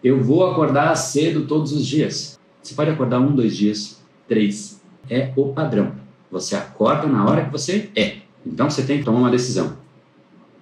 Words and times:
Eu 0.00 0.22
vou 0.22 0.48
acordar 0.48 0.94
cedo 0.94 1.44
todos 1.48 1.72
os 1.72 1.84
dias. 1.84 2.38
Você 2.62 2.72
pode 2.72 2.88
acordar 2.88 3.18
um, 3.18 3.34
dois 3.34 3.56
dias, 3.56 4.00
três. 4.28 4.80
É 5.10 5.32
o 5.34 5.48
padrão. 5.48 5.90
Você 6.30 6.54
acorda 6.54 7.08
na 7.08 7.28
hora 7.28 7.44
que 7.44 7.50
você 7.50 7.90
é. 7.96 8.18
Então 8.46 8.70
você 8.70 8.84
tem 8.84 8.98
que 8.98 9.04
tomar 9.04 9.18
uma 9.18 9.30
decisão. 9.30 9.76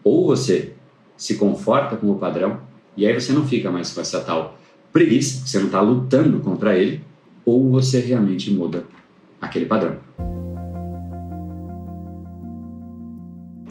Ou 0.03 0.27
você 0.27 0.73
se 1.19 1.35
conforta 1.35 1.97
com 1.97 2.11
o 2.11 2.19
padrão, 2.19 2.61
e 2.97 3.07
aí 3.07 3.13
você 3.13 3.31
não 3.35 3.47
fica 3.47 3.71
mais 3.71 3.93
com 3.93 4.01
essa 4.01 4.23
tal 4.23 4.57
preguiça, 4.91 5.47
você 5.47 5.59
não 5.59 5.67
está 5.67 5.83
lutando 5.83 6.41
contra 6.41 6.75
ele, 6.79 7.03
ou 7.45 7.71
você 7.71 8.01
realmente 8.01 8.51
muda 8.51 8.85
aquele 9.39 9.67
padrão. 9.67 9.99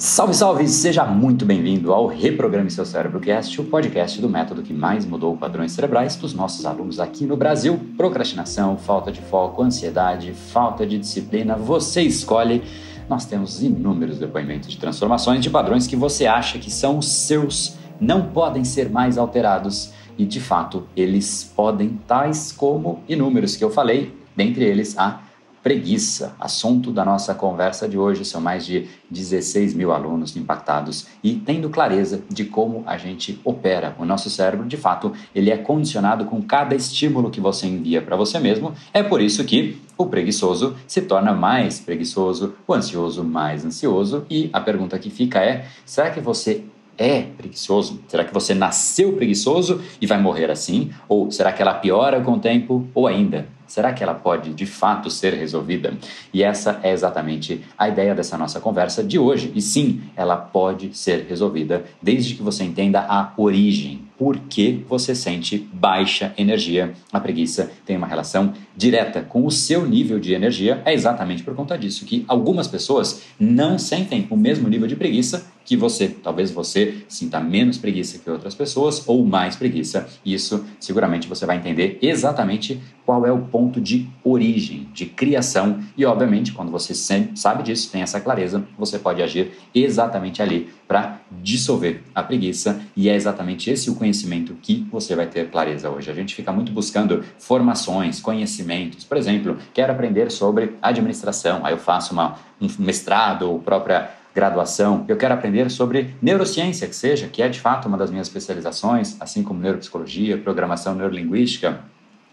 Salve, 0.05 0.35
salve! 0.35 0.67
Seja 0.67 1.03
muito 1.03 1.47
bem-vindo 1.47 1.91
ao 1.91 2.05
Reprograme 2.05 2.69
Seu 2.69 2.85
Cérebro 2.85 3.19
Cast, 3.19 3.59
o 3.59 3.63
podcast 3.63 4.21
do 4.21 4.29
método 4.29 4.61
que 4.61 4.71
mais 4.71 5.03
mudou 5.03 5.35
padrões 5.35 5.71
cerebrais 5.71 6.15
dos 6.15 6.31
nossos 6.31 6.63
alunos 6.63 6.99
aqui 6.99 7.25
no 7.25 7.35
Brasil. 7.35 7.79
Procrastinação, 7.97 8.77
falta 8.77 9.11
de 9.11 9.19
foco, 9.19 9.63
ansiedade, 9.63 10.31
falta 10.31 10.85
de 10.85 10.99
disciplina, 10.99 11.55
você 11.55 12.03
escolhe. 12.03 12.61
Nós 13.09 13.25
temos 13.25 13.63
inúmeros 13.63 14.19
depoimentos 14.19 14.69
de 14.69 14.77
transformações 14.77 15.41
de 15.41 15.49
padrões 15.49 15.87
que 15.87 15.95
você 15.95 16.27
acha 16.27 16.59
que 16.59 16.69
são 16.69 17.01
seus, 17.01 17.75
não 17.99 18.27
podem 18.27 18.63
ser 18.63 18.91
mais 18.91 19.17
alterados 19.17 19.91
e 20.19 20.23
de 20.23 20.39
fato 20.39 20.87
eles 20.95 21.51
podem, 21.55 21.99
tais 22.07 22.51
como 22.51 22.99
inúmeros 23.09 23.55
que 23.55 23.63
eu 23.63 23.71
falei, 23.71 24.15
dentre 24.35 24.65
eles 24.65 24.95
a 24.99 25.24
preguiça. 25.65 26.35
Assunto 26.39 26.91
da 26.91 27.03
nossa 27.03 27.33
conversa 27.33 27.89
de 27.89 27.97
hoje 27.97 28.23
são 28.23 28.39
mais 28.39 28.63
de 28.63 28.87
16 29.09 29.73
mil 29.73 29.91
alunos 29.91 30.37
impactados 30.37 31.07
e 31.23 31.33
tendo 31.33 31.71
clareza 31.71 32.21
de 32.29 32.45
como 32.45 32.83
a 32.85 32.99
gente 32.99 33.41
opera. 33.43 33.95
O 33.97 34.05
nosso 34.05 34.29
cérebro, 34.29 34.67
de 34.67 34.77
fato, 34.77 35.11
ele 35.33 35.49
é 35.49 35.57
condicionado 35.57 36.25
com 36.25 36.39
cada 36.39 36.75
estímulo 36.75 37.31
que 37.31 37.41
você 37.41 37.65
envia 37.65 37.99
para 37.99 38.15
você 38.15 38.37
mesmo. 38.37 38.75
É 38.93 39.01
por 39.01 39.19
isso 39.19 39.43
que 39.43 39.81
o 39.97 40.05
preguiçoso 40.05 40.75
se 40.85 41.01
torna 41.01 41.33
mais 41.33 41.79
preguiçoso, 41.79 42.53
o 42.67 42.71
ansioso 42.71 43.23
mais 43.23 43.65
ansioso. 43.65 44.23
E 44.29 44.51
a 44.53 44.61
pergunta 44.61 44.99
que 44.99 45.09
fica 45.09 45.43
é: 45.43 45.65
será 45.83 46.11
que 46.11 46.19
você 46.19 46.63
é 46.97 47.21
preguiçoso? 47.21 48.01
Será 48.07 48.23
que 48.23 48.33
você 48.33 48.53
nasceu 48.53 49.13
preguiçoso 49.13 49.81
e 50.01 50.07
vai 50.07 50.19
morrer 50.19 50.49
assim? 50.49 50.91
Ou 51.07 51.31
será 51.31 51.51
que 51.51 51.61
ela 51.61 51.73
piora 51.73 52.21
com 52.21 52.33
o 52.33 52.39
tempo? 52.39 52.87
Ou 52.93 53.07
ainda, 53.07 53.47
Será 53.67 53.93
que 53.93 54.03
ela 54.03 54.13
pode 54.13 54.53
de 54.53 54.65
fato 54.65 55.09
ser 55.09 55.33
resolvida? 55.33 55.93
E 56.33 56.43
essa 56.43 56.79
é 56.83 56.91
exatamente 56.91 57.61
a 57.77 57.89
ideia 57.89 58.13
dessa 58.13 58.37
nossa 58.37 58.59
conversa 58.59 59.03
de 59.03 59.17
hoje. 59.17 59.51
E 59.55 59.61
sim, 59.61 60.01
ela 60.15 60.37
pode 60.37 60.95
ser 60.95 61.25
resolvida 61.27 61.83
desde 62.01 62.35
que 62.35 62.43
você 62.43 62.63
entenda 62.63 62.99
a 63.01 63.33
origem. 63.37 64.01
Por 64.17 64.37
que 64.37 64.85
você 64.87 65.13
sente 65.13 65.57
baixa 65.73 66.33
energia? 66.37 66.93
A 67.11 67.19
preguiça 67.19 67.71
tem 67.85 67.97
uma 67.97 68.07
relação 68.07 68.53
direta 68.77 69.21
com 69.21 69.45
o 69.45 69.51
seu 69.51 69.85
nível 69.85 70.19
de 70.19 70.33
energia. 70.33 70.81
É 70.85 70.93
exatamente 70.93 71.43
por 71.43 71.53
conta 71.55 71.77
disso 71.77 72.05
que 72.05 72.23
algumas 72.27 72.67
pessoas 72.67 73.23
não 73.37 73.77
sentem 73.77 74.27
o 74.29 74.37
mesmo 74.37 74.69
nível 74.69 74.87
de 74.87 74.95
preguiça 74.95 75.47
que 75.65 75.75
você. 75.75 76.07
Talvez 76.07 76.51
você 76.51 77.03
sinta 77.09 77.39
menos 77.39 77.77
preguiça 77.77 78.19
que 78.19 78.29
outras 78.29 78.53
pessoas 78.55 79.03
ou 79.07 79.25
mais 79.25 79.55
preguiça. 79.55 80.07
Isso 80.23 80.63
seguramente 80.79 81.27
você 81.27 81.45
vai 81.45 81.57
entender 81.57 81.97
exatamente 82.01 82.79
qual 83.05 83.25
é 83.25 83.31
o 83.31 83.39
ponto 83.39 83.81
de 83.81 84.07
origem, 84.23 84.87
de 84.93 85.05
criação. 85.05 85.79
E, 85.97 86.05
obviamente, 86.05 86.51
quando 86.51 86.71
você 86.71 86.93
sabe 87.35 87.63
disso, 87.63 87.91
tem 87.91 88.01
essa 88.01 88.19
clareza, 88.19 88.63
você 88.77 88.97
pode 88.97 89.21
agir 89.21 89.51
exatamente 89.73 90.41
ali 90.41 90.69
para 90.87 91.19
dissolver 91.41 92.01
a 92.13 92.23
preguiça. 92.23 92.81
E 92.95 93.09
é 93.09 93.15
exatamente 93.15 93.69
esse 93.69 93.89
o 93.89 93.95
conhecimento 93.95 94.55
que 94.61 94.87
você 94.91 95.15
vai 95.15 95.27
ter 95.27 95.49
clareza 95.49 95.89
hoje. 95.89 96.09
A 96.09 96.13
gente 96.13 96.33
fica 96.33 96.51
muito 96.51 96.71
buscando 96.71 97.23
formações, 97.37 98.19
conhecimentos. 98.19 99.03
Por 99.03 99.17
exemplo, 99.17 99.57
quero 99.73 99.91
aprender 99.91 100.31
sobre 100.31 100.75
administração, 100.81 101.65
aí 101.65 101.73
eu 101.73 101.77
faço 101.77 102.13
uma, 102.13 102.39
um 102.61 102.67
mestrado 102.79 103.43
ou 103.43 103.59
própria 103.59 104.09
graduação, 104.35 105.05
eu 105.07 105.15
quero 105.15 105.33
aprender 105.33 105.71
sobre 105.71 106.13
neurociência, 106.21 106.89
que 106.89 106.95
seja, 106.95 107.27
que 107.27 107.41
é 107.41 107.47
de 107.47 107.61
fato 107.61 107.87
uma 107.87 107.97
das 107.97 108.11
minhas 108.11 108.27
especializações, 108.27 109.15
assim 109.21 109.41
como 109.41 109.61
neuropsicologia, 109.61 110.37
programação 110.37 110.93
neurolinguística. 110.93 111.79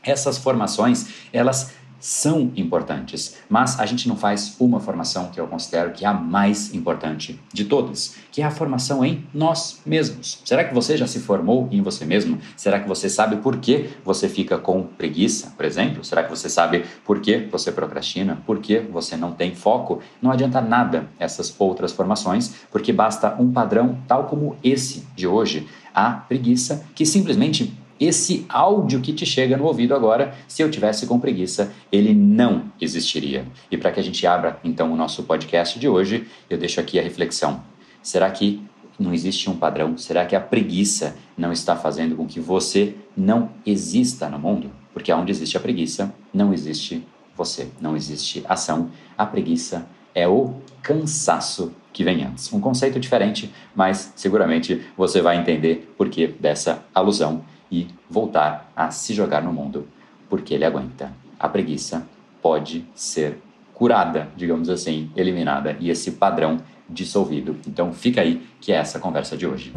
Essas 0.03 0.37
formações, 0.37 1.07
elas 1.33 1.73
são 2.03 2.51
importantes, 2.57 3.37
mas 3.49 3.79
a 3.79 3.87
gente 3.87 4.09
não 4.09 4.17
faz 4.17 4.57
uma 4.59 4.81
formação 4.81 5.29
que 5.29 5.41
eu 5.41 5.47
considero 5.47 5.93
que 5.93 6.05
é 6.05 6.09
a 6.09 6.13
mais 6.13 6.75
importante 6.75 7.39
de 7.53 7.65
todas, 7.65 8.17
que 8.33 8.43
é 8.43 8.45
a 8.45 8.51
formação 8.51 9.05
em 9.05 9.25
nós 9.33 9.81
mesmos. 9.87 10.43
Será 10.45 10.65
que 10.65 10.75
você 10.75 10.97
já 10.97 11.07
se 11.07 11.21
formou 11.21 11.69
em 11.71 11.81
você 11.81 12.05
mesmo? 12.05 12.41
Será 12.57 12.81
que 12.81 12.89
você 12.89 13.09
sabe 13.09 13.37
por 13.37 13.59
que 13.59 13.91
você 14.05 14.29
fica 14.29 14.59
com 14.59 14.83
preguiça, 14.83 15.55
por 15.57 15.65
exemplo? 15.65 16.03
Será 16.03 16.25
que 16.25 16.31
você 16.31 16.49
sabe 16.49 16.85
por 17.05 17.21
que 17.21 17.39
você 17.39 17.71
procrastina? 17.71 18.43
Por 18.45 18.59
que 18.59 18.81
você 18.81 19.17
não 19.17 19.31
tem 19.31 19.55
foco? 19.55 20.01
Não 20.21 20.33
adianta 20.33 20.61
nada 20.61 21.09
essas 21.21 21.55
outras 21.57 21.93
formações, 21.93 22.53
porque 22.73 22.93
basta 22.93 23.37
um 23.39 23.53
padrão 23.53 23.97
tal 24.09 24.25
como 24.25 24.57
esse 24.65 25.07
de 25.15 25.29
hoje, 25.29 25.69
a 25.95 26.11
preguiça, 26.11 26.85
que 26.97 27.07
simplesmente 27.07 27.73
esse 28.05 28.45
áudio 28.49 29.01
que 29.01 29.13
te 29.13 29.25
chega 29.25 29.57
no 29.57 29.65
ouvido 29.65 29.95
agora, 29.95 30.35
se 30.49 30.63
eu 30.63 30.71
tivesse 30.71 31.07
com 31.07 31.21
preguiça, 31.21 31.73
ele 31.91 32.15
não 32.15 32.65
existiria. 32.81 33.47
E 33.71 33.77
para 33.77 33.93
que 33.93 34.01
a 34.01 34.03
gente 34.03 34.27
abra 34.27 34.59
então 34.65 34.93
o 34.93 34.97
nosso 34.97 35.23
podcast 35.25 35.79
de 35.79 35.89
hoje, 35.89 36.27
eu 36.49 36.59
deixo 36.59 36.81
aqui 36.81 36.99
a 36.99 37.03
reflexão. 37.03 37.63
Será 38.03 38.31
que 38.31 38.63
não 38.99 39.13
existe 39.13 39.49
um 39.49 39.57
padrão? 39.57 39.97
Será 39.97 40.25
que 40.27 40.37
a 40.37 40.41
preguiça 40.41 41.17
não 41.37 41.53
está 41.53 41.77
fazendo 41.77 42.17
com 42.17 42.27
que 42.27 42.41
você 42.41 42.95
não 43.17 43.51
exista 43.65 44.29
no 44.29 44.39
mundo? 44.39 44.71
Porque 44.93 45.13
onde 45.13 45.31
existe 45.31 45.57
a 45.57 45.61
preguiça, 45.61 46.15
não 46.33 46.53
existe 46.53 47.05
você, 47.37 47.69
não 47.81 47.97
existe 47.97 48.45
ação. 48.49 48.91
A 49.17 49.25
preguiça 49.25 49.87
é 50.15 50.29
o 50.29 50.55
cansaço 50.83 51.73
que 51.93 52.05
vem 52.05 52.25
antes. 52.25 52.53
Um 52.53 52.61
conceito 52.61 52.99
diferente, 52.99 53.53
mas 53.75 54.13
seguramente 54.17 54.83
você 54.97 55.21
vai 55.21 55.37
entender 55.37 55.93
por 55.97 56.09
que 56.09 56.27
dessa 56.27 56.85
alusão 56.95 57.45
e 57.73 57.89
voltar 58.09 58.71
a 58.77 58.91
se 58.91 59.15
jogar 59.15 59.43
no 59.43 59.53
mundo, 59.53 59.89
porque 60.29 60.53
ele 60.53 60.67
aguenta. 60.67 61.11
A 61.41 61.49
preguiça 61.49 62.07
pode 62.43 62.85
ser 62.95 63.39
curada, 63.73 64.29
digamos 64.37 64.69
assim, 64.69 65.11
eliminada 65.17 65.77
e 65.81 65.89
esse 65.89 66.13
padrão 66.13 66.59
dissolvido. 66.89 67.57
Então 67.67 67.93
fica 67.93 68.21
aí 68.21 68.43
que 68.61 68.71
é 68.71 68.77
essa 68.77 68.99
conversa 68.99 69.37
de 69.37 69.47
hoje. 69.47 69.73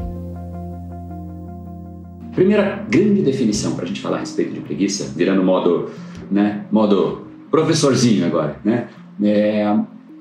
Primeira 2.34 2.86
grande 2.90 3.22
definição 3.22 3.76
para 3.76 3.86
a 3.86 3.88
gente 3.88 4.02
falar 4.02 4.18
a 4.18 4.20
respeito 4.20 4.54
de 4.54 4.60
preguiça, 4.60 5.06
virando 5.16 5.42
modo, 5.42 5.90
né, 6.30 6.66
modo 6.70 7.26
professorzinho 7.50 8.26
agora, 8.26 8.60
né? 8.62 8.90
É, 9.24 9.64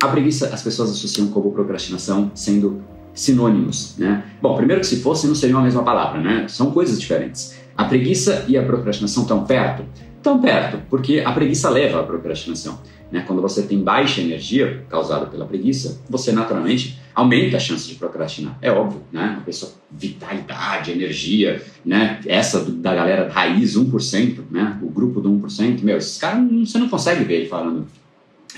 a 0.01 0.09
preguiça 0.09 0.55
as 0.55 0.63
pessoas 0.63 0.91
associam 0.91 1.27
como 1.29 1.51
procrastinação 1.51 2.31
sendo 2.33 2.85
sinônimos, 3.13 3.97
né? 3.99 4.25
Bom, 4.41 4.57
primeiro 4.57 4.81
que 4.81 4.87
se 4.87 5.01
fosse 5.01 5.27
não 5.27 5.35
seriam 5.35 5.59
a 5.59 5.63
mesma 5.63 5.83
palavra, 5.83 6.21
né? 6.21 6.47
São 6.49 6.71
coisas 6.71 7.01
diferentes. 7.01 7.64
A 7.77 7.85
preguiça 7.85 8.45
e 8.49 8.57
a 8.57 8.63
procrastinação 8.63 9.23
estão 9.23 9.45
perto? 9.45 9.85
Estão 10.17 10.41
perto, 10.41 10.81
porque 10.89 11.21
a 11.21 11.33
preguiça 11.33 11.69
leva 11.69 12.01
à 12.01 12.03
procrastinação. 12.03 12.79
Né? 13.11 13.23
Quando 13.27 13.43
você 13.43 13.63
tem 13.63 13.79
baixa 13.79 14.21
energia 14.21 14.85
causada 14.89 15.27
pela 15.27 15.45
preguiça, 15.45 16.01
você 16.09 16.33
naturalmente 16.33 16.99
aumenta 17.15 17.57
a 17.57 17.61
chance 17.61 17.87
de 17.87 17.95
procrastinar. 17.95 18.59
É 18.61 18.73
óbvio, 18.73 19.03
né? 19.13 19.35
Uma 19.37 19.43
pessoa, 19.43 19.73
vitalidade, 19.91 20.91
energia, 20.91 21.63
né? 21.85 22.21
Essa 22.27 22.65
do, 22.65 22.73
da 22.73 22.95
galera 22.95 23.31
raiz, 23.31 23.77
1%, 23.77 24.41
né? 24.51 24.79
O 24.83 24.89
grupo 24.89 25.21
do 25.21 25.31
1%, 25.31 25.83
meu, 25.83 25.97
esses 25.97 26.19
caras, 26.19 26.51
você 26.51 26.79
não 26.79 26.89
consegue 26.89 27.23
ver 27.23 27.35
ele 27.35 27.49
falando, 27.49 27.87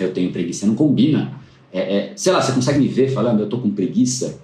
eu 0.01 0.13
tenho 0.13 0.33
preguiça, 0.33 0.67
não 0.67 0.75
combina. 0.75 1.33
É, 1.73 1.97
é, 1.97 2.13
sei 2.17 2.33
lá, 2.33 2.41
você 2.41 2.53
consegue 2.53 2.79
me 2.79 2.89
ver 2.89 3.09
falando, 3.09 3.41
eu 3.41 3.49
tô 3.49 3.59
com 3.59 3.71
preguiça? 3.71 4.41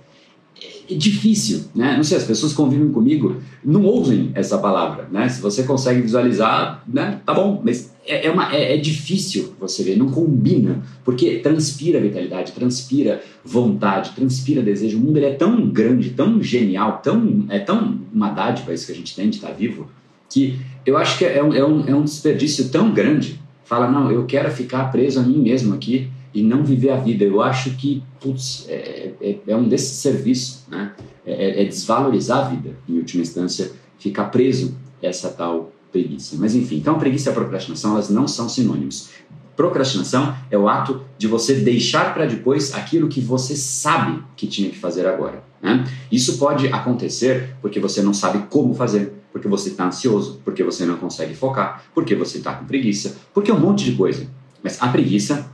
É 0.90 0.94
difícil, 0.94 1.64
né? 1.74 1.96
Não 1.96 2.04
sei, 2.04 2.18
as 2.18 2.24
pessoas 2.24 2.52
convivem 2.52 2.90
comigo 2.90 3.40
não 3.64 3.84
ouvem 3.84 4.30
essa 4.34 4.58
palavra, 4.58 5.08
né? 5.10 5.28
Se 5.28 5.40
você 5.40 5.62
consegue 5.62 6.02
visualizar, 6.02 6.82
né? 6.86 7.20
Tá 7.24 7.32
bom, 7.32 7.60
mas 7.64 7.92
é, 8.06 8.26
é, 8.26 8.30
uma, 8.30 8.54
é, 8.54 8.74
é 8.74 8.76
difícil 8.76 9.54
você 9.58 9.82
ver, 9.82 9.96
não 9.96 10.08
combina, 10.08 10.82
porque 11.04 11.38
transpira 11.38 12.00
vitalidade, 12.00 12.52
transpira 12.52 13.22
vontade, 13.44 14.10
transpira 14.10 14.62
desejo. 14.62 14.98
O 14.98 15.00
mundo 15.00 15.16
ele 15.18 15.26
é 15.26 15.34
tão 15.34 15.68
grande, 15.68 16.10
tão 16.10 16.42
genial, 16.42 17.00
tão, 17.02 17.46
é 17.48 17.58
tão 17.58 17.98
uma 18.12 18.30
dádiva 18.30 18.74
isso 18.74 18.86
que 18.86 18.92
a 18.92 18.96
gente 18.96 19.14
tem 19.14 19.30
de 19.30 19.36
estar 19.36 19.52
vivo, 19.52 19.88
que 20.28 20.58
eu 20.84 20.96
acho 20.96 21.18
que 21.18 21.24
é 21.24 21.42
um, 21.42 21.52
é 21.52 21.64
um, 21.64 21.88
é 21.88 21.94
um 21.94 22.04
desperdício 22.04 22.68
tão 22.68 22.92
grande. 22.92 23.40
Fala, 23.64 23.90
não, 23.90 24.10
eu 24.10 24.26
quero 24.26 24.50
ficar 24.50 24.90
preso 24.90 25.20
a 25.20 25.22
mim 25.22 25.38
mesmo 25.38 25.74
aqui 25.74 26.10
e 26.34 26.42
não 26.42 26.64
viver 26.64 26.90
a 26.90 26.96
vida. 26.96 27.24
Eu 27.24 27.42
acho 27.42 27.70
que, 27.76 28.02
putz, 28.20 28.66
é, 28.68 29.12
é, 29.20 29.38
é 29.46 29.56
um 29.56 29.68
desses 29.68 29.98
serviços, 29.98 30.62
né? 30.68 30.92
É, 31.24 31.32
é, 31.32 31.62
é, 31.62 31.64
desvalorizar 31.64 32.46
a 32.46 32.48
vida, 32.48 32.76
em 32.88 32.96
última 32.96 33.22
instância, 33.22 33.70
ficar 33.98 34.24
preso 34.24 34.76
essa 35.00 35.28
tal 35.28 35.72
preguiça. 35.92 36.36
Mas 36.38 36.54
enfim, 36.54 36.76
então 36.76 36.98
preguiça 36.98 37.30
e 37.30 37.34
procrastinação, 37.34 37.92
elas 37.92 38.08
não 38.08 38.26
são 38.26 38.48
sinônimos. 38.48 39.10
Procrastinação 39.54 40.34
é 40.50 40.56
o 40.56 40.68
ato 40.68 41.02
de 41.18 41.28
você 41.28 41.54
deixar 41.54 42.14
para 42.14 42.24
depois 42.24 42.74
aquilo 42.74 43.08
que 43.08 43.20
você 43.20 43.54
sabe 43.54 44.22
que 44.34 44.46
tinha 44.46 44.70
que 44.70 44.78
fazer 44.78 45.06
agora. 45.06 45.44
Né? 45.60 45.84
Isso 46.10 46.38
pode 46.38 46.66
acontecer 46.68 47.54
porque 47.60 47.78
você 47.78 48.02
não 48.02 48.14
sabe 48.14 48.46
como 48.48 48.74
fazer, 48.74 49.12
Porque 49.30 49.48
você 49.48 49.70
está 49.70 49.86
ansioso, 49.86 50.40
porque 50.44 50.64
você 50.64 50.84
não 50.84 50.96
consegue 50.96 51.34
focar, 51.34 51.84
porque 51.94 52.14
você 52.14 52.38
está 52.38 52.54
com 52.54 52.66
preguiça, 52.66 53.16
porque 53.32 53.50
é 53.50 53.54
um 53.54 53.60
monte 53.60 53.84
de 53.84 53.92
coisa. 53.92 54.26
Mas 54.62 54.80
a 54.80 54.88
preguiça 54.88 55.51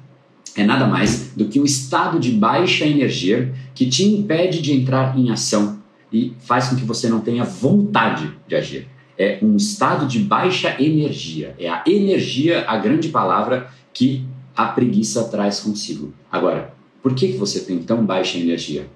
é 0.59 0.65
nada 0.65 0.87
mais 0.87 1.33
do 1.37 1.47
que 1.47 1.61
um 1.61 1.65
estado 1.65 2.19
de 2.19 2.33
baixa 2.33 2.85
energia 2.85 3.55
que 3.75 3.87
te 3.87 4.05
impede 4.05 4.61
de 4.61 4.73
entrar 4.73 5.17
em 5.17 5.31
ação 5.31 5.79
e 6.13 6.33
faz 6.41 6.69
com 6.69 6.77
que 6.77 6.85
você 6.85 7.09
não 7.09 7.21
tenha 7.21 7.45
vontade 7.45 8.33
de 8.47 8.57
agir. 8.57 8.89
É 9.17 9.39
um 9.41 9.57
estado 9.57 10.07
de 10.07 10.19
baixa 10.19 10.77
energia. 10.81 11.55
É 11.59 11.69
a 11.69 11.83
energia 11.87 12.65
a 12.67 12.77
grande 12.77 13.09
palavra 13.09 13.71
que 13.93 14.25
a 14.57 14.67
preguiça 14.67 15.25
traz 15.25 15.61
consigo. 15.61 16.13
Agora, 16.31 16.75
por 17.03 17.15
que, 17.15 17.33
você 17.33 17.61
tem 17.61 17.79
tão 17.79 18.05
baixa 18.05 18.39
energia? 18.39 18.87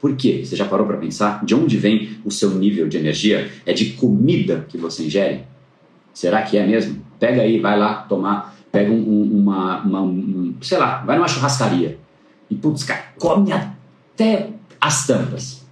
Por 0.00 0.14
quê? 0.14 0.42
Você 0.44 0.54
já 0.54 0.64
parou 0.64 0.86
para 0.86 0.96
pensar? 0.96 1.44
De 1.44 1.54
onde 1.54 1.76
vem 1.76 2.10
o 2.24 2.30
seu 2.30 2.50
nível 2.50 2.88
de 2.88 2.96
energia? 2.96 3.50
É 3.66 3.72
de 3.72 3.94
comida 3.94 4.66
que 4.68 4.78
você 4.78 5.04
ingere? 5.04 5.40
Será 6.14 6.42
que 6.42 6.56
é 6.56 6.64
mesmo? 6.64 7.02
Pega 7.18 7.42
aí, 7.42 7.58
vai 7.58 7.76
lá 7.76 7.94
tomar, 8.02 8.56
pega 8.70 8.90
um, 8.90 9.22
uma, 9.22 9.80
uma 9.82 10.02
um, 10.02 10.54
sei 10.60 10.78
lá, 10.78 11.02
vai 11.04 11.16
numa 11.16 11.28
churrascaria 11.28 11.98
e, 12.50 12.54
putz, 12.54 12.84
cara, 12.84 13.04
come 13.18 13.52
até 13.52 14.50
as 14.80 15.06
tampas. 15.06 15.66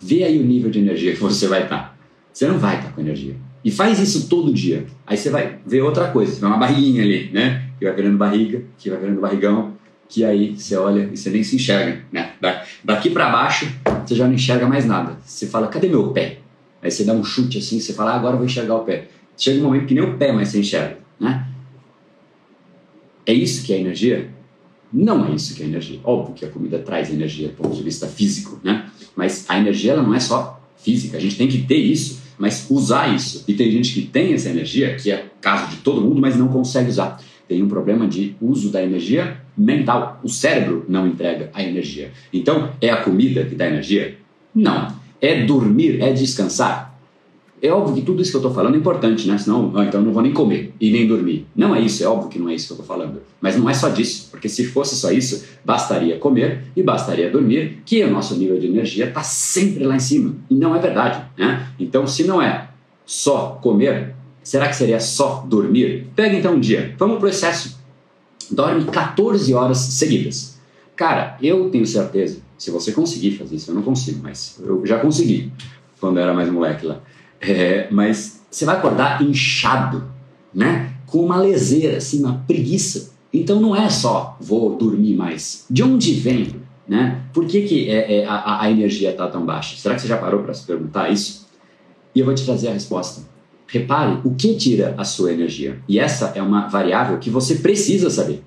Vê 0.00 0.24
aí 0.24 0.38
o 0.38 0.44
nível 0.44 0.70
de 0.70 0.80
energia 0.80 1.12
que 1.12 1.20
você 1.20 1.46
vai 1.46 1.64
estar. 1.64 1.78
Tá. 1.78 1.94
Você 2.32 2.46
não 2.46 2.58
vai 2.58 2.76
estar 2.76 2.88
tá 2.88 2.94
com 2.94 3.00
energia. 3.00 3.36
E 3.64 3.70
faz 3.70 4.00
isso 4.00 4.28
todo 4.28 4.52
dia. 4.52 4.86
Aí 5.06 5.16
você 5.16 5.30
vai 5.30 5.58
ver 5.64 5.82
outra 5.82 6.08
coisa, 6.08 6.32
você 6.32 6.40
vê 6.40 6.46
uma 6.46 6.58
barriguinha 6.58 7.02
ali, 7.02 7.30
né? 7.32 7.68
Que 7.78 7.84
vai 7.84 7.94
virando 7.94 8.16
barriga, 8.16 8.62
que 8.78 8.90
vai 8.90 8.98
virando 8.98 9.20
barrigão, 9.20 9.74
que 10.08 10.24
aí 10.24 10.56
você 10.56 10.76
olha 10.76 11.08
e 11.12 11.16
você 11.16 11.30
nem 11.30 11.44
se 11.44 11.56
enxerga, 11.56 12.02
né? 12.10 12.32
Daqui 12.82 13.10
para 13.10 13.30
baixo, 13.30 13.72
você 14.04 14.14
já 14.14 14.26
não 14.26 14.34
enxerga 14.34 14.66
mais 14.66 14.84
nada. 14.84 15.16
Você 15.24 15.46
fala, 15.46 15.68
cadê 15.68 15.88
meu 15.88 16.08
pé? 16.08 16.38
Aí 16.82 16.90
você 16.90 17.04
dá 17.04 17.12
um 17.12 17.22
chute 17.22 17.58
assim, 17.58 17.78
você 17.78 17.92
fala, 17.92 18.12
ah, 18.12 18.16
agora 18.16 18.34
eu 18.34 18.38
vou 18.38 18.46
enxergar 18.46 18.74
o 18.74 18.80
pé. 18.80 19.08
Chega 19.36 19.60
um 19.60 19.64
momento 19.64 19.86
que 19.86 19.94
nem 19.94 20.02
o 20.02 20.18
pé 20.18 20.32
mais 20.32 20.48
você 20.48 20.60
enxerga, 20.60 20.98
né? 21.20 21.46
É 23.26 23.32
isso 23.32 23.64
que 23.64 23.72
é 23.72 23.78
energia? 23.78 24.30
Não 24.92 25.26
é 25.26 25.34
isso 25.34 25.54
que 25.54 25.62
é 25.62 25.66
energia. 25.66 26.00
Óbvio 26.04 26.34
que 26.34 26.44
a 26.44 26.48
comida 26.48 26.78
traz 26.78 27.10
energia 27.10 27.48
do 27.48 27.54
ponto 27.54 27.74
de 27.74 27.82
vista 27.82 28.06
físico, 28.06 28.60
né? 28.62 28.90
Mas 29.16 29.46
a 29.48 29.58
energia 29.58 29.92
ela 29.92 30.02
não 30.02 30.14
é 30.14 30.20
só 30.20 30.60
física. 30.76 31.16
A 31.16 31.20
gente 31.20 31.36
tem 31.36 31.48
que 31.48 31.62
ter 31.62 31.76
isso, 31.76 32.20
mas 32.38 32.66
usar 32.68 33.14
isso. 33.14 33.44
E 33.48 33.54
tem 33.54 33.70
gente 33.70 33.94
que 33.94 34.02
tem 34.02 34.34
essa 34.34 34.50
energia, 34.50 34.96
que 34.96 35.10
é 35.10 35.26
caso 35.40 35.70
de 35.70 35.76
todo 35.76 36.00
mundo, 36.00 36.20
mas 36.20 36.36
não 36.36 36.48
consegue 36.48 36.90
usar. 36.90 37.22
Tem 37.48 37.62
um 37.62 37.68
problema 37.68 38.06
de 38.06 38.34
uso 38.40 38.70
da 38.70 38.82
energia 38.82 39.40
mental. 39.56 40.20
O 40.22 40.28
cérebro 40.28 40.84
não 40.88 41.06
entrega 41.06 41.50
a 41.54 41.62
energia. 41.62 42.10
Então, 42.32 42.70
é 42.80 42.90
a 42.90 43.02
comida 43.02 43.44
que 43.44 43.54
dá 43.54 43.66
energia? 43.66 44.18
Não. 44.54 44.94
É 45.20 45.44
dormir, 45.44 46.02
é 46.02 46.12
descansar? 46.12 46.91
É 47.62 47.70
óbvio 47.70 47.94
que 47.94 48.02
tudo 48.02 48.20
isso 48.20 48.32
que 48.32 48.36
eu 48.38 48.40
estou 48.40 48.52
falando 48.52 48.74
é 48.74 48.78
importante, 48.78 49.28
né? 49.28 49.38
Senão, 49.38 49.72
ah, 49.76 49.84
então 49.84 50.00
eu 50.00 50.06
não 50.06 50.12
vou 50.12 50.20
nem 50.20 50.32
comer 50.32 50.74
e 50.80 50.90
nem 50.90 51.06
dormir. 51.06 51.46
Não 51.54 51.72
é 51.72 51.80
isso, 51.80 52.02
é 52.02 52.08
óbvio 52.08 52.28
que 52.28 52.36
não 52.36 52.48
é 52.48 52.56
isso 52.56 52.66
que 52.66 52.72
eu 52.72 52.82
estou 52.82 52.84
falando. 52.84 53.22
Mas 53.40 53.56
não 53.56 53.70
é 53.70 53.72
só 53.72 53.88
disso, 53.88 54.26
porque 54.32 54.48
se 54.48 54.64
fosse 54.64 54.96
só 54.96 55.12
isso, 55.12 55.44
bastaria 55.64 56.18
comer 56.18 56.64
e 56.74 56.82
bastaria 56.82 57.30
dormir, 57.30 57.80
que 57.86 58.02
o 58.02 58.10
nosso 58.10 58.34
nível 58.34 58.58
de 58.58 58.66
energia 58.66 59.06
está 59.06 59.22
sempre 59.22 59.84
lá 59.84 59.94
em 59.94 60.00
cima. 60.00 60.34
E 60.50 60.56
não 60.56 60.74
é 60.74 60.80
verdade, 60.80 61.24
né? 61.38 61.68
Então, 61.78 62.04
se 62.04 62.24
não 62.24 62.42
é 62.42 62.68
só 63.06 63.60
comer, 63.62 64.12
será 64.42 64.66
que 64.66 64.74
seria 64.74 64.98
só 64.98 65.46
dormir? 65.48 66.08
Pega 66.16 66.36
então 66.36 66.54
um 66.54 66.60
dia, 66.60 66.96
vamos 66.98 67.20
pro 67.20 67.28
excesso. 67.28 67.80
Dorme 68.50 68.84
14 68.86 69.54
horas 69.54 69.78
seguidas. 69.78 70.58
Cara, 70.96 71.38
eu 71.40 71.70
tenho 71.70 71.86
certeza, 71.86 72.40
se 72.58 72.72
você 72.72 72.90
conseguir 72.90 73.38
fazer 73.38 73.54
isso, 73.54 73.70
eu 73.70 73.74
não 73.76 73.82
consigo, 73.82 74.18
mas 74.20 74.60
eu 74.60 74.84
já 74.84 74.98
consegui 74.98 75.52
quando 76.00 76.16
eu 76.16 76.24
era 76.24 76.34
mais 76.34 76.50
moleque 76.50 76.84
lá 76.84 77.00
é, 77.42 77.88
mas 77.90 78.40
você 78.50 78.64
vai 78.64 78.76
acordar 78.76 79.20
inchado, 79.22 80.04
né? 80.54 80.92
Com 81.06 81.24
uma 81.24 81.36
leseira, 81.36 81.98
assim, 81.98 82.20
uma 82.20 82.44
preguiça. 82.46 83.12
Então 83.32 83.60
não 83.60 83.74
é 83.74 83.88
só 83.88 84.36
vou 84.40 84.76
dormir 84.76 85.14
mais. 85.14 85.66
De 85.68 85.82
onde 85.82 86.14
vem? 86.14 86.62
Né? 86.86 87.22
Por 87.32 87.46
que, 87.46 87.62
que 87.62 87.90
é, 87.90 88.20
é, 88.20 88.26
a, 88.26 88.62
a, 88.62 88.70
energia 88.70 89.10
está 89.10 89.26
tão 89.26 89.44
baixa? 89.44 89.76
Será 89.76 89.94
que 89.94 90.02
você 90.02 90.08
já 90.08 90.18
parou 90.18 90.42
para 90.42 90.52
se 90.52 90.66
perguntar 90.66 91.10
isso? 91.10 91.48
E 92.14 92.20
eu 92.20 92.26
vou 92.26 92.34
te 92.34 92.44
trazer 92.44 92.68
a 92.68 92.72
resposta. 92.72 93.22
Repare 93.66 94.18
o 94.24 94.34
que 94.34 94.54
tira 94.56 94.94
a 94.98 95.04
sua 95.04 95.32
energia. 95.32 95.78
E 95.88 95.98
essa 95.98 96.32
é 96.34 96.42
uma 96.42 96.66
variável 96.68 97.18
que 97.18 97.30
você 97.30 97.56
precisa 97.56 98.10
saber. 98.10 98.42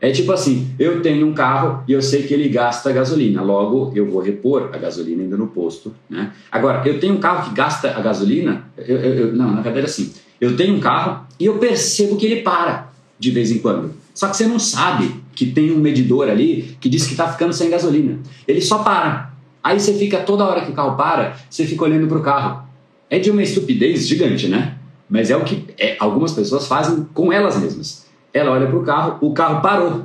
É 0.00 0.10
tipo 0.10 0.32
assim, 0.32 0.74
eu 0.78 1.02
tenho 1.02 1.26
um 1.26 1.34
carro 1.34 1.84
e 1.86 1.92
eu 1.92 2.00
sei 2.00 2.22
que 2.22 2.32
ele 2.32 2.48
gasta 2.48 2.90
gasolina, 2.90 3.42
logo 3.42 3.92
eu 3.94 4.10
vou 4.10 4.22
repor 4.22 4.70
a 4.72 4.78
gasolina 4.78 5.22
ainda 5.22 5.36
no 5.36 5.48
posto, 5.48 5.94
né? 6.08 6.32
Agora, 6.50 6.88
eu 6.88 6.98
tenho 6.98 7.14
um 7.14 7.20
carro 7.20 7.48
que 7.48 7.54
gasta 7.54 7.90
a 7.90 8.00
gasolina, 8.00 8.64
eu, 8.78 8.96
eu, 8.96 9.14
eu, 9.14 9.36
não, 9.36 9.50
na 9.50 9.60
verdade 9.60 9.86
é 9.86 9.90
assim, 9.90 10.10
eu 10.40 10.56
tenho 10.56 10.74
um 10.74 10.80
carro 10.80 11.26
e 11.38 11.44
eu 11.44 11.58
percebo 11.58 12.16
que 12.16 12.24
ele 12.24 12.40
para 12.40 12.90
de 13.18 13.30
vez 13.30 13.50
em 13.50 13.58
quando. 13.58 13.92
Só 14.14 14.28
que 14.28 14.36
você 14.36 14.46
não 14.46 14.58
sabe 14.58 15.14
que 15.34 15.46
tem 15.46 15.70
um 15.70 15.78
medidor 15.78 16.28
ali 16.28 16.76
que 16.80 16.88
diz 16.88 17.04
que 17.04 17.12
está 17.12 17.30
ficando 17.30 17.52
sem 17.52 17.70
gasolina. 17.70 18.18
Ele 18.48 18.60
só 18.60 18.78
para. 18.78 19.32
Aí 19.62 19.78
você 19.78 19.92
fica 19.94 20.18
toda 20.18 20.44
hora 20.44 20.62
que 20.62 20.70
o 20.70 20.74
carro 20.74 20.96
para, 20.96 21.36
você 21.48 21.66
fica 21.66 21.84
olhando 21.84 22.06
para 22.06 22.18
o 22.18 22.22
carro. 22.22 22.68
É 23.08 23.18
de 23.18 23.30
uma 23.30 23.42
estupidez 23.42 24.08
gigante, 24.08 24.48
né? 24.48 24.76
Mas 25.08 25.30
é 25.30 25.36
o 25.36 25.44
que 25.44 25.64
é, 25.78 25.96
algumas 25.98 26.32
pessoas 26.32 26.66
fazem 26.66 27.06
com 27.12 27.32
elas 27.32 27.58
mesmas. 27.58 28.06
Ela 28.32 28.52
olha 28.52 28.66
para 28.66 28.76
o 28.76 28.82
carro, 28.82 29.18
o 29.20 29.32
carro 29.32 29.60
parou. 29.60 30.04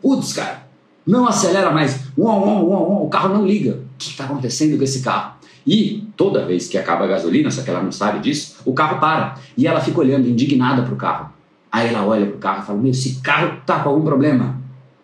Putz, 0.00 0.32
cara, 0.32 0.66
não 1.06 1.26
acelera 1.26 1.70
mais. 1.70 2.06
Uom, 2.16 2.26
uom, 2.26 2.62
uom, 2.64 2.82
uom, 2.88 3.04
o 3.04 3.08
carro 3.08 3.34
não 3.34 3.46
liga. 3.46 3.72
O 3.72 3.98
que 3.98 4.10
está 4.10 4.24
acontecendo 4.24 4.76
com 4.76 4.84
esse 4.84 5.02
carro? 5.02 5.36
E 5.66 6.06
toda 6.16 6.46
vez 6.46 6.68
que 6.68 6.78
acaba 6.78 7.04
a 7.04 7.08
gasolina, 7.08 7.50
só 7.50 7.62
que 7.62 7.70
ela 7.70 7.82
não 7.82 7.90
sabe 7.90 8.20
disso, 8.20 8.60
o 8.64 8.72
carro 8.72 9.00
para. 9.00 9.34
E 9.56 9.66
ela 9.66 9.80
fica 9.80 9.98
olhando, 9.98 10.28
indignada 10.28 10.82
para 10.82 10.94
o 10.94 10.96
carro. 10.96 11.32
Aí 11.72 11.88
ela 11.88 12.06
olha 12.06 12.26
para 12.26 12.36
o 12.36 12.38
carro 12.38 12.62
e 12.62 12.66
fala: 12.66 12.78
Meu, 12.78 12.90
esse 12.90 13.20
carro 13.20 13.58
está 13.58 13.80
com 13.80 13.90
algum 13.90 14.04
problema. 14.04 14.56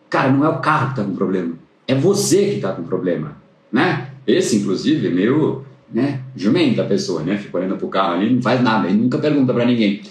Cara, 0.08 0.30
não 0.30 0.44
é 0.44 0.48
o 0.48 0.58
carro 0.58 0.86
que 0.86 0.92
está 0.92 1.04
com 1.04 1.14
problema. 1.14 1.54
É 1.86 1.94
você 1.94 2.44
que 2.44 2.56
está 2.56 2.72
com 2.72 2.82
problema. 2.82 3.36
Né? 3.72 4.08
Esse, 4.26 4.56
inclusive, 4.56 5.08
é 5.08 5.10
meio 5.10 5.64
né, 5.92 6.20
jumento 6.36 6.76
da 6.76 6.84
pessoa, 6.84 7.22
né? 7.22 7.36
Fica 7.36 7.58
olhando 7.58 7.76
para 7.76 7.86
o 7.86 7.88
carro 7.88 8.14
ali, 8.14 8.32
não 8.32 8.42
faz 8.42 8.62
nada, 8.62 8.88
e 8.88 8.94
nunca 8.94 9.18
pergunta 9.18 9.52
para 9.52 9.64
ninguém. 9.64 10.02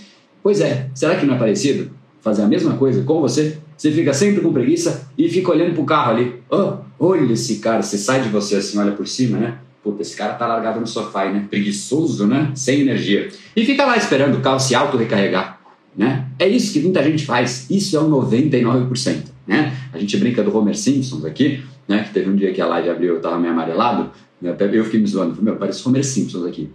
Pois 0.43 0.59
é, 0.59 0.89
será 0.93 1.15
que 1.15 1.25
não 1.25 1.35
é 1.35 1.37
parecido? 1.37 1.91
Fazer 2.21 2.43
a 2.43 2.47
mesma 2.47 2.75
coisa 2.75 3.03
com 3.03 3.19
você, 3.19 3.57
você 3.75 3.91
fica 3.91 4.13
sempre 4.13 4.41
com 4.41 4.53
preguiça 4.53 5.09
e 5.17 5.27
fica 5.27 5.51
olhando 5.51 5.73
pro 5.73 5.83
carro 5.83 6.11
ali. 6.11 6.35
Oh, 6.49 6.75
olha 6.99 7.33
esse 7.33 7.57
cara, 7.57 7.81
você 7.81 7.97
sai 7.97 8.21
de 8.21 8.29
você 8.29 8.55
assim, 8.55 8.77
olha 8.77 8.91
por 8.91 9.07
cima, 9.07 9.37
né? 9.37 9.57
Puta, 9.83 10.03
esse 10.03 10.15
cara 10.15 10.33
tá 10.33 10.45
largado 10.45 10.79
no 10.79 10.85
sofá, 10.85 11.25
né? 11.31 11.47
Preguiçoso, 11.49 12.27
né? 12.27 12.51
Sem 12.53 12.81
energia. 12.81 13.29
E 13.55 13.65
fica 13.65 13.83
lá 13.83 13.97
esperando 13.97 14.37
o 14.37 14.41
carro 14.41 14.59
se 14.59 14.75
auto-recarregar, 14.75 15.59
né? 15.97 16.27
É 16.37 16.47
isso 16.47 16.71
que 16.71 16.79
muita 16.79 17.01
gente 17.01 17.25
faz. 17.25 17.65
Isso 17.71 17.97
é 17.97 17.99
o 17.99 18.07
99%, 18.07 19.23
né? 19.47 19.75
A 19.91 19.97
gente 19.97 20.15
brinca 20.17 20.43
do 20.43 20.55
Homer 20.55 20.77
Simpsons 20.77 21.25
aqui, 21.25 21.63
né? 21.87 22.03
Que 22.03 22.13
teve 22.13 22.29
um 22.29 22.35
dia 22.35 22.53
que 22.53 22.61
a 22.61 22.67
live 22.67 22.89
abriu, 22.89 23.15
eu 23.15 23.21
tava 23.21 23.39
meio 23.39 23.51
amarelado, 23.51 24.11
né? 24.39 24.55
eu 24.59 24.85
fiquei 24.85 24.99
me 24.99 25.07
zoando. 25.07 25.31
Falei, 25.31 25.45
meu, 25.45 25.55
parece 25.55 25.87
Homer 25.87 26.05
Simpsons 26.05 26.45
aqui. 26.45 26.69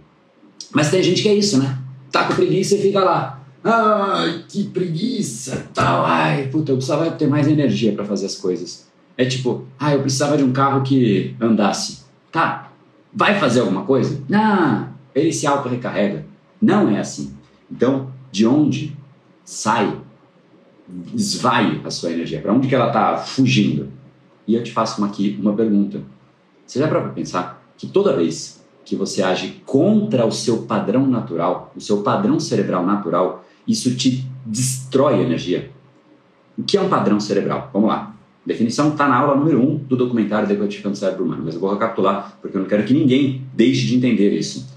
Mas 0.73 0.91
tem 0.91 1.01
gente 1.01 1.21
que 1.23 1.29
é 1.29 1.33
isso, 1.33 1.57
né? 1.57 1.77
Tá 2.11 2.25
com 2.25 2.35
preguiça 2.35 2.75
e 2.75 2.81
fica 2.81 2.99
lá 2.99 3.37
Ai, 3.69 4.45
que 4.47 4.63
preguiça, 4.63 5.67
tal. 5.73 6.05
Ai, 6.05 6.47
puta, 6.47 6.71
eu 6.71 6.77
precisava 6.77 7.11
ter 7.11 7.27
mais 7.27 7.47
energia 7.47 7.91
para 7.91 8.05
fazer 8.05 8.25
as 8.25 8.35
coisas. 8.35 8.87
É 9.17 9.25
tipo, 9.25 9.65
ah, 9.77 9.93
eu 9.93 9.99
precisava 9.99 10.37
de 10.37 10.43
um 10.43 10.53
carro 10.53 10.83
que 10.83 11.35
andasse. 11.41 12.05
Tá, 12.31 12.71
vai 13.13 13.37
fazer 13.37 13.59
alguma 13.59 13.83
coisa? 13.83 14.21
Não, 14.29 14.87
ele 15.13 15.33
se 15.33 15.45
auto-recarrega. 15.45 16.25
Não 16.61 16.89
é 16.89 16.99
assim. 16.99 17.35
Então, 17.69 18.09
de 18.31 18.47
onde 18.47 18.95
sai, 19.43 19.99
esvai 21.13 21.81
a 21.83 21.91
sua 21.91 22.11
energia? 22.11 22.39
Para 22.39 22.53
onde 22.53 22.69
que 22.69 22.75
ela 22.75 22.87
está 22.87 23.17
fugindo? 23.17 23.91
E 24.47 24.55
eu 24.55 24.63
te 24.63 24.71
faço 24.71 25.01
uma, 25.01 25.07
aqui 25.07 25.37
uma 25.41 25.53
pergunta. 25.53 26.01
Você 26.65 26.79
já 26.79 26.87
para 26.87 27.01
pensar 27.09 27.61
que 27.77 27.87
toda 27.87 28.15
vez 28.15 28.63
que 28.85 28.95
você 28.95 29.21
age 29.21 29.61
contra 29.65 30.25
o 30.25 30.31
seu 30.31 30.59
padrão 30.63 31.05
natural, 31.05 31.73
o 31.75 31.81
seu 31.81 32.01
padrão 32.01 32.39
cerebral 32.39 32.85
natural, 32.85 33.43
isso 33.67 33.95
te 33.95 34.25
destrói 34.45 35.21
energia. 35.21 35.71
O 36.57 36.63
que 36.63 36.77
é 36.77 36.81
um 36.81 36.89
padrão 36.89 37.19
cerebral? 37.19 37.69
Vamos 37.73 37.89
lá. 37.89 38.15
A 38.43 38.47
definição 38.47 38.89
está 38.89 39.07
na 39.07 39.17
aula 39.17 39.35
número 39.35 39.59
1 39.59 39.69
um 39.69 39.75
do 39.75 39.95
documentário 39.95 40.47
Decodificando 40.47 40.95
o 40.95 40.97
Cérebro 40.97 41.25
Humano, 41.25 41.43
mas 41.45 41.55
eu 41.55 41.59
vou 41.59 41.71
recapitular 41.71 42.37
porque 42.41 42.55
eu 42.55 42.61
não 42.61 42.67
quero 42.67 42.83
que 42.83 42.93
ninguém 42.93 43.43
deixe 43.53 43.85
de 43.85 43.95
entender 43.95 44.31
isso. 44.31 44.76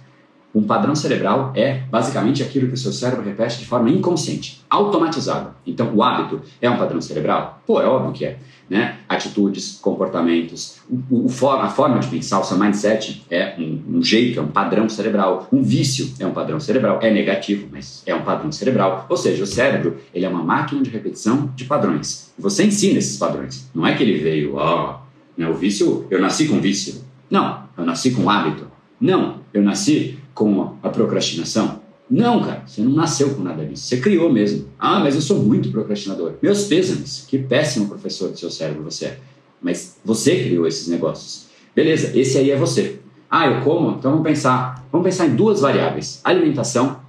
Um 0.55 0.63
padrão 0.63 0.97
cerebral 0.97 1.53
é 1.55 1.83
basicamente 1.91 2.43
aquilo 2.43 2.67
que 2.67 2.75
o 2.75 2.77
seu 2.77 2.93
cérebro 2.93 3.25
repete 3.25 3.59
de 3.59 3.67
forma 3.67 3.89
inconsciente, 3.89 4.61
automatizada. 4.69 5.55
Então, 5.65 5.95
o 5.95 6.03
hábito 6.03 6.41
é 6.61 6.69
um 6.69 6.77
padrão 6.77 7.01
cerebral? 7.01 7.63
Pô, 7.65 7.81
é 7.81 7.87
óbvio 7.87 8.13
que 8.13 8.25
é. 8.25 8.39
Né? 8.69 8.99
Atitudes, 9.09 9.79
comportamentos, 9.81 10.79
o, 10.89 11.27
o, 11.27 11.49
a 11.49 11.69
forma 11.69 11.99
de 11.99 12.07
pensar, 12.09 12.41
o 12.41 12.45
seu 12.45 12.57
mindset 12.57 13.25
é 13.29 13.55
um, 13.59 13.97
um, 13.97 14.03
jeito, 14.03 14.39
é 14.39 14.43
um 14.43 14.49
padrão 14.49 14.89
cerebral. 14.89 15.49
Um 15.53 15.63
vício 15.63 16.09
é 16.19 16.27
um 16.27 16.33
padrão 16.33 16.59
cerebral. 16.61 16.99
É 17.03 17.11
negativo, 17.11 17.69
mas 17.71 18.03
é 18.07 18.15
um 18.15 18.23
padrão 18.23 18.51
cerebral. 18.53 19.07
Ou 19.09 19.17
seja, 19.17 19.43
o 19.43 19.47
cérebro 19.47 19.99
ele 20.15 20.25
é 20.25 20.29
uma 20.29 20.43
máquina 20.43 20.83
de 20.83 20.91
repetição 20.91 21.51
de 21.55 21.65
padrões. 21.65 22.33
Você 22.39 22.65
ensina 22.65 22.99
esses 22.99 23.17
padrões. 23.17 23.69
Não 23.75 23.87
é 23.87 23.95
que 23.95 24.03
ele 24.03 24.19
veio, 24.19 24.57
ó, 24.57 24.99
oh, 24.99 25.11
né, 25.41 25.49
o 25.49 25.55
vício, 25.55 26.07
eu 26.11 26.21
nasci 26.21 26.47
com 26.47 26.61
vício. 26.61 27.05
Não, 27.29 27.65
eu 27.77 27.85
nasci 27.85 28.13
com 28.13 28.29
hábito. 28.29 28.71
Não, 29.01 29.41
eu 29.53 29.63
nasci 29.63 30.20
com 30.35 30.77
a 30.83 30.89
procrastinação. 30.89 31.81
Não, 32.11 32.43
cara, 32.43 32.65
você 32.67 32.81
não 32.81 32.91
nasceu 32.93 33.35
com 33.35 33.43
nada 33.43 33.65
disso. 33.65 33.85
Você 33.85 33.99
criou 33.99 34.33
mesmo. 34.33 34.69
Ah, 34.79 34.99
mas 34.99 35.15
eu 35.15 35.21
sou 35.21 35.39
muito 35.39 35.71
procrastinador. 35.71 36.35
Meus 36.43 36.65
pêsames. 36.65 37.25
Que 37.29 37.39
péssimo 37.39 37.89
professor 37.89 38.31
do 38.31 38.39
seu 38.39 38.51
cérebro 38.51 38.83
você 38.83 39.07
é. 39.07 39.19
Mas 39.63 39.97
você 40.05 40.43
criou 40.43 40.67
esses 40.67 40.89
negócios. 40.89 41.47
Beleza, 41.75 42.19
esse 42.19 42.37
aí 42.37 42.51
é 42.51 42.57
você. 42.57 42.99
Ah, 43.31 43.47
eu 43.47 43.63
como? 43.63 43.97
Então 43.97 44.11
vamos 44.11 44.27
pensar. 44.27 44.85
Vamos 44.91 45.05
pensar 45.05 45.27
em 45.27 45.37
duas 45.37 45.61
variáveis: 45.61 46.21
alimentação 46.25 47.01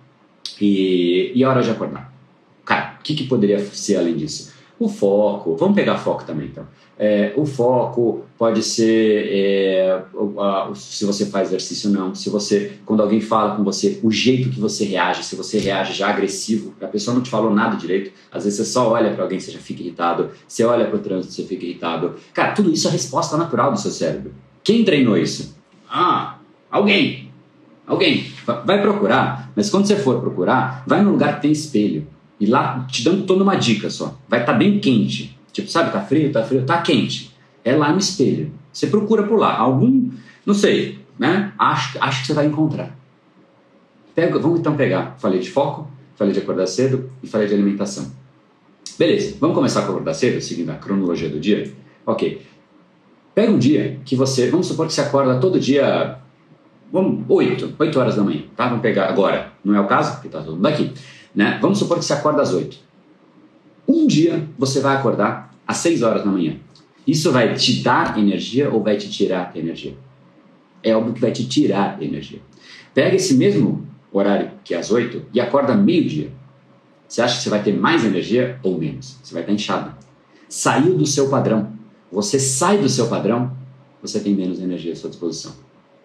e, 0.60 1.32
e 1.34 1.44
a 1.44 1.50
hora 1.50 1.64
de 1.64 1.72
acordar. 1.72 2.14
Cara, 2.64 2.98
o 3.00 3.04
que, 3.04 3.16
que 3.16 3.24
poderia 3.24 3.60
ser 3.60 3.98
além 3.98 4.16
disso? 4.16 4.54
O 4.82 4.90
foco. 4.90 5.56
Vamos 5.58 5.76
pegar 5.76 6.00
foco 6.00 6.24
também, 6.24 6.48
então. 6.48 6.66
É, 6.98 7.34
o 7.36 7.46
foco 7.46 8.26
pode 8.36 8.64
ser 8.64 9.28
é, 9.32 10.02
se 10.74 11.06
você 11.06 11.28
faz 11.28 11.50
exercício 11.50 11.92
ou 11.92 11.96
não, 11.96 12.16
se 12.16 12.32
você, 12.32 12.80
quando 12.84 13.04
alguém 13.04 13.22
fala 13.22 13.56
com 13.56 13.64
você, 13.64 14.00
o 14.02 14.10
jeito 14.10 14.50
que 14.50 14.60
você 14.60 14.84
reage, 14.84 15.24
se 15.24 15.36
você 15.36 15.60
reage 15.60 15.94
já 15.94 16.10
agressivo, 16.10 16.74
a 16.82 16.88
pessoa 16.88 17.14
não 17.14 17.22
te 17.22 17.30
falou 17.30 17.54
nada 17.54 17.76
direito, 17.76 18.12
às 18.32 18.44
vezes 18.44 18.58
você 18.58 18.66
só 18.66 18.90
olha 18.90 19.14
para 19.14 19.22
alguém 19.22 19.40
você 19.40 19.52
já 19.52 19.60
fica 19.60 19.84
irritado, 19.84 20.32
você 20.48 20.64
olha 20.64 20.86
para 20.88 20.96
o 20.96 21.00
trânsito 21.00 21.32
você 21.32 21.44
fica 21.44 21.64
irritado. 21.64 22.16
Cara, 22.34 22.54
tudo 22.54 22.72
isso 22.72 22.88
é 22.88 22.92
resposta 22.92 23.38
natural 23.38 23.72
do 23.72 23.80
seu 23.80 23.92
cérebro. 23.92 24.34
Quem 24.64 24.84
treinou 24.84 25.16
isso? 25.16 25.56
Ah, 25.88 26.40
alguém. 26.72 27.30
Alguém. 27.86 28.32
Vai 28.66 28.82
procurar, 28.82 29.52
mas 29.56 29.70
quando 29.70 29.86
você 29.86 29.96
for 29.96 30.20
procurar, 30.20 30.84
vai 30.88 31.04
num 31.04 31.12
lugar 31.12 31.36
que 31.36 31.44
tem 31.44 31.52
espelho. 31.52 32.08
E 32.42 32.48
lá, 32.48 32.86
te 32.90 33.04
dando 33.04 33.24
toda 33.24 33.44
uma 33.44 33.56
dica 33.56 33.90
só. 33.90 34.18
Vai 34.28 34.42
estar 34.42 34.54
tá 34.54 34.58
bem 34.58 34.80
quente 34.80 35.40
Tipo, 35.52 35.70
sabe, 35.70 35.92
tá 35.92 36.02
frio, 36.02 36.32
tá 36.32 36.44
frio, 36.44 36.66
tá 36.66 36.82
quente. 36.82 37.36
É 37.64 37.76
lá 37.76 37.92
no 37.92 38.00
espelho. 38.00 38.52
Você 38.72 38.88
procura 38.88 39.24
por 39.24 39.38
lá. 39.38 39.58
Algum, 39.58 40.10
não 40.46 40.54
sei, 40.54 41.00
né? 41.20 41.54
Acho, 41.60 41.98
acho 42.02 42.22
que 42.22 42.28
você 42.28 42.34
vai 42.34 42.46
encontrar. 42.46 42.98
Pega, 44.16 44.40
vamos 44.40 44.60
então 44.60 44.76
pegar. 44.76 45.16
Falei 45.20 45.40
de 45.40 45.50
foco, 45.50 45.90
falei 46.16 46.34
de 46.34 46.40
acordar 46.40 46.68
cedo 46.68 47.12
e 47.22 47.28
falei 47.28 47.48
de 47.48 47.54
alimentação. 47.54 48.12
Beleza, 48.98 49.38
vamos 49.40 49.56
começar 49.56 49.82
com 49.84 49.92
acordar 49.92 50.14
cedo, 50.14 50.42
seguindo 50.42 50.70
a 50.70 50.76
cronologia 50.76 51.30
do 51.30 51.40
dia? 51.40 51.72
Ok. 52.06 52.42
Pega 53.34 53.52
um 53.52 53.58
dia 53.58 54.00
que 54.06 54.16
você, 54.16 54.50
vamos 54.50 54.68
supor 54.68 54.88
que 54.88 54.94
você 54.94 55.02
acorda 55.02 55.40
todo 55.40 55.60
dia, 55.60 56.18
vamos, 56.92 57.24
8, 57.28 57.76
8 57.80 58.00
horas 58.00 58.16
da 58.16 58.24
manhã, 58.24 58.44
tá? 58.56 58.68
Vamos 58.68 58.82
pegar 58.82 59.08
agora, 59.08 59.54
não 59.64 59.74
é 59.74 59.80
o 59.80 59.88
caso, 59.88 60.14
porque 60.14 60.28
tá 60.28 60.42
todo 60.42 60.56
mundo 60.56 60.66
aqui, 60.66 60.92
né? 61.34 61.58
Vamos 61.62 61.80
supor 61.80 61.98
que 61.98 62.06
você 62.06 62.14
acorda 62.14 62.42
às 62.42 62.54
8. 62.54 62.78
Um 63.88 64.08
dia 64.08 64.48
você 64.58 64.80
vai 64.80 64.96
acordar 64.96 65.54
às 65.68 65.78
6 65.78 66.02
horas 66.02 66.24
da 66.24 66.32
manhã. 66.32 66.58
Isso 67.06 67.32
vai 67.32 67.54
te 67.56 67.82
dar 67.82 68.18
energia 68.18 68.70
ou 68.70 68.84
vai 68.84 68.98
te 68.98 69.10
tirar 69.10 69.52
energia? 69.56 69.96
É 70.84 70.96
óbvio 70.96 71.14
que 71.14 71.22
vai 71.22 71.32
te 71.32 71.48
tirar 71.48 72.02
energia. 72.02 72.40
Pega 72.94 73.16
esse 73.16 73.34
mesmo 73.36 73.88
horário 74.12 74.52
que 74.64 74.74
é 74.74 74.78
às 74.78 74.92
8 74.92 75.28
e 75.34 75.40
acorda 75.40 75.74
meio-dia. 75.74 76.32
Você 77.08 77.22
acha 77.22 77.38
que 77.38 77.44
você 77.44 77.50
vai 77.50 77.62
ter 77.64 77.74
mais 77.74 78.06
energia 78.06 78.60
ou 78.64 78.78
menos? 78.78 79.18
Você 79.22 79.34
vai 79.34 79.44
estar 79.44 79.54
inchado. 79.54 79.94
Saiu 80.48 80.98
do 80.98 81.06
seu 81.06 81.30
padrão. 81.30 81.72
Você 82.12 82.40
sai 82.40 82.78
do 82.78 82.90
seu 82.90 83.08
padrão, 83.08 83.56
você 84.02 84.20
tem 84.20 84.36
menos 84.36 84.60
energia 84.60 84.92
à 84.92 84.96
sua 84.96 85.10
disposição. 85.10 85.54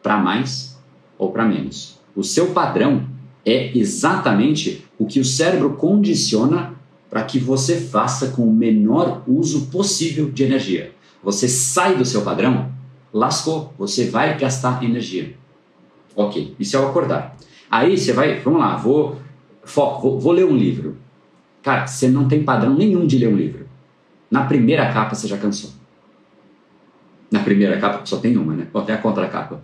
Para 0.02 0.18
mais 0.18 0.78
ou 1.18 1.32
para 1.32 1.44
menos. 1.44 1.98
O 2.14 2.22
seu 2.22 2.52
padrão 2.52 3.08
é 3.44 3.76
exatamente 3.76 4.85
o 4.98 5.06
que 5.06 5.20
o 5.20 5.24
cérebro 5.24 5.74
condiciona 5.74 6.74
para 7.08 7.22
que 7.22 7.38
você 7.38 7.76
faça 7.76 8.28
com 8.28 8.42
o 8.42 8.52
menor 8.52 9.22
uso 9.26 9.66
possível 9.66 10.30
de 10.30 10.44
energia. 10.44 10.92
Você 11.22 11.48
sai 11.48 11.96
do 11.96 12.04
seu 12.04 12.22
padrão, 12.22 12.70
lascou, 13.12 13.72
você 13.78 14.08
vai 14.08 14.36
gastar 14.38 14.82
energia. 14.82 15.34
Ok, 16.14 16.54
isso 16.58 16.76
é 16.76 16.80
o 16.80 16.88
acordar. 16.88 17.36
Aí 17.70 17.96
você 17.96 18.12
vai, 18.12 18.40
vamos 18.40 18.60
lá, 18.60 18.76
vou, 18.76 19.16
foco, 19.64 20.02
vou, 20.02 20.20
vou 20.20 20.32
ler 20.32 20.44
um 20.44 20.56
livro. 20.56 20.96
Cara, 21.62 21.86
você 21.86 22.08
não 22.08 22.28
tem 22.28 22.42
padrão 22.42 22.74
nenhum 22.74 23.06
de 23.06 23.18
ler 23.18 23.28
um 23.28 23.36
livro. 23.36 23.66
Na 24.30 24.44
primeira 24.44 24.92
capa 24.92 25.14
você 25.14 25.26
já 25.26 25.36
cansou. 25.36 25.70
Na 27.30 27.40
primeira 27.40 27.78
capa 27.78 28.04
só 28.04 28.18
tem 28.18 28.36
uma, 28.36 28.54
né? 28.54 28.68
Ou 28.72 28.80
até 28.80 28.94
a 28.94 28.98
contracapa. 28.98 29.60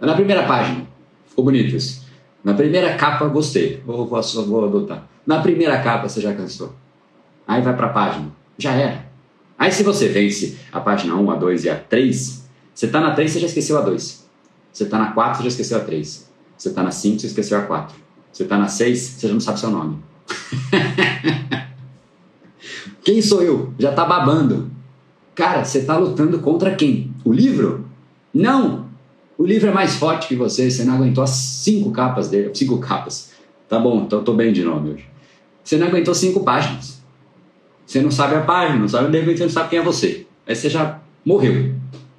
Na 0.00 0.14
primeira 0.14 0.44
página, 0.44 0.86
ficou 1.26 1.44
bonito 1.44 1.74
isso. 1.74 2.01
Na 2.42 2.54
primeira 2.54 2.94
capa, 2.96 3.26
gostei. 3.26 3.82
Vou, 3.86 4.06
vou, 4.06 4.22
vou 4.46 4.64
adotar. 4.64 5.06
Na 5.26 5.40
primeira 5.40 5.80
capa, 5.80 6.08
você 6.08 6.20
já 6.20 6.34
cansou. 6.34 6.74
Aí 7.46 7.62
vai 7.62 7.76
para 7.76 7.86
a 7.86 7.90
página. 7.90 8.32
Já 8.58 8.72
era. 8.72 9.06
Aí 9.58 9.70
se 9.70 9.82
você 9.82 10.08
vence 10.08 10.58
a 10.72 10.80
página 10.80 11.14
1, 11.14 11.30
a 11.30 11.36
2 11.36 11.64
e 11.64 11.70
a 11.70 11.76
3, 11.76 12.48
você 12.74 12.86
está 12.86 13.00
na 13.00 13.14
3, 13.14 13.30
você 13.30 13.40
já 13.40 13.46
esqueceu 13.46 13.78
a 13.78 13.82
2. 13.82 14.26
Você 14.72 14.84
está 14.84 14.98
na 14.98 15.12
4, 15.12 15.36
você 15.36 15.42
já 15.44 15.48
esqueceu 15.48 15.78
a 15.78 15.80
3. 15.80 16.32
Você 16.56 16.68
está 16.68 16.82
na 16.82 16.90
5, 16.90 17.20
você 17.20 17.26
esqueceu 17.26 17.58
a 17.58 17.62
4. 17.62 17.96
Você 18.32 18.42
está 18.42 18.58
na 18.58 18.66
6, 18.66 18.98
você 18.98 19.28
já 19.28 19.32
não 19.32 19.40
sabe 19.40 19.60
seu 19.60 19.70
nome. 19.70 19.98
quem 23.04 23.20
sou 23.20 23.42
eu? 23.42 23.72
Já 23.78 23.90
está 23.90 24.04
babando. 24.04 24.70
Cara, 25.34 25.64
você 25.64 25.78
está 25.78 25.96
lutando 25.96 26.38
contra 26.40 26.74
quem? 26.74 27.14
O 27.24 27.32
livro? 27.32 27.86
Não! 28.32 28.81
O 29.38 29.46
livro 29.46 29.68
é 29.68 29.72
mais 29.72 29.96
forte 29.96 30.28
que 30.28 30.36
você, 30.36 30.70
você 30.70 30.84
não 30.84 30.94
aguentou 30.94 31.24
as 31.24 31.30
cinco 31.30 31.90
capas 31.90 32.28
dele, 32.28 32.50
cinco 32.54 32.78
capas. 32.78 33.32
Tá 33.68 33.78
bom, 33.78 34.02
então 34.02 34.18
eu 34.18 34.24
tô 34.24 34.34
bem 34.34 34.52
de 34.52 34.62
nome 34.62 34.90
hoje. 34.90 35.06
Você 35.64 35.76
não 35.76 35.86
aguentou 35.86 36.14
cinco 36.14 36.40
páginas. 36.40 37.02
Você 37.86 38.00
não 38.00 38.10
sabe 38.10 38.34
a 38.34 38.42
página, 38.42 38.78
não 38.78 38.88
sabe, 38.88 39.10
de 39.10 39.18
repente 39.18 39.38
você 39.38 39.44
não 39.44 39.50
sabe 39.50 39.70
quem 39.70 39.78
é 39.78 39.82
você. 39.82 40.26
Aí 40.46 40.54
você 40.54 40.68
já 40.68 41.00
morreu. 41.24 41.74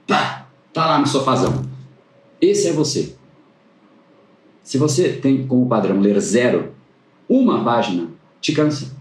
Pá, 0.08 0.48
tá 0.74 0.86
lá 0.86 1.00
no 1.00 1.08
sofazão. 1.08 1.64
Esse 2.42 2.70
é 2.70 2.74
você. 2.74 3.16
Se 4.64 4.78
você 4.78 5.10
tem 5.10 5.46
como 5.46 5.68
padrão 5.68 6.00
ler 6.00 6.20
zero, 6.20 6.74
uma 7.28 7.64
página 7.64 8.08
te 8.42 8.54
cansa. 8.54 8.96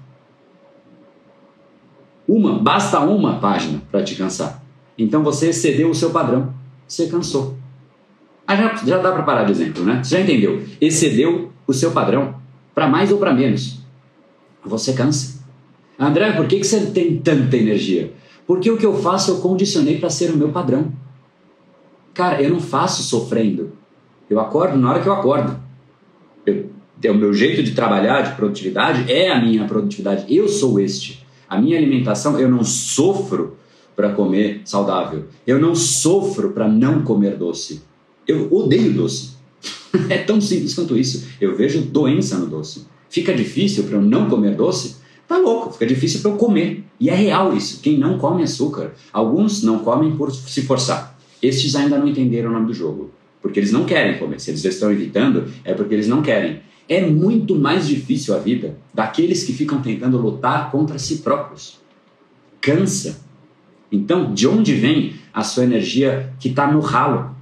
Uma, 2.26 2.58
basta 2.58 3.00
uma 3.00 3.38
página 3.38 3.82
para 3.90 4.02
te 4.02 4.14
cansar. 4.14 4.62
Então 4.96 5.22
você 5.22 5.48
excedeu 5.48 5.90
o 5.90 5.94
seu 5.94 6.10
padrão. 6.10 6.54
Você 6.86 7.06
cansou. 7.06 7.56
Já, 8.48 8.76
já 8.84 8.98
dá 8.98 9.12
para 9.12 9.22
parar 9.22 9.44
de 9.44 9.52
exemplo, 9.52 9.84
né? 9.84 10.02
Você 10.02 10.16
já 10.16 10.20
entendeu? 10.20 10.62
Excedeu 10.80 11.50
o 11.66 11.72
seu 11.72 11.92
padrão 11.92 12.34
para 12.74 12.88
mais 12.88 13.10
ou 13.10 13.18
para 13.18 13.32
menos. 13.32 13.78
Você 14.64 14.92
cansa. 14.92 15.42
André, 15.98 16.32
por 16.32 16.46
que, 16.46 16.58
que 16.58 16.66
você 16.66 16.86
tem 16.86 17.18
tanta 17.18 17.56
energia? 17.56 18.12
Porque 18.46 18.70
o 18.70 18.76
que 18.76 18.86
eu 18.86 18.94
faço 19.00 19.30
eu 19.30 19.36
condicionei 19.38 19.98
para 19.98 20.10
ser 20.10 20.30
o 20.30 20.36
meu 20.36 20.50
padrão. 20.50 20.92
Cara, 22.12 22.42
eu 22.42 22.50
não 22.50 22.60
faço 22.60 23.02
sofrendo. 23.02 23.72
Eu 24.28 24.40
acordo 24.40 24.76
na 24.76 24.90
hora 24.90 25.00
que 25.00 25.08
eu 25.08 25.12
acordo. 25.12 25.56
Eu, 26.44 26.70
é 27.02 27.10
o 27.10 27.14
meu 27.14 27.32
jeito 27.32 27.62
de 27.62 27.72
trabalhar, 27.72 28.22
de 28.22 28.36
produtividade, 28.36 29.10
é 29.12 29.30
a 29.30 29.40
minha 29.40 29.64
produtividade. 29.66 30.24
Eu 30.34 30.48
sou 30.48 30.78
este. 30.78 31.24
A 31.48 31.60
minha 31.60 31.76
alimentação, 31.76 32.38
eu 32.38 32.48
não 32.48 32.64
sofro 32.64 33.56
para 33.94 34.12
comer 34.12 34.62
saudável. 34.64 35.26
Eu 35.46 35.60
não 35.60 35.74
sofro 35.74 36.50
para 36.50 36.68
não 36.68 37.02
comer 37.02 37.36
doce. 37.36 37.82
Eu 38.26 38.52
odeio 38.52 38.92
doce. 38.92 39.32
é 40.08 40.18
tão 40.18 40.40
simples 40.40 40.74
quanto 40.74 40.96
isso. 40.96 41.28
Eu 41.40 41.56
vejo 41.56 41.82
doença 41.82 42.38
no 42.38 42.46
doce. 42.46 42.86
Fica 43.08 43.34
difícil 43.34 43.84
para 43.84 43.96
eu 43.96 44.02
não 44.02 44.28
comer 44.28 44.54
doce? 44.54 44.96
Tá 45.28 45.36
louco, 45.38 45.72
fica 45.72 45.86
difícil 45.86 46.20
para 46.20 46.30
eu 46.30 46.36
comer. 46.36 46.84
E 46.98 47.10
é 47.10 47.14
real 47.14 47.56
isso. 47.56 47.80
Quem 47.80 47.98
não 47.98 48.18
come 48.18 48.42
açúcar, 48.42 48.92
alguns 49.12 49.62
não 49.62 49.80
comem 49.80 50.16
por 50.16 50.30
se 50.30 50.62
forçar. 50.62 51.18
Estes 51.42 51.74
ainda 51.74 51.98
não 51.98 52.06
entenderam 52.06 52.50
o 52.50 52.52
nome 52.52 52.66
do 52.66 52.74
jogo. 52.74 53.10
Porque 53.40 53.58
eles 53.58 53.72
não 53.72 53.84
querem 53.84 54.18
comer. 54.18 54.40
Se 54.40 54.50
eles 54.50 54.64
estão 54.64 54.92
evitando, 54.92 55.50
é 55.64 55.74
porque 55.74 55.94
eles 55.94 56.06
não 56.06 56.22
querem. 56.22 56.60
É 56.88 57.04
muito 57.04 57.56
mais 57.56 57.86
difícil 57.86 58.34
a 58.34 58.38
vida 58.38 58.76
daqueles 58.94 59.42
que 59.42 59.52
ficam 59.52 59.82
tentando 59.82 60.16
lutar 60.16 60.70
contra 60.70 60.98
si 60.98 61.18
próprios. 61.18 61.80
Cansa. 62.60 63.20
Então, 63.90 64.32
de 64.32 64.46
onde 64.46 64.74
vem 64.74 65.14
a 65.34 65.42
sua 65.42 65.64
energia 65.64 66.32
que 66.38 66.48
está 66.48 66.70
no 66.70 66.80
ralo? 66.80 67.34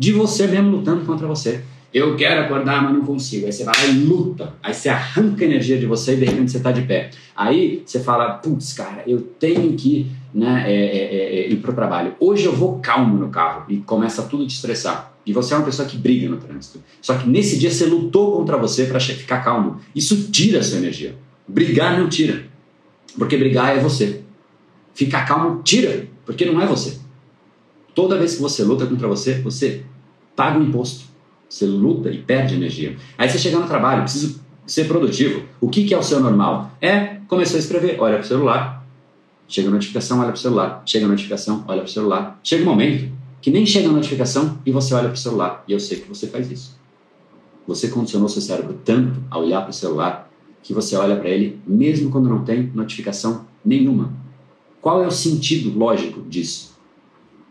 De 0.00 0.14
você 0.14 0.46
mesmo 0.46 0.70
lutando 0.70 1.04
contra 1.04 1.26
você. 1.26 1.60
Eu 1.92 2.16
quero 2.16 2.40
acordar, 2.40 2.82
mas 2.82 2.94
não 2.94 3.04
consigo. 3.04 3.44
Aí 3.44 3.52
você 3.52 3.64
vai 3.64 3.74
lá 3.76 3.84
e 3.84 3.98
luta. 3.98 4.54
Aí 4.62 4.72
você 4.72 4.88
arranca 4.88 5.44
energia 5.44 5.78
de 5.78 5.84
você 5.84 6.14
e 6.14 6.16
de 6.16 6.24
repente 6.24 6.52
você 6.52 6.56
está 6.56 6.72
de 6.72 6.80
pé. 6.82 7.10
Aí 7.36 7.82
você 7.84 8.00
fala, 8.00 8.30
putz, 8.38 8.72
cara, 8.72 9.02
eu 9.06 9.20
tenho 9.20 9.74
que 9.74 10.10
né, 10.32 10.64
é, 10.66 10.72
é, 10.72 11.16
é, 11.16 11.40
é 11.40 11.50
ir 11.50 11.56
para 11.56 11.70
o 11.70 11.74
trabalho. 11.74 12.14
Hoje 12.18 12.46
eu 12.46 12.56
vou 12.56 12.78
calmo 12.78 13.18
no 13.18 13.28
carro 13.28 13.66
e 13.68 13.76
começa 13.76 14.22
tudo 14.22 14.44
a 14.44 14.46
te 14.46 14.54
estressar. 14.54 15.12
E 15.26 15.34
você 15.34 15.52
é 15.52 15.58
uma 15.58 15.66
pessoa 15.66 15.86
que 15.86 15.98
briga 15.98 16.30
no 16.30 16.38
trânsito. 16.38 16.82
Só 17.02 17.18
que 17.18 17.28
nesse 17.28 17.58
dia 17.58 17.70
você 17.70 17.84
lutou 17.84 18.38
contra 18.38 18.56
você 18.56 18.86
para 18.86 18.98
ficar 18.98 19.40
calmo. 19.40 19.80
Isso 19.94 20.30
tira 20.30 20.60
a 20.60 20.62
sua 20.62 20.78
energia. 20.78 21.14
Brigar 21.46 22.00
não 22.00 22.08
tira. 22.08 22.44
Porque 23.18 23.36
brigar 23.36 23.76
é 23.76 23.80
você. 23.80 24.22
Ficar 24.94 25.26
calmo 25.26 25.60
tira, 25.62 26.06
porque 26.24 26.46
não 26.46 26.58
é 26.58 26.64
você. 26.64 26.98
Toda 27.94 28.16
vez 28.16 28.36
que 28.36 28.40
você 28.40 28.62
luta 28.62 28.86
contra 28.86 29.06
você, 29.06 29.34
você 29.34 29.84
paga 30.40 30.58
um 30.58 30.62
imposto. 30.62 31.04
Você 31.46 31.66
luta 31.66 32.10
e 32.10 32.16
perde 32.16 32.54
energia. 32.54 32.96
Aí 33.18 33.28
você 33.28 33.38
chega 33.38 33.58
no 33.58 33.66
trabalho, 33.66 34.04
precisa 34.04 34.40
ser 34.66 34.84
produtivo. 34.88 35.42
O 35.60 35.68
que, 35.68 35.84
que 35.84 35.92
é 35.92 35.98
o 35.98 36.02
seu 36.02 36.18
normal? 36.18 36.70
É, 36.80 37.18
começou 37.28 37.56
a 37.56 37.60
escrever, 37.60 38.00
olha 38.00 38.14
para 38.14 38.24
o 38.24 38.26
celular. 38.26 38.86
Chega 39.46 39.68
a 39.68 39.70
notificação, 39.70 40.18
olha 40.18 40.28
para 40.28 40.36
o 40.36 40.40
celular. 40.40 40.82
Chega 40.86 41.04
a 41.04 41.08
notificação, 41.10 41.62
olha 41.68 41.82
para 41.82 41.90
o 41.90 41.92
celular. 41.92 42.40
Chega 42.42 42.62
um 42.62 42.66
momento 42.66 43.12
que 43.42 43.50
nem 43.50 43.66
chega 43.66 43.90
a 43.90 43.92
notificação 43.92 44.58
e 44.64 44.72
você 44.72 44.94
olha 44.94 45.08
para 45.08 45.14
o 45.14 45.18
celular. 45.18 45.62
E 45.68 45.72
eu 45.72 45.80
sei 45.80 46.00
que 46.00 46.08
você 46.08 46.26
faz 46.26 46.50
isso. 46.50 46.80
Você 47.66 47.88
condicionou 47.88 48.26
seu 48.26 48.40
cérebro 48.40 48.80
tanto 48.82 49.22
a 49.30 49.38
olhar 49.38 49.60
para 49.60 49.70
o 49.70 49.74
celular 49.74 50.30
que 50.62 50.72
você 50.72 50.96
olha 50.96 51.16
para 51.16 51.28
ele 51.28 51.60
mesmo 51.66 52.10
quando 52.10 52.30
não 52.30 52.44
tem 52.44 52.70
notificação 52.74 53.44
nenhuma. 53.62 54.10
Qual 54.80 55.04
é 55.04 55.06
o 55.06 55.10
sentido 55.10 55.78
lógico 55.78 56.22
disso? 56.22 56.78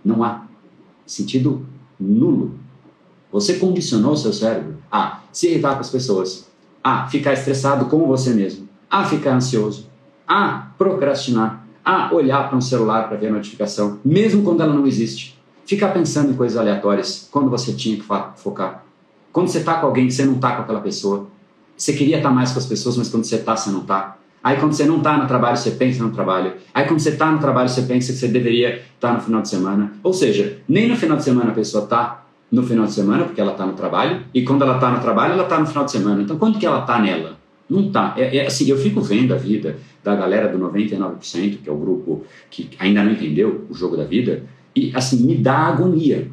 Não 0.04 0.24
há. 0.24 0.48
Sentido 1.06 1.68
nulo. 2.00 2.58
Você 3.32 3.56
condicionou 3.56 4.16
seu 4.18 4.34
cérebro 4.34 4.78
a 4.92 5.22
se 5.32 5.48
irritar 5.50 5.76
com 5.76 5.82
as 5.82 5.90
pessoas, 5.90 6.48
a 6.84 7.08
ficar 7.08 7.34
estressado 7.34 7.86
com 7.86 8.08
você 8.08 8.32
mesmo, 8.32 8.68
a 8.90 9.04
ficar 9.04 9.36
ansioso, 9.36 9.88
a 10.28 10.70
procrastinar, 10.78 11.66
a 11.86 12.14
olhar 12.14 12.48
para 12.48 12.58
um 12.58 12.62
celular 12.62 13.08
para 13.08 13.18
ver 13.18 13.28
a 13.28 13.32
notificação, 13.32 14.00
mesmo 14.04 14.44
quando 14.44 14.62
ela 14.62 14.74
não 14.74 14.88
existe. 14.88 15.40
Ficar 15.66 15.90
pensando 15.90 16.32
em 16.32 16.36
coisas 16.36 16.58
aleatórias 16.58 17.28
quando 17.32 17.50
você 17.50 17.74
tinha 17.74 17.96
que 17.96 18.04
focar. 18.36 18.84
Quando 19.32 19.50
você 19.50 19.60
está 19.60 19.76
com 19.76 19.86
alguém 19.86 20.10
você 20.10 20.26
não 20.26 20.36
está 20.36 20.56
com 20.56 20.64
aquela 20.64 20.82
pessoa. 20.82 21.28
Você 21.78 21.94
queria 21.94 22.18
estar 22.18 22.30
tá 22.30 22.36
mais 22.36 22.52
com 22.52 22.60
as 22.60 22.66
pessoas, 22.66 22.98
mas 22.98 23.10
quando 23.10 23.24
você 23.24 23.36
está, 23.36 23.56
você 23.56 23.70
não 23.70 23.82
está. 23.82 24.18
Aí 24.44 24.58
quando 24.58 24.74
você 24.74 24.86
não 24.86 24.98
está 24.98 25.18
no 25.18 25.28
trabalho, 25.28 25.58
você 25.58 25.72
pensa 25.72 26.04
no 26.04 26.12
trabalho. 26.12 26.54
Aí 26.74 26.88
quando 26.88 27.00
você 27.00 27.10
está 27.10 27.32
no 27.32 27.40
trabalho, 27.40 27.70
você 27.70 27.84
pensa 27.84 28.12
que 28.12 28.18
você 28.18 28.28
deveria 28.28 28.78
estar 28.78 29.10
tá 29.10 29.14
no 29.14 29.22
final 29.22 29.42
de 29.42 29.50
semana. 29.50 29.94
Ou 30.02 30.14
seja, 30.14 30.60
nem 30.68 30.88
no 30.88 30.96
final 30.96 31.18
de 31.18 31.24
semana 31.24 31.52
a 31.52 31.54
pessoa 31.54 31.84
está 31.84 32.26
no 32.52 32.64
final 32.64 32.86
de 32.86 32.94
semana, 32.94 33.26
porque 33.26 33.40
ela 33.40 33.52
está 33.52 33.66
no 33.66 33.74
trabalho, 33.74 34.22
e 34.34 34.44
quando 34.44 34.64
ela 34.64 34.76
está 34.76 34.90
no 34.90 35.00
trabalho, 35.00 35.34
ela 35.34 35.44
está 35.44 35.60
no 35.60 35.68
final 35.68 35.86
de 35.86 35.92
semana. 35.92 36.22
Então, 36.22 36.38
quando 36.38 36.58
que 36.58 36.66
ela 36.66 36.82
está 36.82 37.00
nela? 37.00 37.38
Não 37.70 37.88
está. 37.88 38.16
É, 38.18 38.38
é, 38.38 38.48
assim, 38.48 38.68
eu 38.68 38.78
fico 38.78 39.00
vendo 39.02 39.34
a 39.34 39.38
vida 39.38 39.78
da 40.04 40.16
galera 40.16 40.48
do 40.48 40.58
99%, 40.58 41.60
que 41.64 41.70
é 41.70 41.72
o 41.72 41.78
grupo 41.78 42.24
que 42.50 42.70
ainda 42.80 43.04
não 43.04 43.12
entendeu 43.12 43.66
o 43.70 43.74
jogo 43.74 43.96
da 43.96 44.04
vida, 44.04 44.44
e 44.76 44.92
assim, 44.96 45.26
me 45.26 45.36
dá 45.36 45.58
agonia. 45.58 46.28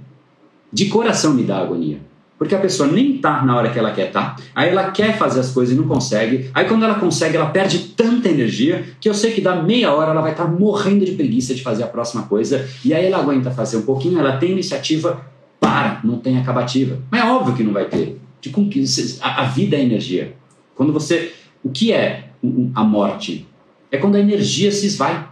De 0.72 0.86
coração 0.86 1.34
me 1.34 1.42
dá 1.42 1.58
agonia. 1.58 2.00
Porque 2.38 2.54
a 2.54 2.58
pessoa 2.58 2.90
nem 2.90 3.16
tá 3.16 3.44
na 3.44 3.56
hora 3.56 3.70
que 3.70 3.78
ela 3.78 3.92
quer 3.92 4.10
tá, 4.10 4.36
aí 4.54 4.68
ela 4.68 4.90
quer 4.90 5.16
fazer 5.16 5.40
as 5.40 5.50
coisas 5.50 5.74
e 5.74 5.78
não 5.78 5.88
consegue, 5.88 6.50
aí 6.52 6.66
quando 6.66 6.84
ela 6.84 6.96
consegue, 6.96 7.34
ela 7.34 7.46
perde 7.46 7.78
tanta 7.96 8.28
energia 8.28 8.84
que 9.00 9.08
eu 9.08 9.14
sei 9.14 9.32
que 9.32 9.40
da 9.40 9.56
meia 9.56 9.90
hora 9.94 10.10
ela 10.10 10.20
vai 10.20 10.32
estar 10.32 10.44
tá 10.44 10.50
morrendo 10.50 11.04
de 11.06 11.12
preguiça 11.12 11.54
de 11.54 11.62
fazer 11.62 11.84
a 11.84 11.86
próxima 11.86 12.24
coisa, 12.24 12.68
e 12.84 12.92
aí 12.92 13.06
ela 13.06 13.18
aguenta 13.18 13.50
fazer 13.50 13.78
um 13.78 13.82
pouquinho, 13.82 14.18
ela 14.18 14.36
tem 14.36 14.50
iniciativa, 14.50 15.18
para, 15.60 16.00
não 16.04 16.18
tem 16.18 16.38
acabativa. 16.38 16.98
Mas 17.10 17.20
é 17.20 17.24
óbvio 17.24 17.54
que 17.54 17.62
não 17.62 17.72
vai 17.72 17.86
ter. 17.86 18.20
De 18.40 18.50
que 18.50 18.84
a, 19.20 19.42
a 19.42 19.44
vida 19.44 19.76
é 19.76 19.82
energia. 19.82 20.36
Quando 20.74 20.92
você. 20.92 21.32
O 21.62 21.70
que 21.70 21.92
é 21.92 22.30
a 22.74 22.84
morte? 22.84 23.46
É 23.90 23.96
quando 23.96 24.16
a 24.16 24.20
energia 24.20 24.70
se 24.70 24.86
esvai. 24.86 25.28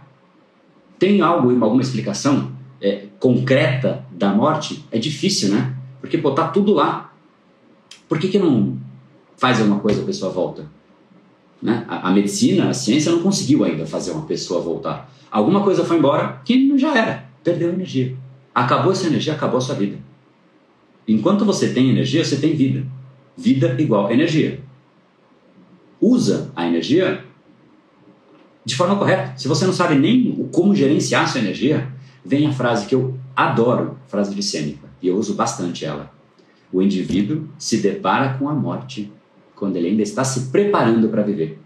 Tem 0.97 1.21
algo, 1.21 1.51
alguma 1.63 1.81
explicação 1.81 2.51
é, 2.81 3.05
concreta 3.19 4.05
da 4.11 4.33
morte? 4.33 4.83
É 4.91 4.97
difícil, 4.97 5.49
né? 5.49 5.75
Porque, 6.01 6.17
pô, 6.17 6.31
tá 6.31 6.47
tudo 6.47 6.73
lá. 6.73 7.13
Por 8.07 8.19
que, 8.19 8.27
que 8.27 8.39
não 8.39 8.77
faz 9.37 9.59
alguma 9.59 9.79
coisa 9.79 10.01
a 10.01 10.05
pessoa 10.05 10.31
volta? 10.31 10.65
Né? 11.61 11.85
A, 11.87 12.09
a, 12.09 12.11
medicina, 12.11 12.69
a 12.69 12.73
ciência 12.73 13.11
não 13.11 13.21
conseguiu 13.21 13.63
ainda 13.63 13.85
fazer 13.85 14.11
uma 14.11 14.25
pessoa 14.25 14.61
voltar. 14.61 15.11
Alguma 15.31 15.63
coisa 15.63 15.83
foi 15.83 15.97
embora 15.97 16.41
que 16.45 16.77
já 16.77 16.95
era, 16.95 17.25
perdeu 17.43 17.69
energia. 17.69 18.15
Acabou 18.53 18.91
essa 18.91 19.07
energia, 19.07 19.33
acabou 19.33 19.57
a 19.57 19.61
sua 19.61 19.75
vida. 19.75 19.97
Enquanto 21.07 21.45
você 21.45 21.69
tem 21.69 21.89
energia, 21.89 22.23
você 22.23 22.37
tem 22.37 22.55
vida. 22.55 22.85
Vida 23.37 23.75
igual 23.79 24.11
energia. 24.11 24.59
Usa 26.01 26.51
a 26.55 26.67
energia 26.67 27.23
de 28.65 28.75
forma 28.75 28.95
correta. 28.95 29.33
Se 29.37 29.47
você 29.47 29.65
não 29.65 29.73
sabe 29.73 29.95
nem 29.95 30.49
como 30.51 30.75
gerenciar 30.75 31.29
sua 31.29 31.41
energia, 31.41 31.87
vem 32.23 32.47
a 32.47 32.51
frase 32.51 32.87
que 32.87 32.95
eu 32.95 33.17
adoro, 33.35 33.97
frase 34.07 34.33
de 34.33 34.41
Sêneca, 34.41 34.89
e 35.01 35.07
eu 35.07 35.17
uso 35.17 35.35
bastante 35.35 35.85
ela. 35.85 36.11
O 36.73 36.81
indivíduo 36.81 37.47
se 37.59 37.77
depara 37.77 38.37
com 38.37 38.49
a 38.49 38.53
morte 38.53 39.11
quando 39.55 39.75
ele 39.77 39.89
ainda 39.89 40.01
está 40.01 40.23
se 40.23 40.51
preparando 40.51 41.07
para 41.09 41.21
viver. 41.21 41.59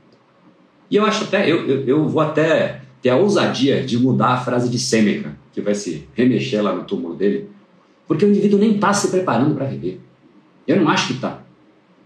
E 0.91 0.96
eu 0.96 1.05
acho 1.05 1.24
até, 1.24 1.50
eu, 1.50 1.65
eu, 1.67 1.84
eu, 1.86 2.08
vou 2.08 2.22
até 2.22 2.81
ter 3.01 3.10
a 3.10 3.17
ousadia 3.17 3.84
de 3.84 3.97
mudar 3.97 4.34
a 4.34 4.38
frase 4.38 4.69
de 4.69 4.78
Sêneca, 4.78 5.38
que 5.54 5.62
vai 5.62 5.73
se 5.73 6.08
remexer 6.13 6.62
lá 6.62 6.75
no 6.75 6.84
túmulo 6.84 7.15
dele, 7.15 7.49
porque 8.10 8.26
o 8.26 8.30
indivíduo 8.30 8.60
nem 8.60 8.74
está 8.74 8.91
se 8.91 9.10
preparando 9.10 9.54
para 9.54 9.67
viver. 9.67 10.02
Eu 10.67 10.82
não 10.82 10.89
acho 10.89 11.06
que 11.06 11.13
está. 11.13 11.43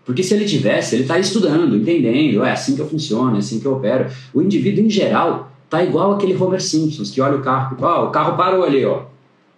Porque 0.04 0.22
se 0.22 0.34
ele 0.34 0.44
tivesse, 0.44 0.96
ele 0.96 1.04
está 1.04 1.18
estudando, 1.18 1.78
entendendo, 1.78 2.44
é 2.44 2.52
assim 2.52 2.76
que 2.76 2.82
eu 2.82 2.90
funciono, 2.90 3.38
é 3.38 3.40
assim 3.40 3.62
que 3.62 3.66
eu 3.66 3.76
opero. 3.76 4.12
O 4.34 4.42
indivíduo, 4.42 4.84
em 4.84 4.90
geral, 4.90 5.54
está 5.64 5.82
igual 5.82 6.12
aquele 6.12 6.36
Homer 6.36 6.62
Simpsons, 6.62 7.10
que 7.10 7.22
olha 7.22 7.38
o 7.38 7.42
carro, 7.42 7.78
ó, 7.80 8.08
o 8.08 8.12
carro 8.12 8.36
parou 8.36 8.66
ali, 8.66 8.84
ó. 8.84 9.04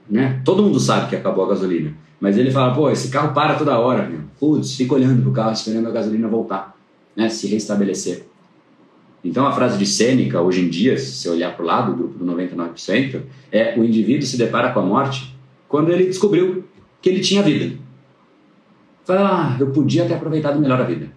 Né? 0.08 0.39
Todo 0.45 0.62
mundo 0.62 0.79
sabe 0.79 1.10
que 1.10 1.15
acabou 1.15 1.45
a 1.45 1.49
gasolina. 1.49 1.95
Mas 2.19 2.38
ele 2.38 2.51
fala, 2.51 2.75
pô, 2.75 2.91
esse 2.91 3.08
carro 3.10 3.34
para 3.34 3.55
toda 3.55 3.79
hora, 3.79 4.08
meu. 4.08 4.19
Putz, 4.39 4.75
fica 4.75 4.93
olhando 4.93 5.23
pro 5.23 5.31
carro, 5.31 5.51
esperando 5.51 5.88
a 5.88 5.91
gasolina 5.91 6.27
voltar, 6.27 6.77
né? 7.15 7.27
Se 7.27 7.47
restabelecer. 7.47 8.23
Então 9.23 9.47
a 9.47 9.51
frase 9.51 9.79
de 9.79 9.86
Sêneca, 9.88 10.39
hoje 10.41 10.62
em 10.62 10.69
dia, 10.69 10.95
se 10.95 11.12
você 11.12 11.27
olhar 11.27 11.55
para 11.55 11.63
o 11.63 11.65
lado 11.65 11.91
do 11.91 11.97
grupo 11.97 12.23
do 12.23 12.25
99%, 12.31 13.21
é 13.51 13.73
o 13.75 13.84
indivíduo 13.84 14.27
se 14.27 14.38
depara 14.38 14.71
com 14.71 14.79
a 14.79 14.84
morte 14.84 15.35
quando 15.75 15.89
ele 15.89 16.05
descobriu 16.05 16.63
que 17.01 17.09
ele 17.09 17.19
tinha 17.19 17.43
vida. 17.43 17.77
Fala, 19.03 19.57
ah, 19.57 19.57
eu 19.59 19.71
podia 19.71 20.05
ter 20.05 20.13
aproveitado 20.13 20.57
melhor 20.57 20.79
a 20.79 20.85
vida. 20.85 21.11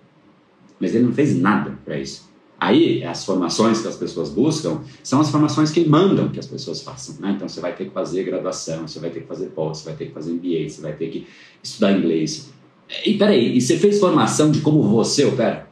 Mas 0.81 0.97
ele 0.97 1.05
não 1.05 1.13
fez 1.13 1.39
nada 1.39 1.79
para 1.85 1.97
isso. 1.97 2.29
Aí, 2.59 3.05
as 3.05 3.25
formações 3.25 3.81
que 3.81 3.87
as 3.87 3.95
pessoas 3.95 4.31
buscam 4.31 4.81
são 5.01 5.21
as 5.21 5.31
formações 5.31 5.71
que 5.71 5.89
mandam 5.89 6.29
que 6.31 6.41
as 6.41 6.47
pessoas 6.49 6.83
façam. 6.83 7.15
Né? 7.21 7.35
Então, 7.37 7.49
você 7.49 7.61
vai 7.61 7.73
ter 7.73 7.85
que 7.85 7.93
fazer 7.93 8.25
graduação, 8.25 8.89
você 8.89 8.99
vai 8.99 9.11
ter 9.11 9.21
que 9.21 9.29
fazer 9.29 9.47
pós, 9.51 9.79
você 9.79 9.85
vai 9.85 9.95
ter 9.95 10.07
que 10.07 10.13
fazer 10.13 10.33
MBA, 10.33 10.69
você 10.69 10.83
vai 10.83 10.93
ter 10.93 11.09
que 11.09 11.29
estudar 11.63 11.93
inglês. 11.93 12.53
E 13.07 13.15
peraí, 13.15 13.57
e 13.57 13.61
você 13.61 13.79
fez 13.79 14.01
formação 14.01 14.51
de 14.51 14.61
como 14.61 14.83
você 14.83 15.25
opera? 15.25 15.69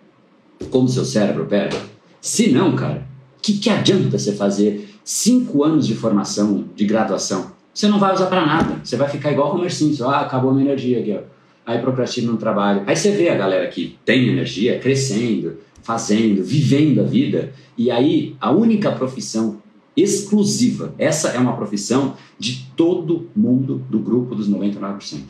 Como 0.70 0.88
seu 0.88 1.04
cérebro 1.04 1.42
opera? 1.42 1.76
Se 2.20 2.52
não, 2.52 2.76
cara, 2.76 3.04
o 3.36 3.42
que, 3.42 3.58
que 3.58 3.68
adianta 3.68 4.16
você 4.16 4.30
fazer 4.30 4.88
cinco 5.02 5.64
anos 5.64 5.88
de 5.88 5.96
formação, 5.96 6.68
de 6.76 6.84
graduação, 6.84 7.55
você 7.76 7.88
não 7.88 7.98
vai 7.98 8.14
usar 8.14 8.26
para 8.26 8.46
nada. 8.46 8.80
Você 8.82 8.96
vai 8.96 9.06
ficar 9.06 9.30
igual 9.30 9.52
o 9.52 9.54
Homer 9.56 9.70
Simpson. 9.70 10.08
Ah, 10.08 10.20
acabou 10.20 10.50
a 10.50 10.54
minha 10.54 10.64
energia 10.64 11.22
ó. 11.22 11.70
Aí 11.70 11.78
procrastina 11.78 12.32
no 12.32 12.38
trabalho. 12.38 12.82
Aí 12.86 12.96
você 12.96 13.10
vê 13.10 13.28
a 13.28 13.36
galera 13.36 13.68
que 13.68 13.98
tem 14.02 14.28
energia 14.28 14.78
crescendo, 14.78 15.58
fazendo, 15.82 16.42
vivendo 16.42 17.02
a 17.02 17.04
vida. 17.04 17.52
E 17.76 17.90
aí 17.90 18.34
a 18.40 18.50
única 18.50 18.90
profissão 18.92 19.60
exclusiva, 19.94 20.94
essa 20.96 21.28
é 21.28 21.38
uma 21.38 21.54
profissão 21.54 22.16
de 22.38 22.66
todo 22.74 23.28
mundo 23.36 23.84
do 23.90 23.98
grupo 23.98 24.34
dos 24.34 24.48
99%. 24.48 25.24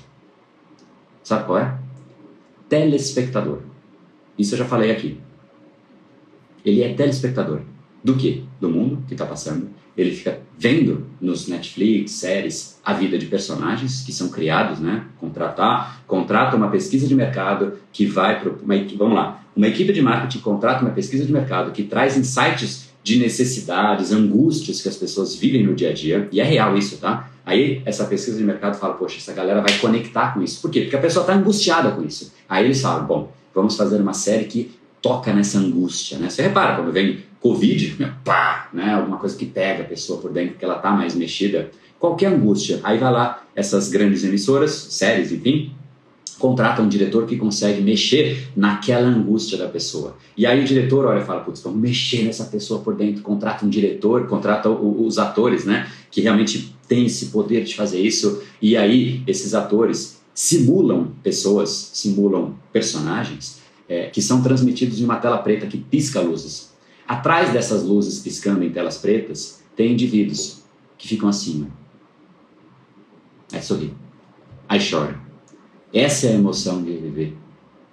Sabe 1.25 1.47
qual 1.47 1.59
é? 1.59 1.77
Telespectador. 2.69 3.59
Isso 4.39 4.55
eu 4.55 4.59
já 4.59 4.65
falei 4.67 4.93
aqui. 4.93 5.19
Ele 6.65 6.81
é 6.85 6.95
telespectador. 6.95 7.63
Do 8.05 8.15
que? 8.15 8.45
Do 8.61 8.71
mundo 8.71 9.03
que 9.09 9.15
está 9.15 9.27
passando 9.27 9.69
ele 9.97 10.11
fica 10.11 10.41
vendo 10.59 11.07
nos 11.21 11.49
Netflix, 11.49 12.13
séries, 12.13 12.79
a 12.85 12.93
vida 12.93 13.19
de 13.19 13.27
personagens 13.27 14.03
que 14.05 14.13
são 14.13 14.29
criados, 14.29 14.79
né? 14.79 15.05
Contratar, 15.19 16.03
contrata 16.07 16.57
uma 16.57 16.69
pesquisa 16.69 17.07
de 17.07 17.15
mercado 17.15 17.75
que 17.93 18.07
vai 18.07 18.41
para 18.41 18.51
uma 18.51 18.75
vamos 18.97 19.15
lá, 19.15 19.43
uma 19.57 19.69
equipe 19.69 19.93
de 19.93 20.03
marketing 20.03 20.41
contrata 20.41 20.83
uma 20.83 20.91
pesquisa 20.91 21.25
de 21.25 21.33
mercado 21.33 21.73
que 21.73 21.83
traz 21.83 22.17
insights 22.17 22.91
de 23.03 23.19
necessidades, 23.19 24.13
angústias 24.13 24.81
que 24.81 24.89
as 24.89 24.97
pessoas 24.97 25.35
vivem 25.37 25.65
no 25.65 25.75
dia 25.75 25.91
a 25.91 25.93
dia, 25.93 26.29
e 26.33 26.41
é 26.41 26.45
real 26.45 26.77
isso, 26.77 26.99
tá? 26.99 27.31
Aí 27.45 27.81
essa 27.85 28.05
pesquisa 28.05 28.37
de 28.37 28.43
mercado 28.43 28.77
fala, 28.77 28.95
poxa, 28.95 29.19
essa 29.19 29.33
galera 29.33 29.61
vai 29.61 29.79
conectar 29.79 30.35
com 30.35 30.43
isso. 30.43 30.61
Por 30.61 30.69
quê? 30.69 30.81
Porque 30.81 30.97
a 30.97 31.01
pessoa 31.01 31.23
está 31.23 31.33
angustiada 31.33 31.93
com 31.93 32.03
isso. 32.03 32.33
Aí 32.49 32.65
eles 32.65 32.83
falam, 32.83 33.07
bom, 33.07 33.33
vamos 33.55 33.77
fazer 33.77 34.01
uma 34.01 34.13
série 34.13 34.47
que 34.47 34.73
toca 35.07 35.33
nessa 35.33 35.59
angústia, 35.59 36.19
né? 36.19 36.29
Você 36.29 36.43
repara, 36.43 36.75
quando 36.75 36.91
vem 36.91 37.21
Covid, 37.39 37.97
pá, 38.25 38.69
né? 38.73 38.95
Alguma 38.95 39.19
coisa 39.19 39.37
que 39.37 39.47
pega 39.47 39.85
a 39.85 39.87
pessoa 39.87 40.21
por 40.21 40.33
dentro, 40.33 40.57
que 40.59 40.65
ela 40.65 40.79
tá 40.79 40.91
mais 40.91 41.15
mexida. 41.15 41.71
Qualquer 41.97 42.27
angústia. 42.27 42.81
Aí 42.83 42.99
vai 42.99 43.13
lá, 43.13 43.45
essas 43.55 43.89
grandes 43.89 44.25
emissoras, 44.25 44.73
séries, 44.73 45.31
enfim, 45.31 45.71
contrata 46.41 46.83
um 46.83 46.89
diretor 46.89 47.25
que 47.25 47.37
consegue 47.37 47.81
mexer 47.83 48.49
naquela 48.57 49.07
angústia 49.07 49.57
da 49.57 49.69
pessoa. 49.69 50.17
E 50.37 50.45
aí 50.45 50.61
o 50.61 50.65
diretor 50.65 51.07
olha 51.07 51.21
e 51.21 51.25
fala, 51.25 51.41
putz, 51.41 51.61
vamos 51.61 51.79
mexer 51.79 52.25
nessa 52.25 52.45
pessoa 52.47 52.81
por 52.81 52.97
dentro, 52.97 53.23
contrata 53.23 53.65
um 53.65 53.69
diretor, 53.69 54.27
contrata 54.27 54.69
os 54.69 55.19
atores, 55.19 55.65
né, 55.65 55.89
que 56.11 56.21
realmente 56.21 56.75
tem 56.89 57.07
esse 57.07 57.27
poder 57.27 57.63
de 57.63 57.77
fazer 57.77 58.01
isso. 58.01 58.43
E 58.61 58.77
aí 58.77 59.23
esses 59.25 59.55
atores 59.55 60.21
simulam 60.35 61.13
pessoas, 61.23 61.93
simulam 61.95 62.57
personagens 62.73 63.65
é, 63.89 64.07
que 64.09 64.21
são 64.21 64.43
transmitidos 64.43 65.01
em 65.01 65.05
uma 65.05 65.17
tela 65.17 65.39
preta 65.39 65.67
que 65.67 65.79
pisca 65.79 66.21
luzes. 66.21 66.75
Atrás 67.07 67.53
dessas 67.53 67.85
luzes 67.85 68.19
piscando 68.19 68.65
em 68.65 68.71
telas 68.71 68.99
pretas, 68.99 69.63
tem 69.77 69.93
indivíduos 69.93 70.63
que 70.99 71.07
ficam 71.07 71.29
acima. 71.29 71.69
Aí 73.53 73.63
sorri. 73.63 73.95
Aí 74.69 74.81
chora. 74.81 75.21
Essa 75.93 76.27
é 76.27 76.31
a 76.31 76.35
emoção 76.35 76.83
de 76.83 76.93
viver 76.93 77.37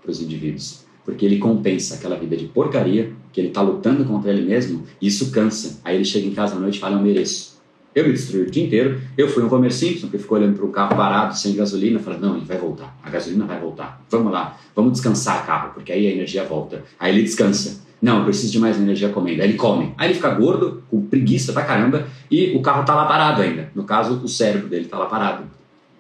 para 0.02 0.12
os 0.12 0.22
indivíduos. 0.22 0.84
Porque 1.06 1.26
ele 1.26 1.38
compensa 1.38 1.96
aquela 1.96 2.18
vida 2.18 2.36
de 2.36 2.48
porcaria, 2.48 3.14
que 3.32 3.42
ele 3.42 3.50
está 3.50 3.62
lutando 3.62 4.06
contra 4.06 4.32
ele 4.32 4.44
mesmo, 4.44 4.84
e 5.02 5.08
isso 5.08 5.32
cansa. 5.32 5.82
Aí 5.84 5.96
ele 5.96 6.06
chega 6.06 6.28
em 6.28 6.34
casa 6.34 6.56
à 6.56 6.60
noite 6.60 6.78
e 6.78 6.80
fala: 6.80 6.96
Eu 6.96 7.02
mereço. 7.02 7.53
Eu 7.96 8.06
me 8.06 8.12
destruí 8.12 8.42
o 8.42 8.50
dia 8.50 8.66
inteiro. 8.66 9.00
Eu 9.18 9.28
fui 9.28 9.44
um 9.44 9.54
Homer 9.54 9.72
Simpson 9.72 10.08
que 10.08 10.18
ficou 10.18 10.38
olhando 10.38 10.56
para 10.56 10.66
o 10.66 10.70
carro 10.70 10.96
parado, 10.96 11.38
sem 11.38 11.56
gasolina, 11.56 12.00
falando: 12.00 12.22
não, 12.22 12.38
ele 12.38 12.46
vai 12.46 12.58
voltar. 12.58 12.98
A 13.04 13.10
gasolina 13.10 13.46
vai 13.46 13.60
voltar. 13.60 14.02
Vamos 14.10 14.32
lá, 14.32 14.58
vamos 14.76 14.94
descansar 14.94 15.44
o 15.44 15.46
carro, 15.46 15.72
porque 15.74 15.92
aí 15.92 16.08
a 16.08 16.12
energia 16.12 16.44
volta. 16.44 16.84
Aí 17.00 17.14
ele 17.14 17.24
descansa. 17.24 17.84
Não, 18.02 18.20
eu 18.20 18.26
preciso 18.26 18.52
de 18.52 18.60
mais 18.60 18.78
energia 18.78 19.10
comendo. 19.10 19.42
Aí 19.42 19.48
ele 19.48 19.58
come. 19.58 19.94
Aí 19.98 20.08
ele 20.08 20.16
fica 20.16 20.30
gordo, 20.32 20.84
com 20.90 21.06
preguiça 21.06 21.54
pra 21.54 21.64
caramba, 21.64 22.06
e 22.30 22.56
o 22.56 22.62
carro 22.62 22.84
tá 22.84 22.94
lá 22.94 23.06
parado 23.06 23.42
ainda. 23.42 23.72
No 23.74 23.86
caso, 23.86 24.20
o 24.22 24.28
cérebro 24.28 24.68
dele 24.68 24.86
tá 24.86 24.98
lá 24.98 25.06
parado. 25.06 25.46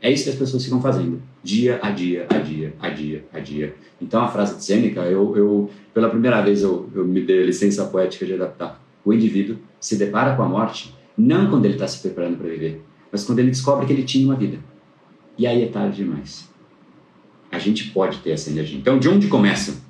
É 0.01 0.11
isso 0.11 0.25
que 0.25 0.31
as 0.31 0.35
pessoas 0.35 0.65
ficam 0.65 0.81
fazendo, 0.81 1.21
dia 1.41 1.79
a 1.81 1.89
dia, 1.89 2.27
a 2.29 2.37
dia, 2.37 2.73
a 2.81 2.89
dia, 2.89 3.23
a 3.31 3.39
dia. 3.39 3.73
Então 4.01 4.21
a 4.21 4.27
frase 4.27 4.57
de 4.57 4.63
Sêneca, 4.65 4.99
eu, 5.01 5.37
eu 5.37 5.69
pela 5.93 6.09
primeira 6.09 6.41
vez 6.41 6.61
eu, 6.61 6.89
eu 6.93 7.05
me 7.05 7.21
dei 7.21 7.45
licença 7.45 7.85
poética 7.85 8.25
de 8.25 8.33
adaptar. 8.33 8.81
O 9.05 9.13
indivíduo 9.13 9.57
se 9.79 9.95
depara 9.95 10.35
com 10.35 10.43
a 10.43 10.45
morte 10.45 10.93
não 11.17 11.49
quando 11.49 11.65
ele 11.65 11.75
está 11.75 11.87
se 11.87 11.99
preparando 11.99 12.37
para 12.37 12.49
viver, 12.49 12.83
mas 13.11 13.23
quando 13.23 13.39
ele 13.39 13.49
descobre 13.49 13.85
que 13.85 13.93
ele 13.93 14.03
tinha 14.03 14.25
uma 14.25 14.35
vida. 14.35 14.59
E 15.37 15.47
aí 15.47 15.63
é 15.63 15.67
tarde 15.67 15.97
demais. 15.97 16.49
A 17.51 17.59
gente 17.59 17.91
pode 17.91 18.17
ter 18.19 18.31
essa 18.31 18.49
energia. 18.49 18.77
Então, 18.77 18.97
de 18.97 19.07
onde 19.07 19.27
começa 19.27 19.81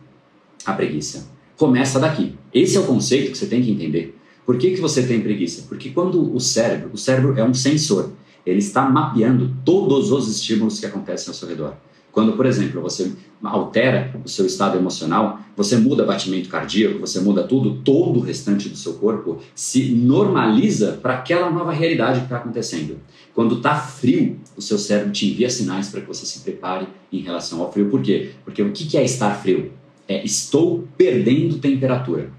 a 0.66 0.74
preguiça? 0.74 1.28
Começa 1.58 2.00
daqui. 2.00 2.36
Esse 2.54 2.78
é 2.78 2.80
o 2.80 2.86
conceito 2.86 3.32
que 3.32 3.38
você 3.38 3.46
tem 3.46 3.62
que 3.62 3.72
entender. 3.72 4.18
Por 4.46 4.58
que, 4.58 4.72
que 4.72 4.82
você 4.82 5.06
tem 5.06 5.22
preguiça? 5.22 5.66
Porque 5.70 5.90
quando 5.92 6.34
o 6.36 6.40
cérebro, 6.40 6.90
o 6.94 6.98
cérebro 6.98 7.38
é 7.38 7.44
um 7.44 7.54
sensor, 7.54 8.12
ele 8.46 8.60
está 8.60 8.90
mapeando 8.90 9.56
todos 9.64 10.12
os 10.12 10.30
estímulos 10.30 10.80
que 10.80 10.86
acontecem 10.86 11.30
ao 11.30 11.34
seu 11.34 11.48
redor. 11.48 11.78
Quando, 12.14 12.34
por 12.34 12.46
exemplo, 12.46 12.80
você 12.80 13.12
altera 13.44 14.16
o 14.24 14.30
seu 14.30 14.46
estado 14.46 14.78
emocional, 14.78 15.40
você 15.58 15.78
muda 15.78 16.06
batimento 16.06 16.48
cardíaco, 16.48 17.00
você 17.00 17.20
muda 17.20 17.42
tudo, 17.44 17.82
todo 17.84 18.20
o 18.20 18.22
restante 18.22 18.70
do 18.70 18.78
seu 18.78 18.94
corpo 18.94 19.40
se 19.56 19.90
normaliza 19.90 21.00
para 21.02 21.16
aquela 21.16 21.50
nova 21.50 21.74
realidade 21.74 22.20
que 22.20 22.26
está 22.26 22.38
acontecendo. 22.38 23.00
Quando 23.34 23.56
está 23.56 23.76
frio, 23.76 24.40
o 24.56 24.62
seu 24.62 24.78
cérebro 24.78 25.12
te 25.12 25.28
envia 25.28 25.50
sinais 25.50 25.90
para 25.90 26.02
que 26.02 26.08
você 26.08 26.24
se 26.24 26.42
prepare 26.42 26.88
em 27.12 27.18
relação 27.22 27.64
ao 27.64 27.74
frio. 27.74 27.90
Por 27.90 28.04
quê? 28.04 28.30
Porque 28.46 28.62
o 28.62 28.72
que 28.72 28.96
é 28.96 29.04
estar 29.04 29.34
frio? 29.34 29.72
É 30.08 30.24
estou 30.24 30.88
perdendo 30.96 31.58
temperatura. 31.58 32.30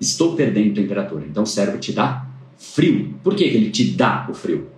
Estou 0.00 0.34
perdendo 0.34 0.74
temperatura. 0.74 1.26
Então 1.28 1.42
o 1.42 1.46
cérebro 1.46 1.78
te 1.78 1.92
dá 1.92 2.26
frio. 2.56 3.14
Por 3.22 3.34
que, 3.34 3.46
que 3.46 3.56
ele 3.58 3.70
te 3.70 3.90
dá 3.90 4.26
o 4.30 4.32
frio? 4.32 4.68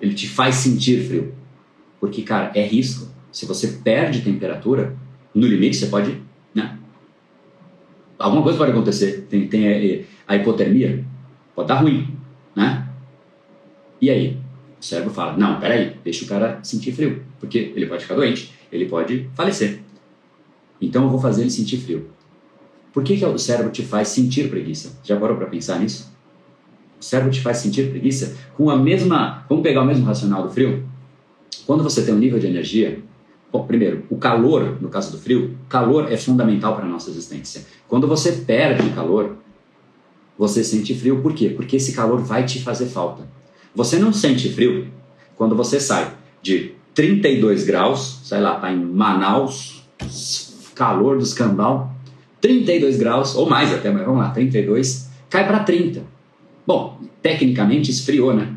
Ele 0.00 0.14
te 0.14 0.26
faz 0.26 0.54
sentir 0.54 1.06
frio. 1.06 1.34
Porque, 2.00 2.22
cara, 2.22 2.50
é 2.54 2.66
risco 2.66 3.12
se 3.34 3.46
você 3.46 3.66
perde 3.82 4.22
temperatura, 4.22 4.96
no 5.34 5.44
limite 5.44 5.76
você 5.76 5.86
pode. 5.86 6.22
Né? 6.54 6.78
Alguma 8.16 8.44
coisa 8.44 8.56
pode 8.56 8.70
acontecer. 8.70 9.26
Tem, 9.28 9.48
tem 9.48 10.06
a, 10.28 10.32
a 10.32 10.36
hipotermia, 10.36 11.04
pode 11.52 11.66
dar 11.66 11.80
ruim. 11.80 12.16
Né? 12.54 12.88
E 14.00 14.08
aí? 14.08 14.38
O 14.80 14.84
cérebro 14.84 15.12
fala: 15.12 15.36
não, 15.36 15.58
peraí, 15.58 15.96
deixa 16.04 16.24
o 16.24 16.28
cara 16.28 16.60
sentir 16.62 16.92
frio, 16.92 17.24
porque 17.40 17.72
ele 17.74 17.86
pode 17.86 18.02
ficar 18.02 18.14
doente, 18.14 18.52
ele 18.70 18.86
pode 18.86 19.28
falecer. 19.34 19.80
Então 20.80 21.02
eu 21.02 21.10
vou 21.10 21.20
fazer 21.20 21.42
ele 21.42 21.50
sentir 21.50 21.78
frio. 21.78 22.08
Por 22.92 23.02
que, 23.02 23.16
que 23.16 23.24
o 23.24 23.36
cérebro 23.36 23.72
te 23.72 23.82
faz 23.82 24.08
sentir 24.08 24.48
preguiça? 24.48 25.00
Já 25.02 25.18
parou 25.18 25.36
para 25.36 25.46
pensar 25.46 25.80
nisso? 25.80 26.14
O 27.00 27.04
cérebro 27.04 27.32
te 27.32 27.40
faz 27.40 27.56
sentir 27.56 27.90
preguiça 27.90 28.36
com 28.56 28.70
a 28.70 28.76
mesma. 28.76 29.44
Vamos 29.48 29.64
pegar 29.64 29.82
o 29.82 29.84
mesmo 29.84 30.04
racional 30.04 30.44
do 30.44 30.50
frio? 30.50 30.88
Quando 31.66 31.82
você 31.82 32.04
tem 32.04 32.14
um 32.14 32.18
nível 32.18 32.38
de 32.38 32.46
energia 32.46 33.02
Bom, 33.54 33.64
primeiro, 33.64 34.02
o 34.10 34.16
calor, 34.16 34.78
no 34.82 34.88
caso 34.88 35.12
do 35.12 35.18
frio, 35.18 35.56
calor 35.68 36.10
é 36.10 36.16
fundamental 36.16 36.74
para 36.74 36.86
a 36.86 36.88
nossa 36.88 37.08
existência. 37.08 37.64
Quando 37.86 38.08
você 38.08 38.32
perde 38.32 38.90
calor, 38.90 39.36
você 40.36 40.64
sente 40.64 40.92
frio. 40.92 41.22
Por 41.22 41.32
quê? 41.34 41.50
Porque 41.50 41.76
esse 41.76 41.92
calor 41.92 42.20
vai 42.20 42.44
te 42.44 42.60
fazer 42.60 42.86
falta. 42.86 43.28
Você 43.72 43.96
não 43.96 44.12
sente 44.12 44.52
frio 44.52 44.88
quando 45.36 45.54
você 45.54 45.78
sai 45.78 46.12
de 46.42 46.72
32 46.96 47.62
graus, 47.62 48.22
sei 48.24 48.40
lá, 48.40 48.56
tá 48.56 48.72
em 48.72 48.84
Manaus, 48.84 49.84
calor 50.74 51.18
do 51.18 51.22
escambau, 51.22 51.94
32 52.40 52.96
graus, 52.96 53.36
ou 53.36 53.48
mais 53.48 53.72
até, 53.72 53.88
mas 53.88 54.04
vamos 54.04 54.20
lá, 54.20 54.30
32, 54.30 55.10
cai 55.30 55.46
para 55.46 55.60
30. 55.60 56.02
Bom, 56.66 56.98
tecnicamente 57.22 57.88
esfriou, 57.88 58.34
né? 58.34 58.52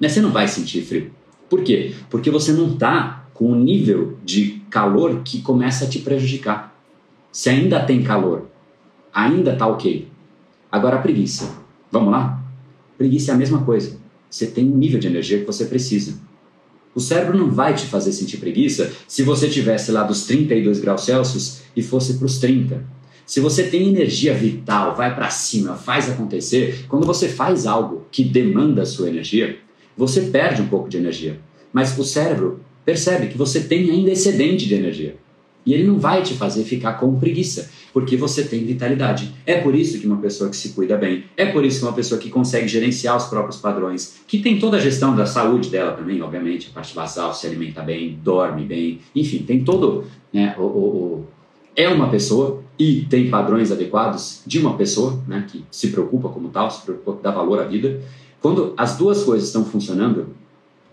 Mas 0.00 0.12
você 0.12 0.22
não 0.22 0.30
vai 0.30 0.48
sentir 0.48 0.80
frio. 0.80 1.10
Por 1.50 1.62
quê? 1.62 1.94
Porque 2.08 2.30
você 2.30 2.50
não 2.52 2.72
está 2.72 3.23
com 3.34 3.50
um 3.50 3.60
nível 3.60 4.16
de 4.24 4.62
calor 4.70 5.22
que 5.24 5.42
começa 5.42 5.84
a 5.84 5.88
te 5.88 5.98
prejudicar. 5.98 6.74
Se 7.30 7.50
ainda 7.50 7.84
tem 7.84 8.02
calor, 8.02 8.46
ainda 9.12 9.52
está 9.52 9.66
ok. 9.66 10.08
Agora 10.70 10.96
a 10.96 11.02
preguiça. 11.02 11.50
Vamos 11.90 12.12
lá? 12.12 12.42
Preguiça 12.96 13.32
é 13.32 13.34
a 13.34 13.38
mesma 13.38 13.62
coisa. 13.62 13.98
Você 14.30 14.46
tem 14.46 14.70
um 14.70 14.76
nível 14.76 14.98
de 14.98 15.08
energia 15.08 15.40
que 15.40 15.44
você 15.44 15.66
precisa. 15.66 16.18
O 16.94 17.00
cérebro 17.00 17.36
não 17.36 17.50
vai 17.50 17.74
te 17.74 17.86
fazer 17.86 18.12
sentir 18.12 18.36
preguiça 18.36 18.92
se 19.08 19.24
você 19.24 19.48
tivesse 19.48 19.90
lá 19.90 20.04
dos 20.04 20.26
32 20.26 20.78
graus 20.78 21.04
Celsius 21.04 21.62
e 21.74 21.82
fosse 21.82 22.14
para 22.14 22.26
os 22.26 22.38
30. 22.38 22.84
Se 23.26 23.40
você 23.40 23.64
tem 23.64 23.88
energia 23.88 24.34
vital, 24.34 24.94
vai 24.94 25.14
para 25.14 25.30
cima, 25.30 25.74
faz 25.74 26.08
acontecer, 26.10 26.84
quando 26.88 27.06
você 27.06 27.28
faz 27.28 27.66
algo 27.66 28.06
que 28.12 28.22
demanda 28.22 28.82
a 28.82 28.86
sua 28.86 29.08
energia, 29.08 29.58
você 29.96 30.20
perde 30.22 30.62
um 30.62 30.68
pouco 30.68 30.88
de 30.88 30.98
energia. 30.98 31.40
Mas 31.72 31.98
o 31.98 32.04
cérebro 32.04 32.60
percebe 32.84 33.28
que 33.28 33.38
você 33.38 33.60
tem 33.60 33.90
ainda 33.90 34.10
excedente 34.10 34.66
de 34.66 34.74
energia. 34.74 35.16
E 35.66 35.72
ele 35.72 35.84
não 35.84 35.98
vai 35.98 36.22
te 36.22 36.34
fazer 36.34 36.62
ficar 36.64 36.94
com 36.94 37.18
preguiça, 37.18 37.70
porque 37.92 38.16
você 38.16 38.44
tem 38.44 38.64
vitalidade. 38.64 39.34
É 39.46 39.60
por 39.60 39.74
isso 39.74 39.98
que 39.98 40.06
uma 40.06 40.18
pessoa 40.18 40.50
que 40.50 40.56
se 40.56 40.70
cuida 40.70 40.96
bem, 40.96 41.24
é 41.36 41.46
por 41.46 41.64
isso 41.64 41.78
que 41.78 41.86
uma 41.86 41.94
pessoa 41.94 42.20
que 42.20 42.28
consegue 42.28 42.68
gerenciar 42.68 43.16
os 43.16 43.24
próprios 43.24 43.56
padrões, 43.56 44.20
que 44.28 44.40
tem 44.40 44.58
toda 44.58 44.76
a 44.76 44.80
gestão 44.80 45.16
da 45.16 45.24
saúde 45.24 45.70
dela 45.70 45.92
também, 45.92 46.20
obviamente, 46.20 46.68
a 46.70 46.74
parte 46.74 46.94
basal, 46.94 47.32
se 47.32 47.46
alimenta 47.46 47.80
bem, 47.80 48.18
dorme 48.22 48.64
bem, 48.64 49.00
enfim, 49.16 49.38
tem 49.38 49.64
todo. 49.64 50.04
Né, 50.32 50.54
o, 50.58 50.62
o, 50.62 50.66
o, 50.66 51.26
é 51.74 51.88
uma 51.88 52.10
pessoa 52.10 52.62
e 52.78 53.06
tem 53.08 53.30
padrões 53.30 53.72
adequados 53.72 54.42
de 54.46 54.58
uma 54.58 54.76
pessoa 54.76 55.22
né, 55.26 55.46
que 55.48 55.64
se 55.70 55.88
preocupa 55.88 56.28
como 56.28 56.48
tal, 56.48 56.70
se 56.70 56.82
preocupa, 56.82 57.18
dá 57.22 57.30
valor 57.30 57.60
à 57.60 57.64
vida. 57.64 58.02
Quando 58.40 58.74
as 58.76 58.98
duas 58.98 59.22
coisas 59.22 59.46
estão 59.46 59.64
funcionando, 59.64 60.28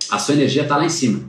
a 0.09 0.17
sua 0.17 0.35
energia 0.35 0.63
está 0.63 0.77
lá 0.77 0.85
em 0.85 0.89
cima. 0.89 1.21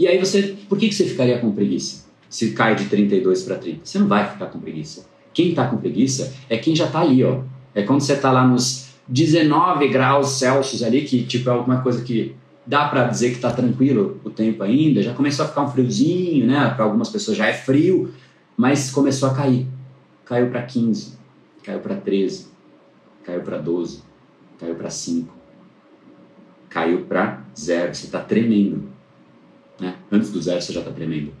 E 0.00 0.08
aí 0.08 0.18
você, 0.18 0.56
por 0.66 0.78
que, 0.78 0.88
que 0.88 0.94
você 0.94 1.04
ficaria 1.04 1.38
com 1.38 1.52
preguiça? 1.52 2.06
Se 2.30 2.52
cai 2.52 2.74
de 2.74 2.86
32 2.86 3.42
para 3.42 3.56
30. 3.56 3.80
Você 3.84 3.98
não 3.98 4.08
vai 4.08 4.26
ficar 4.26 4.46
com 4.46 4.58
preguiça. 4.58 5.06
Quem 5.34 5.50
está 5.50 5.66
com 5.66 5.76
preguiça 5.76 6.32
é 6.48 6.56
quem 6.56 6.74
já 6.74 6.86
está 6.86 7.02
ali, 7.02 7.22
ó. 7.22 7.42
É 7.74 7.82
quando 7.82 8.00
você 8.00 8.14
está 8.14 8.32
lá 8.32 8.46
nos 8.46 8.94
19 9.06 9.88
graus 9.88 10.38
Celsius 10.38 10.82
ali, 10.82 11.02
que 11.02 11.24
tipo 11.24 11.50
é 11.50 11.52
alguma 11.52 11.82
coisa 11.82 12.02
que 12.02 12.34
dá 12.66 12.88
para 12.88 13.08
dizer 13.08 13.28
que 13.28 13.36
está 13.36 13.52
tranquilo 13.52 14.18
o 14.24 14.30
tempo 14.30 14.62
ainda, 14.62 15.02
já 15.02 15.12
começou 15.12 15.44
a 15.44 15.48
ficar 15.48 15.64
um 15.64 15.70
friozinho, 15.70 16.46
né? 16.46 16.72
Para 16.74 16.86
algumas 16.86 17.10
pessoas 17.10 17.36
já 17.36 17.48
é 17.48 17.52
frio, 17.52 18.10
mas 18.56 18.90
começou 18.90 19.28
a 19.28 19.34
cair. 19.34 19.66
Caiu 20.24 20.48
para 20.48 20.62
15, 20.62 21.12
caiu 21.62 21.80
para 21.80 21.96
13, 21.96 22.46
caiu 23.22 23.42
para 23.42 23.58
12, 23.58 24.02
caiu 24.58 24.74
para 24.76 24.88
5, 24.88 25.28
caiu 26.70 27.02
para 27.02 27.44
0. 27.54 27.94
Você 27.94 28.06
está 28.06 28.20
tremendo. 28.20 28.89
Né? 29.80 29.96
Antes 30.12 30.30
do 30.30 30.40
zero 30.40 30.60
você 30.60 30.72
já 30.72 30.80
está 30.80 30.92
tremendo. 30.92 31.32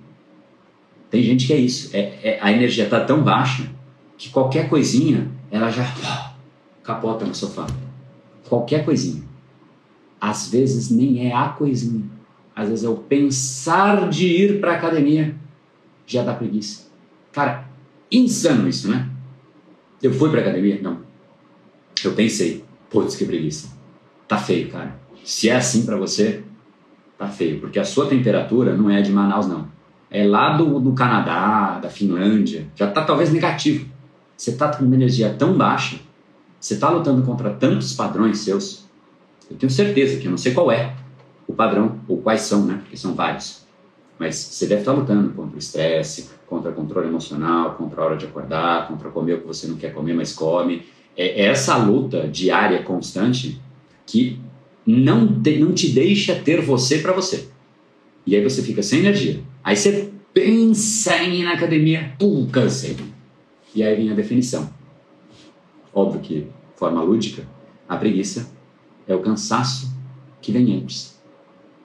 Tem 1.10 1.22
gente 1.22 1.46
que 1.46 1.52
é 1.52 1.56
isso. 1.56 1.90
É, 1.92 2.18
é 2.22 2.38
a 2.40 2.50
energia 2.52 2.84
está 2.84 3.04
tão 3.04 3.22
baixa 3.22 3.70
que 4.16 4.30
qualquer 4.30 4.68
coisinha 4.68 5.30
ela 5.50 5.70
já 5.70 5.84
capota 6.82 7.24
no 7.24 7.34
sofá. 7.34 7.66
Qualquer 8.48 8.84
coisinha. 8.84 9.22
Às 10.20 10.48
vezes 10.48 10.90
nem 10.90 11.26
é 11.26 11.34
a 11.34 11.48
coisinha. 11.48 12.04
Às 12.54 12.68
vezes 12.68 12.84
é 12.84 12.88
o 12.88 12.96
pensar 12.96 14.08
de 14.08 14.26
ir 14.26 14.60
para 14.60 14.74
academia 14.74 15.34
já 16.06 16.22
dá 16.22 16.34
preguiça. 16.34 16.88
Cara, 17.32 17.68
insano 18.10 18.68
isso, 18.68 18.90
né? 18.90 19.08
Eu 20.02 20.12
fui 20.12 20.30
para 20.30 20.40
academia? 20.40 20.80
Não. 20.82 21.00
Eu 22.02 22.14
pensei, 22.14 22.64
putz, 22.90 23.14
que 23.14 23.24
preguiça. 23.24 23.68
Tá 24.26 24.36
feio, 24.36 24.70
cara. 24.70 24.98
Se 25.24 25.48
é 25.48 25.56
assim 25.56 25.84
para 25.84 25.96
você, 25.96 26.42
tá 27.20 27.28
feio, 27.28 27.60
porque 27.60 27.78
a 27.78 27.84
sua 27.84 28.06
temperatura 28.06 28.74
não 28.74 28.88
é 28.88 29.02
de 29.02 29.12
Manaus, 29.12 29.46
não. 29.46 29.68
É 30.10 30.24
lá 30.24 30.56
do, 30.56 30.80
do 30.80 30.94
Canadá, 30.94 31.78
da 31.78 31.90
Finlândia, 31.90 32.66
já 32.74 32.90
tá 32.90 33.04
talvez 33.04 33.30
negativo. 33.30 33.86
Você 34.34 34.52
tá 34.52 34.74
com 34.74 34.86
uma 34.86 34.94
energia 34.94 35.28
tão 35.38 35.52
baixa, 35.52 35.98
você 36.58 36.78
tá 36.78 36.88
lutando 36.88 37.20
contra 37.22 37.50
tantos 37.50 37.92
padrões 37.92 38.38
seus. 38.38 38.86
Eu 39.50 39.56
tenho 39.58 39.70
certeza 39.70 40.18
que 40.18 40.26
eu 40.26 40.30
não 40.30 40.38
sei 40.38 40.54
qual 40.54 40.72
é 40.72 40.94
o 41.46 41.52
padrão, 41.52 42.00
ou 42.08 42.16
quais 42.22 42.40
são, 42.40 42.64
né? 42.64 42.78
Porque 42.80 42.96
são 42.96 43.14
vários. 43.14 43.66
Mas 44.18 44.36
você 44.36 44.66
deve 44.66 44.80
estar 44.80 44.92
tá 44.92 44.98
lutando 44.98 45.30
contra 45.34 45.56
o 45.56 45.58
estresse, 45.58 46.30
contra 46.46 46.70
o 46.70 46.74
controle 46.74 47.08
emocional, 47.08 47.74
contra 47.74 48.00
a 48.00 48.04
hora 48.06 48.16
de 48.16 48.24
acordar, 48.24 48.88
contra 48.88 49.10
comer 49.10 49.34
o 49.34 49.40
que 49.42 49.46
você 49.46 49.66
não 49.66 49.76
quer 49.76 49.92
comer, 49.92 50.14
mas 50.14 50.32
come. 50.32 50.86
É 51.14 51.44
essa 51.44 51.76
luta 51.76 52.26
diária, 52.26 52.82
constante, 52.82 53.60
que 54.06 54.40
não 54.86 55.40
te, 55.40 55.58
não 55.58 55.72
te 55.72 55.90
deixa 55.90 56.34
ter 56.34 56.60
você 56.62 56.98
para 56.98 57.12
você. 57.12 57.48
E 58.26 58.36
aí 58.36 58.42
você 58.42 58.62
fica 58.62 58.82
sem 58.82 59.00
energia. 59.00 59.40
Aí 59.62 59.76
você 59.76 60.10
pensa 60.32 61.16
em 61.18 61.40
ir 61.40 61.44
na 61.44 61.54
academia, 61.54 62.14
pum, 62.18 62.46
cansei. 62.46 62.96
E 63.74 63.82
aí 63.82 63.96
vem 63.96 64.10
a 64.10 64.14
definição. 64.14 64.70
Óbvio 65.92 66.20
que, 66.20 66.46
forma 66.76 67.02
lúdica, 67.02 67.46
a 67.88 67.96
preguiça 67.96 68.50
é 69.06 69.14
o 69.14 69.20
cansaço 69.20 69.92
que 70.40 70.52
vem 70.52 70.76
antes. 70.76 71.20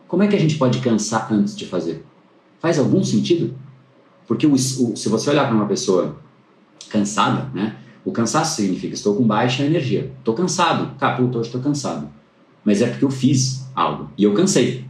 Como 0.08 0.24
é 0.24 0.28
que 0.28 0.36
a 0.36 0.40
gente 0.40 0.58
pode 0.58 0.80
cansar 0.80 1.32
antes 1.34 1.56
de 1.56 1.66
fazer? 1.66 2.04
Faz 2.60 2.78
algum 2.80 3.04
sentido? 3.04 3.56
Porque 4.28 4.46
o, 4.46 4.54
o, 4.54 4.58
se 4.58 5.10
você 5.10 5.30
olhar 5.30 5.48
para 5.48 5.56
uma 5.56 5.68
pessoa 5.68 6.20
cansada, 6.90 7.50
né? 7.54 7.78
O 8.04 8.12
cansaço 8.12 8.56
significa 8.56 8.94
estou 8.94 9.16
com 9.16 9.26
baixa 9.26 9.64
energia. 9.64 10.12
Estou 10.20 10.36
cansado. 10.36 10.96
Cara, 11.00 11.18
puta, 11.18 11.40
hoje 11.40 11.48
estou 11.48 11.62
cansado. 11.62 12.08
Mas 12.66 12.82
é 12.82 12.88
porque 12.88 13.06
eu 13.06 13.12
fiz 13.12 13.70
algo 13.76 14.10
e 14.18 14.24
eu 14.24 14.34
cansei. 14.34 14.84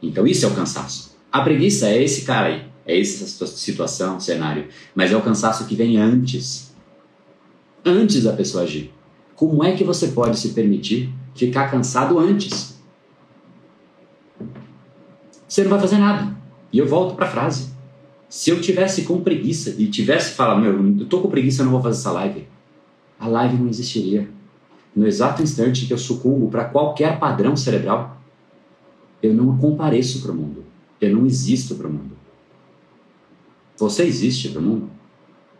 Então 0.00 0.26
isso 0.26 0.46
é 0.46 0.48
o 0.48 0.54
cansaço. 0.54 1.16
A 1.30 1.42
preguiça 1.42 1.88
é 1.88 2.02
esse 2.02 2.22
cara 2.22 2.46
aí. 2.46 2.70
É 2.86 2.98
essa 2.98 3.46
situação, 3.46 4.18
cenário. 4.18 4.68
Mas 4.94 5.12
é 5.12 5.16
o 5.16 5.22
cansaço 5.22 5.66
que 5.66 5.74
vem 5.74 5.98
antes. 5.98 6.74
Antes 7.84 8.22
da 8.22 8.32
pessoa 8.32 8.62
agir. 8.62 8.92
Como 9.34 9.64
é 9.64 9.72
que 9.72 9.84
você 9.84 10.08
pode 10.08 10.38
se 10.38 10.50
permitir 10.50 11.12
ficar 11.34 11.70
cansado 11.70 12.18
antes? 12.18 12.78
Você 15.46 15.62
não 15.62 15.70
vai 15.70 15.80
fazer 15.80 15.98
nada. 15.98 16.36
E 16.72 16.78
eu 16.78 16.86
volto 16.86 17.16
para 17.16 17.26
a 17.26 17.30
frase. 17.30 17.70
Se 18.28 18.50
eu 18.50 18.60
tivesse 18.60 19.02
com 19.02 19.20
preguiça 19.20 19.74
e 19.76 19.88
tivesse 19.88 20.34
falado, 20.34 20.60
meu, 20.60 21.00
eu 21.00 21.06
tô 21.06 21.20
com 21.20 21.28
preguiça, 21.28 21.62
eu 21.62 21.64
não 21.64 21.72
vou 21.72 21.82
fazer 21.82 21.98
essa 21.98 22.12
live, 22.12 22.46
a 23.18 23.26
live 23.26 23.56
não 23.56 23.68
existiria. 23.68 24.28
No 24.94 25.06
exato 25.06 25.42
instante 25.42 25.86
que 25.86 25.92
eu 25.92 25.98
sucumbo 25.98 26.48
para 26.48 26.64
qualquer 26.64 27.18
padrão 27.18 27.56
cerebral, 27.56 28.20
eu 29.22 29.32
não 29.32 29.56
compareço 29.56 30.22
para 30.22 30.32
o 30.32 30.34
mundo. 30.34 30.64
Eu 31.00 31.16
não 31.16 31.26
existo 31.26 31.74
para 31.76 31.86
o 31.86 31.92
mundo. 31.92 32.16
Você 33.76 34.04
existe 34.04 34.50
para 34.50 34.60
o 34.60 34.62
mundo? 34.62 34.90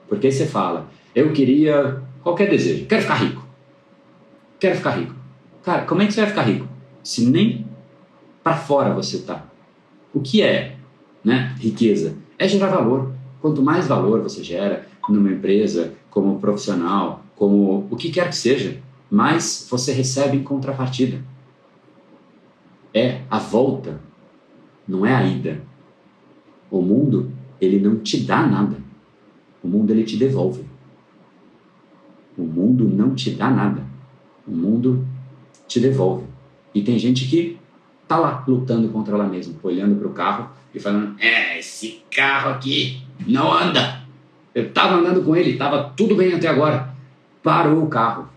Porque 0.08 0.30
você 0.30 0.46
fala, 0.46 0.88
eu 1.14 1.32
queria 1.32 2.02
qualquer 2.22 2.50
desejo, 2.50 2.86
quero 2.86 3.02
ficar 3.02 3.14
rico. 3.14 3.46
Quero 4.58 4.76
ficar 4.76 4.90
rico. 4.90 5.14
Cara, 5.62 5.84
como 5.86 6.02
é 6.02 6.06
que 6.06 6.12
você 6.12 6.20
vai 6.20 6.30
ficar 6.30 6.42
rico? 6.42 6.68
Se 7.02 7.24
nem 7.24 7.66
para 8.42 8.56
fora 8.56 8.92
você 8.92 9.18
tá. 9.18 9.46
O 10.12 10.20
que 10.20 10.42
é, 10.42 10.76
né, 11.24 11.54
riqueza? 11.58 12.16
É 12.38 12.48
gerar 12.48 12.68
valor. 12.68 13.12
Quanto 13.40 13.62
mais 13.62 13.86
valor 13.86 14.20
você 14.20 14.42
gera 14.42 14.86
numa 15.08 15.30
empresa, 15.30 15.94
como 16.10 16.38
profissional, 16.38 17.24
como 17.36 17.86
o 17.90 17.96
que 17.96 18.10
quer 18.10 18.28
que 18.28 18.36
seja, 18.36 18.78
mais 19.10 19.66
você 19.68 19.92
recebe 19.92 20.36
em 20.36 20.42
contrapartida. 20.42 21.22
É 22.94 23.22
a 23.30 23.38
volta, 23.38 24.00
não 24.86 25.04
é 25.04 25.14
a 25.14 25.24
ida. 25.24 25.60
O 26.70 26.80
mundo 26.80 27.32
ele 27.60 27.78
não 27.80 27.96
te 27.96 28.20
dá 28.20 28.46
nada. 28.46 28.76
O 29.62 29.68
mundo 29.68 29.90
ele 29.90 30.04
te 30.04 30.16
devolve. 30.16 30.64
O 32.38 32.42
mundo 32.42 32.84
não 32.84 33.14
te 33.14 33.30
dá 33.30 33.50
nada. 33.50 33.82
O 34.46 34.52
mundo 34.52 35.06
te 35.66 35.80
devolve. 35.80 36.24
E 36.74 36.82
tem 36.82 36.98
gente 36.98 37.26
que 37.26 37.58
tá 38.06 38.16
lá 38.16 38.44
lutando 38.46 38.88
contra 38.88 39.14
ela 39.14 39.28
mesma, 39.28 39.54
olhando 39.62 39.96
para 39.96 40.08
o 40.08 40.12
carro 40.12 40.50
e 40.74 40.80
falando: 40.80 41.16
"É, 41.20 41.58
esse 41.58 42.02
carro 42.10 42.50
aqui 42.50 43.02
não 43.26 43.52
anda. 43.52 44.00
Eu 44.54 44.72
tava 44.72 44.96
andando 44.96 45.22
com 45.22 45.36
ele, 45.36 45.56
tava 45.56 45.92
tudo 45.96 46.16
bem 46.16 46.32
até 46.32 46.48
agora. 46.48 46.94
Parou 47.42 47.84
o 47.84 47.88
carro. 47.88 48.28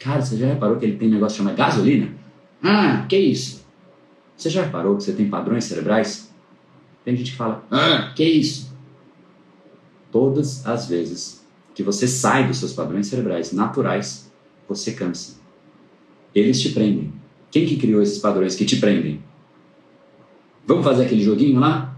Cara, 0.00 0.22
você 0.22 0.36
já 0.36 0.46
reparou 0.46 0.78
que 0.78 0.86
ele 0.86 0.96
tem 0.96 1.08
um 1.08 1.12
negócio 1.12 1.38
chamado 1.38 1.56
gasolina? 1.56 2.08
Ah, 2.62 3.04
que 3.06 3.18
isso? 3.18 3.64
Você 4.36 4.48
já 4.48 4.64
reparou 4.64 4.96
que 4.96 5.04
você 5.04 5.12
tem 5.12 5.28
padrões 5.28 5.64
cerebrais? 5.64 6.32
Tem 7.04 7.14
gente 7.14 7.32
que 7.32 7.36
fala, 7.36 7.62
ah, 7.70 8.12
que 8.16 8.24
isso? 8.24 8.74
Todas 10.10 10.66
as 10.66 10.88
vezes 10.88 11.46
que 11.74 11.82
você 11.82 12.08
sai 12.08 12.46
dos 12.46 12.58
seus 12.58 12.72
padrões 12.72 13.06
cerebrais 13.06 13.52
naturais, 13.52 14.32
você 14.66 14.92
cansa. 14.92 15.38
Eles 16.34 16.60
te 16.60 16.70
prendem. 16.70 17.12
Quem 17.50 17.66
que 17.66 17.76
criou 17.76 18.02
esses 18.02 18.18
padrões 18.18 18.54
que 18.54 18.64
te 18.64 18.76
prendem? 18.76 19.22
Vamos 20.66 20.84
fazer 20.84 21.04
aquele 21.04 21.22
joguinho 21.22 21.60
lá? 21.60 21.94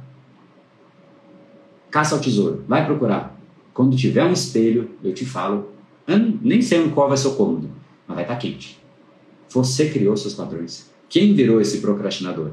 Caça 1.90 2.14
ao 2.14 2.20
tesouro. 2.20 2.64
Vai 2.66 2.84
procurar. 2.84 3.38
Quando 3.72 3.96
tiver 3.96 4.24
um 4.24 4.32
espelho, 4.32 4.90
eu 5.04 5.14
te 5.14 5.24
falo. 5.24 5.72
Eu 6.06 6.18
nem 6.18 6.60
sei 6.60 6.88
qual 6.90 7.08
vai 7.08 7.16
ser 7.16 7.28
o 7.28 7.34
cômodo, 7.34 7.70
mas 8.12 8.16
vai 8.16 8.24
estar 8.24 8.34
tá 8.34 8.40
quente. 8.40 8.78
Você 9.50 9.90
criou 9.90 10.16
seus 10.16 10.34
padrões. 10.34 10.90
Quem 11.08 11.34
virou 11.34 11.60
esse 11.60 11.78
procrastinador? 11.78 12.50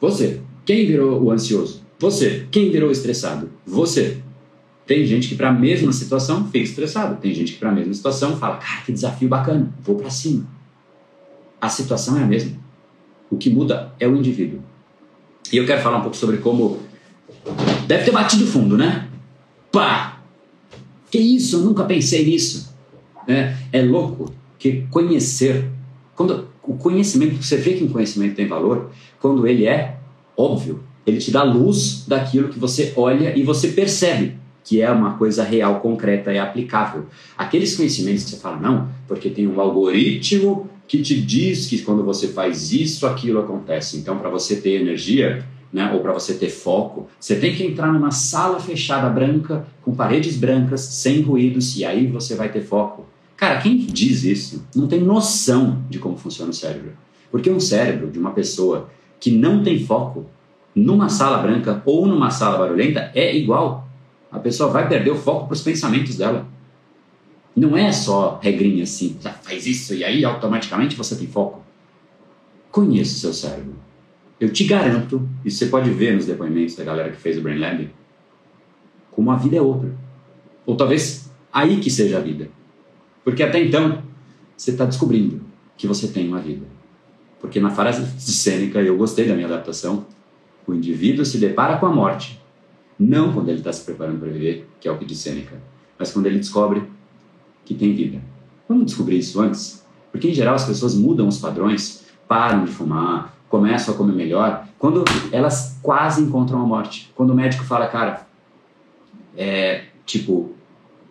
Você. 0.00 0.40
Quem 0.64 0.86
virou 0.86 1.22
o 1.22 1.30
ansioso? 1.30 1.82
Você. 1.98 2.46
Quem 2.50 2.70
virou 2.70 2.88
o 2.88 2.92
estressado? 2.92 3.50
Você. 3.66 4.22
Tem 4.86 5.04
gente 5.04 5.28
que 5.28 5.34
para 5.34 5.50
a 5.50 5.52
mesma 5.52 5.92
situação 5.92 6.46
fica 6.46 6.64
estressado. 6.64 7.20
Tem 7.20 7.32
gente 7.34 7.52
que 7.52 7.58
para 7.58 7.70
a 7.70 7.72
mesma 7.72 7.92
situação 7.92 8.36
fala, 8.36 8.56
cara, 8.56 8.82
que 8.82 8.92
desafio 8.92 9.28
bacana, 9.28 9.72
vou 9.82 9.96
para 9.96 10.10
cima. 10.10 10.46
A 11.60 11.68
situação 11.68 12.18
é 12.18 12.22
a 12.22 12.26
mesma. 12.26 12.56
O 13.30 13.36
que 13.36 13.48
muda 13.48 13.92
é 14.00 14.08
o 14.08 14.16
indivíduo. 14.16 14.62
E 15.52 15.56
eu 15.56 15.66
quero 15.66 15.82
falar 15.82 15.98
um 15.98 16.02
pouco 16.02 16.16
sobre 16.16 16.38
como 16.38 16.80
deve 17.86 18.04
ter 18.04 18.10
batido 18.10 18.46
fundo, 18.46 18.76
né? 18.76 19.08
Pá! 19.70 20.20
Que 21.10 21.18
isso? 21.18 21.56
Eu 21.56 21.60
nunca 21.60 21.84
pensei 21.84 22.24
nisso. 22.24 22.74
É, 23.28 23.54
é 23.72 23.82
louco 23.82 24.32
que 24.62 24.86
conhecer, 24.92 25.64
quando 26.14 26.46
o 26.62 26.74
conhecimento, 26.74 27.42
você 27.42 27.56
vê 27.56 27.74
que 27.74 27.82
o 27.82 27.88
conhecimento 27.90 28.36
tem 28.36 28.46
valor, 28.46 28.90
quando 29.20 29.44
ele 29.44 29.66
é 29.66 29.96
óbvio. 30.36 30.84
Ele 31.04 31.18
te 31.18 31.32
dá 31.32 31.42
luz 31.42 32.04
daquilo 32.06 32.48
que 32.48 32.60
você 32.60 32.92
olha 32.94 33.36
e 33.36 33.42
você 33.42 33.68
percebe 33.68 34.36
que 34.62 34.80
é 34.80 34.88
uma 34.88 35.14
coisa 35.14 35.42
real, 35.42 35.80
concreta 35.80 36.32
e 36.32 36.38
aplicável. 36.38 37.06
Aqueles 37.36 37.76
conhecimentos 37.76 38.22
que 38.22 38.30
você 38.30 38.36
fala, 38.36 38.60
não, 38.60 38.88
porque 39.08 39.28
tem 39.30 39.48
um 39.48 39.60
algoritmo 39.60 40.70
que 40.86 41.02
te 41.02 41.20
diz 41.20 41.66
que 41.66 41.78
quando 41.78 42.04
você 42.04 42.28
faz 42.28 42.72
isso, 42.72 43.04
aquilo 43.04 43.40
acontece. 43.40 43.96
Então, 43.96 44.18
para 44.18 44.30
você 44.30 44.54
ter 44.54 44.80
energia, 44.80 45.44
né, 45.72 45.90
ou 45.92 45.98
para 45.98 46.12
você 46.12 46.34
ter 46.34 46.50
foco, 46.50 47.08
você 47.18 47.34
tem 47.34 47.52
que 47.52 47.64
entrar 47.64 47.92
numa 47.92 48.12
sala 48.12 48.60
fechada 48.60 49.08
branca, 49.08 49.66
com 49.82 49.92
paredes 49.92 50.36
brancas, 50.36 50.82
sem 50.82 51.20
ruídos, 51.20 51.76
e 51.76 51.84
aí 51.84 52.06
você 52.06 52.36
vai 52.36 52.48
ter 52.48 52.60
foco. 52.60 53.10
Cara, 53.42 53.60
quem 53.60 53.76
diz 53.76 54.22
isso 54.22 54.64
não 54.72 54.86
tem 54.86 55.00
noção 55.00 55.82
de 55.90 55.98
como 55.98 56.16
funciona 56.16 56.52
o 56.52 56.54
cérebro. 56.54 56.92
Porque 57.28 57.50
um 57.50 57.58
cérebro 57.58 58.08
de 58.08 58.16
uma 58.16 58.30
pessoa 58.30 58.88
que 59.18 59.32
não 59.32 59.64
tem 59.64 59.84
foco 59.84 60.26
numa 60.72 61.08
sala 61.08 61.38
branca 61.38 61.82
ou 61.84 62.06
numa 62.06 62.30
sala 62.30 62.56
barulhenta 62.56 63.10
é 63.12 63.36
igual. 63.36 63.88
A 64.30 64.38
pessoa 64.38 64.70
vai 64.70 64.88
perder 64.88 65.10
o 65.10 65.16
foco 65.16 65.46
para 65.46 65.54
os 65.54 65.60
pensamentos 65.60 66.16
dela. 66.16 66.46
Não 67.56 67.76
é 67.76 67.90
só 67.90 68.38
regrinha 68.40 68.84
assim, 68.84 69.16
já 69.20 69.32
faz 69.32 69.66
isso 69.66 69.92
e 69.92 70.04
aí 70.04 70.24
automaticamente 70.24 70.94
você 70.94 71.16
tem 71.16 71.26
foco. 71.26 71.64
Conheça 72.70 73.16
o 73.16 73.18
seu 73.18 73.32
cérebro. 73.32 73.74
Eu 74.38 74.52
te 74.52 74.62
garanto, 74.62 75.28
e 75.44 75.50
você 75.50 75.66
pode 75.66 75.90
ver 75.90 76.14
nos 76.14 76.26
depoimentos 76.26 76.76
da 76.76 76.84
galera 76.84 77.10
que 77.10 77.20
fez 77.20 77.38
o 77.38 77.40
Brain 77.40 77.58
Lab, 77.58 77.90
como 79.10 79.32
a 79.32 79.36
vida 79.36 79.56
é 79.56 79.60
outra. 79.60 79.92
Ou 80.64 80.76
talvez 80.76 81.28
aí 81.52 81.80
que 81.80 81.90
seja 81.90 82.18
a 82.18 82.20
vida. 82.20 82.61
Porque 83.24 83.42
até 83.42 83.62
então, 83.62 84.02
você 84.56 84.72
está 84.72 84.84
descobrindo 84.84 85.40
que 85.76 85.86
você 85.86 86.08
tem 86.08 86.28
uma 86.28 86.40
vida. 86.40 86.66
Porque 87.40 87.60
na 87.60 87.70
frase 87.70 88.04
de 88.04 88.32
Sêneca, 88.32 88.80
eu 88.80 88.96
gostei 88.96 89.26
da 89.26 89.34
minha 89.34 89.46
adaptação, 89.46 90.06
o 90.66 90.72
indivíduo 90.72 91.24
se 91.24 91.38
depara 91.38 91.76
com 91.78 91.86
a 91.86 91.92
morte, 91.92 92.40
não 92.98 93.32
quando 93.32 93.48
ele 93.48 93.58
está 93.58 93.72
se 93.72 93.84
preparando 93.84 94.20
para 94.20 94.28
viver, 94.28 94.68
que 94.80 94.86
é 94.86 94.92
o 94.92 94.98
que 94.98 95.04
diz 95.04 95.18
Sêneca, 95.18 95.60
mas 95.98 96.12
quando 96.12 96.26
ele 96.26 96.38
descobre 96.38 96.84
que 97.64 97.74
tem 97.74 97.94
vida. 97.94 98.22
Vamos 98.68 98.86
descobrir 98.86 99.18
isso 99.18 99.40
antes? 99.40 99.84
Porque 100.10 100.28
em 100.28 100.34
geral 100.34 100.54
as 100.54 100.64
pessoas 100.64 100.94
mudam 100.94 101.26
os 101.26 101.38
padrões, 101.38 102.06
param 102.28 102.64
de 102.64 102.70
fumar, 102.70 103.36
começam 103.48 103.94
a 103.94 103.96
comer 103.96 104.14
melhor, 104.14 104.66
quando 104.78 105.04
elas 105.30 105.78
quase 105.82 106.22
encontram 106.22 106.60
a 106.60 106.66
morte. 106.66 107.12
Quando 107.14 107.30
o 107.30 107.34
médico 107.34 107.64
fala, 107.64 107.86
cara, 107.88 108.26
é 109.36 109.84
tipo, 110.06 110.52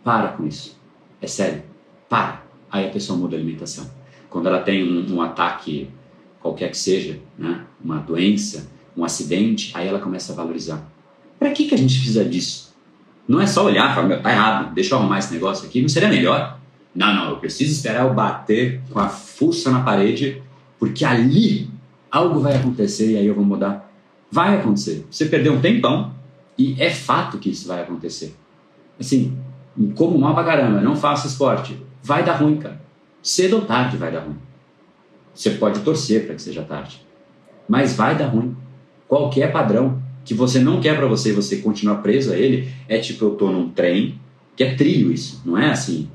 para 0.04 0.30
com 0.30 0.48
isso, 0.48 0.80
é 1.22 1.28
sério, 1.28 1.64
para. 2.12 2.44
Aí 2.70 2.86
a 2.86 2.90
pessoa 2.90 3.18
muda 3.18 3.38
a 3.38 3.40
alimentação. 3.40 3.90
Quando 4.30 4.48
ela 4.48 4.60
tem 4.60 4.84
um, 4.84 5.16
um 5.16 5.22
ataque 5.22 5.90
qualquer 6.42 6.70
que 6.70 6.78
seja, 6.78 7.18
né? 7.38 7.64
uma 7.82 8.00
doença, 8.00 8.70
um 8.98 9.06
acidente, 9.06 9.72
aí 9.74 9.88
ela 9.88 10.00
começa 10.00 10.34
a 10.34 10.36
valorizar. 10.36 10.86
Para 11.40 11.52
que, 11.52 11.68
que 11.68 11.74
a 11.74 11.78
gente 11.78 11.96
precisa 11.96 12.26
disso? 12.26 12.76
Não 13.26 13.40
é 13.40 13.48
só 13.48 13.64
olhar 13.64 13.92
e 13.92 13.96
falar, 13.96 14.18
tá 14.18 14.30
errado, 14.30 14.74
deixa 14.74 14.94
eu 14.94 15.00
arrumar 15.00 15.20
esse 15.20 15.34
negócio 15.34 15.66
aqui, 15.66 15.82
não 15.82 15.88
seria 15.88 16.10
melhor? 16.10 16.60
Não, 16.94 17.16
não, 17.16 17.30
eu 17.30 17.38
preciso 17.38 17.72
esperar 17.72 18.06
eu 18.06 18.14
bater 18.14 18.82
com 18.90 19.00
a 19.00 19.08
fuça 19.08 19.72
na 19.72 19.82
parede, 19.82 20.42
porque 20.78 21.06
ali 21.06 21.70
algo 22.12 22.42
vai 22.42 22.58
acontecer 22.58 23.14
e 23.14 23.18
aí 23.18 23.26
eu 23.26 23.36
vou 23.36 23.46
mudar. 23.46 23.90
Vai 24.30 24.60
acontecer. 24.60 25.06
Você 25.10 25.26
perdeu 25.26 25.54
um 25.54 25.62
tempão 25.62 26.14
e 26.58 26.76
é 26.78 26.90
fato 26.90 27.38
que 27.38 27.50
isso 27.50 27.70
vai 27.70 27.82
acontecer. 27.82 28.36
Assim, 29.00 29.38
como 29.96 30.18
mal 30.18 30.34
pra 30.34 30.44
caramba, 30.44 30.82
não 30.82 30.96
faça 30.96 31.28
esporte. 31.28 31.78
Vai 32.04 32.24
dar 32.24 32.36
ruim, 32.36 32.58
cara. 32.58 32.82
Cedo 33.22 33.58
ou 33.58 33.62
tarde 33.66 33.98
vai 33.98 34.12
dar 34.12 34.22
ruim. 34.22 34.38
Você 35.34 35.52
pode 35.52 35.80
torcer 35.82 36.26
para 36.26 36.36
que 36.36 36.42
seja 36.42 36.64
tarde, 36.64 37.06
mas 37.68 37.96
vai 37.96 38.18
dar 38.18 38.28
ruim. 38.28 38.56
Qualquer 39.08 39.52
padrão 39.52 40.02
que 40.24 40.34
você 40.34 40.60
não 40.60 40.80
quer 40.80 40.96
para 40.96 41.08
você 41.08 41.30
e 41.30 41.34
você 41.34 41.58
continua 41.58 41.96
preso 41.96 42.32
a 42.32 42.38
ele, 42.38 42.70
é 42.88 42.98
tipo 43.00 43.26
eu 43.26 43.32
tô 43.32 43.52
num 43.52 43.70
trem, 43.70 44.20
que 44.56 44.64
é 44.64 44.76
trilho 44.76 45.12
isso, 45.12 45.42
não 45.46 45.58
é 45.58 45.72
assim. 45.72 46.10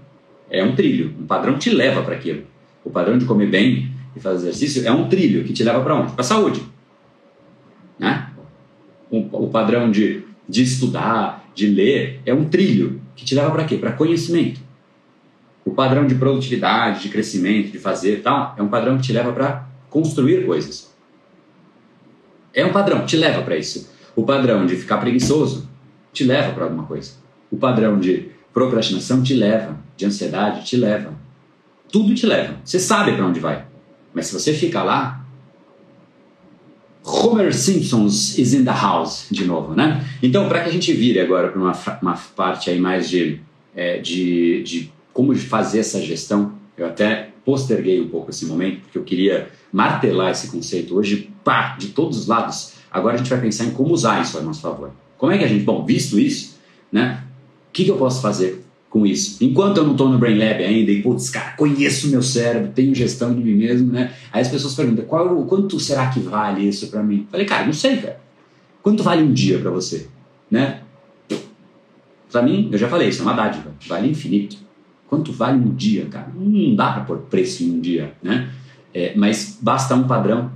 É 0.50 0.62
um 0.62 0.74
trilho, 0.74 1.14
um 1.18 1.26
padrão 1.26 1.58
te 1.58 1.70
leva 1.70 2.02
para 2.02 2.14
aquilo. 2.14 2.44
O 2.84 2.90
padrão 2.90 3.18
de 3.18 3.24
comer 3.24 3.48
bem 3.48 3.90
e 4.14 4.20
fazer 4.20 4.48
exercício 4.48 4.86
é 4.86 4.92
um 4.92 5.08
trilho 5.08 5.44
que 5.44 5.52
te 5.52 5.64
leva 5.64 5.80
para 5.80 5.94
onde? 5.94 6.12
Para 6.12 6.22
saúde. 6.22 6.62
Né? 7.98 8.30
O, 9.10 9.44
o 9.44 9.50
padrão 9.50 9.90
de, 9.90 10.22
de 10.48 10.62
estudar, 10.62 11.50
de 11.54 11.66
ler, 11.66 12.20
é 12.24 12.32
um 12.32 12.44
trilho 12.44 13.00
que 13.16 13.24
te 13.24 13.34
leva 13.34 13.50
para 13.50 13.64
quê? 13.64 13.76
Para 13.76 13.92
conhecimento. 13.92 14.60
O 15.66 15.72
padrão 15.72 16.06
de 16.06 16.14
produtividade, 16.14 17.02
de 17.02 17.08
crescimento, 17.08 17.72
de 17.72 17.78
fazer 17.80 18.22
tal, 18.22 18.54
é 18.56 18.62
um 18.62 18.68
padrão 18.68 18.96
que 18.96 19.02
te 19.02 19.12
leva 19.12 19.32
para 19.32 19.66
construir 19.90 20.46
coisas. 20.46 20.94
É 22.54 22.64
um 22.64 22.72
padrão 22.72 23.00
que 23.00 23.06
te 23.06 23.16
leva 23.16 23.42
para 23.42 23.56
isso. 23.56 23.90
O 24.14 24.24
padrão 24.24 24.64
de 24.64 24.76
ficar 24.76 24.98
preguiçoso 24.98 25.68
te 26.12 26.22
leva 26.22 26.52
para 26.52 26.64
alguma 26.64 26.84
coisa. 26.84 27.14
O 27.50 27.56
padrão 27.56 27.98
de 27.98 28.30
procrastinação 28.54 29.24
te 29.24 29.34
leva, 29.34 29.76
de 29.96 30.06
ansiedade 30.06 30.64
te 30.64 30.76
leva. 30.76 31.12
Tudo 31.90 32.14
te 32.14 32.26
leva. 32.26 32.54
Você 32.64 32.78
sabe 32.78 33.12
para 33.16 33.26
onde 33.26 33.40
vai. 33.40 33.64
Mas 34.14 34.28
se 34.28 34.34
você 34.34 34.52
fica 34.52 34.84
lá, 34.84 35.26
Homer 37.04 37.52
Simpsons 37.52 38.38
is 38.38 38.54
in 38.54 38.64
the 38.64 38.70
house 38.70 39.26
de 39.32 39.44
novo, 39.44 39.74
né? 39.74 40.04
Então, 40.22 40.48
para 40.48 40.62
que 40.62 40.68
a 40.68 40.72
gente 40.72 40.92
vire 40.92 41.18
agora 41.18 41.48
para 41.48 41.60
uma, 41.60 41.72
uma 42.00 42.14
parte 42.36 42.70
aí 42.70 42.78
mais 42.78 43.10
de, 43.10 43.40
é, 43.74 43.98
de, 43.98 44.62
de 44.62 44.95
como 45.16 45.34
fazer 45.34 45.78
essa 45.78 45.98
gestão, 45.98 46.52
eu 46.76 46.84
até 46.84 47.30
posterguei 47.42 47.98
um 48.02 48.08
pouco 48.08 48.28
esse 48.28 48.44
momento, 48.44 48.82
porque 48.82 48.98
eu 48.98 49.02
queria 49.02 49.48
martelar 49.72 50.30
esse 50.30 50.48
conceito 50.48 50.94
hoje, 50.94 51.30
pá, 51.42 51.74
de 51.78 51.88
todos 51.88 52.18
os 52.18 52.26
lados. 52.26 52.74
Agora 52.90 53.14
a 53.14 53.16
gente 53.16 53.30
vai 53.30 53.40
pensar 53.40 53.64
em 53.64 53.70
como 53.70 53.94
usar 53.94 54.20
isso 54.20 54.36
a 54.36 54.42
nosso 54.42 54.60
favor. 54.60 54.90
Como 55.16 55.32
é 55.32 55.38
que 55.38 55.44
a 55.44 55.48
gente, 55.48 55.64
bom, 55.64 55.86
visto 55.86 56.20
isso, 56.20 56.58
né? 56.92 57.24
O 57.70 57.72
que, 57.72 57.84
que 57.84 57.90
eu 57.90 57.96
posso 57.96 58.20
fazer 58.20 58.62
com 58.90 59.06
isso? 59.06 59.42
Enquanto 59.42 59.78
eu 59.78 59.84
não 59.84 59.92
estou 59.92 60.10
no 60.10 60.18
Brain 60.18 60.36
Lab 60.36 60.62
ainda 60.62 60.90
e, 60.90 61.00
putz, 61.00 61.30
cara, 61.30 61.52
conheço 61.52 62.08
meu 62.08 62.22
cérebro, 62.22 62.72
tenho 62.74 62.94
gestão 62.94 63.34
de 63.34 63.42
mim 63.42 63.54
mesmo, 63.54 63.90
né? 63.90 64.12
Aí 64.30 64.42
as 64.42 64.48
pessoas 64.48 64.74
perguntam, 64.74 65.06
qual, 65.06 65.46
quanto 65.46 65.80
será 65.80 66.10
que 66.10 66.20
vale 66.20 66.68
isso 66.68 66.88
para 66.88 67.02
mim? 67.02 67.26
Falei, 67.30 67.46
cara, 67.46 67.64
não 67.64 67.72
sei, 67.72 67.96
cara. 67.96 68.20
Quanto 68.82 69.02
vale 69.02 69.22
um 69.22 69.32
dia 69.32 69.58
para 69.58 69.70
você, 69.70 70.08
né? 70.50 70.82
Para 72.30 72.42
mim, 72.42 72.68
eu 72.70 72.76
já 72.76 72.86
falei, 72.86 73.08
isso 73.08 73.22
é 73.22 73.24
uma 73.24 73.32
dádiva, 73.32 73.72
vale 73.88 74.10
infinito. 74.10 74.65
Quanto 75.08 75.32
vale 75.32 75.58
um 75.58 75.74
dia, 75.74 76.06
cara? 76.06 76.28
Não 76.34 76.74
dá 76.74 76.92
para 76.92 77.04
pôr 77.04 77.18
preço 77.18 77.62
em 77.62 77.70
um 77.72 77.80
dia, 77.80 78.14
né? 78.22 78.50
É, 78.92 79.14
mas 79.14 79.58
basta 79.60 79.94
um 79.94 80.04
padrão 80.04 80.50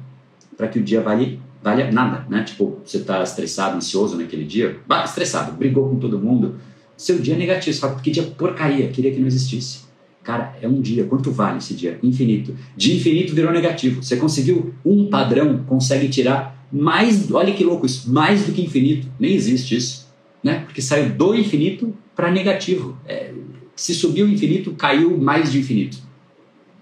para 0.56 0.68
que 0.68 0.78
o 0.78 0.82
dia 0.82 1.00
vale, 1.00 1.40
vale 1.62 1.90
nada, 1.90 2.26
né? 2.28 2.42
Tipo, 2.42 2.80
você 2.84 2.98
está 2.98 3.22
estressado, 3.22 3.76
ansioso 3.76 4.16
naquele 4.16 4.44
dia, 4.44 4.78
estressado, 5.04 5.52
brigou 5.52 5.88
com 5.88 5.96
todo 5.96 6.18
mundo, 6.18 6.56
seu 6.96 7.18
dia 7.18 7.34
é 7.34 7.38
negativo. 7.38 7.74
Você 7.74 7.80
fala, 7.80 7.94
que 8.00 8.10
dia 8.10 8.22
porcaria, 8.22 8.88
queria 8.88 9.10
que 9.10 9.18
não 9.18 9.26
existisse. 9.26 9.84
Cara, 10.22 10.54
é 10.60 10.68
um 10.68 10.80
dia. 10.80 11.04
Quanto 11.04 11.30
vale 11.30 11.58
esse 11.58 11.72
dia? 11.72 11.98
Infinito. 12.02 12.54
De 12.76 12.94
infinito 12.94 13.34
virou 13.34 13.50
negativo. 13.50 14.02
Você 14.02 14.16
conseguiu 14.16 14.74
um 14.84 15.08
padrão, 15.08 15.64
consegue 15.66 16.08
tirar 16.08 16.66
mais, 16.70 17.32
olha 17.32 17.54
que 17.54 17.64
louco 17.64 17.86
isso, 17.86 18.12
mais 18.12 18.44
do 18.44 18.52
que 18.52 18.62
infinito. 18.62 19.08
Nem 19.18 19.32
existe 19.32 19.76
isso, 19.76 20.08
né? 20.44 20.60
Porque 20.66 20.82
saiu 20.82 21.08
do 21.10 21.34
infinito 21.34 21.94
para 22.14 22.30
negativo. 22.30 22.96
É, 23.06 23.32
se 23.80 23.94
subiu 23.94 24.28
infinito, 24.28 24.72
caiu 24.72 25.16
mais 25.16 25.50
de 25.50 25.58
infinito. 25.58 25.96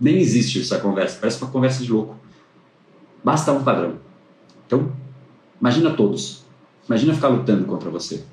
Nem 0.00 0.18
existe 0.18 0.60
essa 0.60 0.80
conversa, 0.80 1.16
parece 1.20 1.40
uma 1.40 1.48
conversa 1.48 1.84
de 1.84 1.92
louco. 1.92 2.16
Basta 3.22 3.52
um 3.52 3.62
padrão. 3.62 4.00
Então, 4.66 4.92
imagina 5.60 5.92
todos. 5.92 6.44
Imagina 6.88 7.14
ficar 7.14 7.28
lutando 7.28 7.64
contra 7.66 7.88
você. 7.88 8.24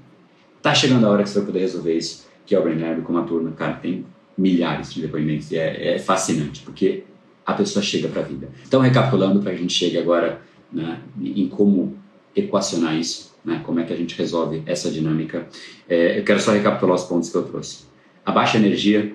Tá 0.64 0.74
chegando 0.74 1.06
a 1.06 1.12
hora 1.12 1.22
que 1.22 1.30
você 1.30 1.38
vai 1.38 1.46
poder 1.46 1.60
resolver 1.60 1.96
isso, 1.96 2.26
que 2.44 2.56
é 2.56 2.60
o 2.60 2.64
Brain 2.64 3.02
com 3.02 3.14
uma 3.14 3.22
turma. 3.22 3.52
Cara, 3.52 3.74
tem 3.74 4.04
milhares 4.36 4.92
de 4.92 5.00
depoimentos 5.04 5.52
e 5.52 5.58
é, 5.58 5.98
é 5.98 6.00
fascinante, 6.00 6.62
porque 6.62 7.04
a 7.46 7.54
pessoa 7.54 7.84
chega 7.84 8.08
para 8.08 8.24
a 8.24 8.26
vida. 8.26 8.50
Então, 8.68 8.82
recapitulando, 8.82 9.42
para 9.42 9.52
a 9.52 9.56
gente 9.56 9.74
chegue 9.74 10.00
agora 10.00 10.42
né, 10.74 11.02
em 11.22 11.48
como 11.48 11.96
equacionar 12.36 12.96
isso, 12.96 13.36
né, 13.46 13.62
como 13.64 13.80
é 13.80 13.84
que 13.84 13.94
a 13.94 13.96
gente 13.96 14.18
resolve 14.18 14.64
essa 14.66 14.90
dinâmica, 14.90 15.48
é, 15.88 16.18
eu 16.18 16.24
quero 16.24 16.40
só 16.40 16.52
recapitular 16.52 16.96
os 16.96 17.04
pontos 17.04 17.30
que 17.30 17.38
eu 17.38 17.44
trouxe. 17.44 17.94
A 18.26 18.32
baixa 18.32 18.58
energia 18.58 19.14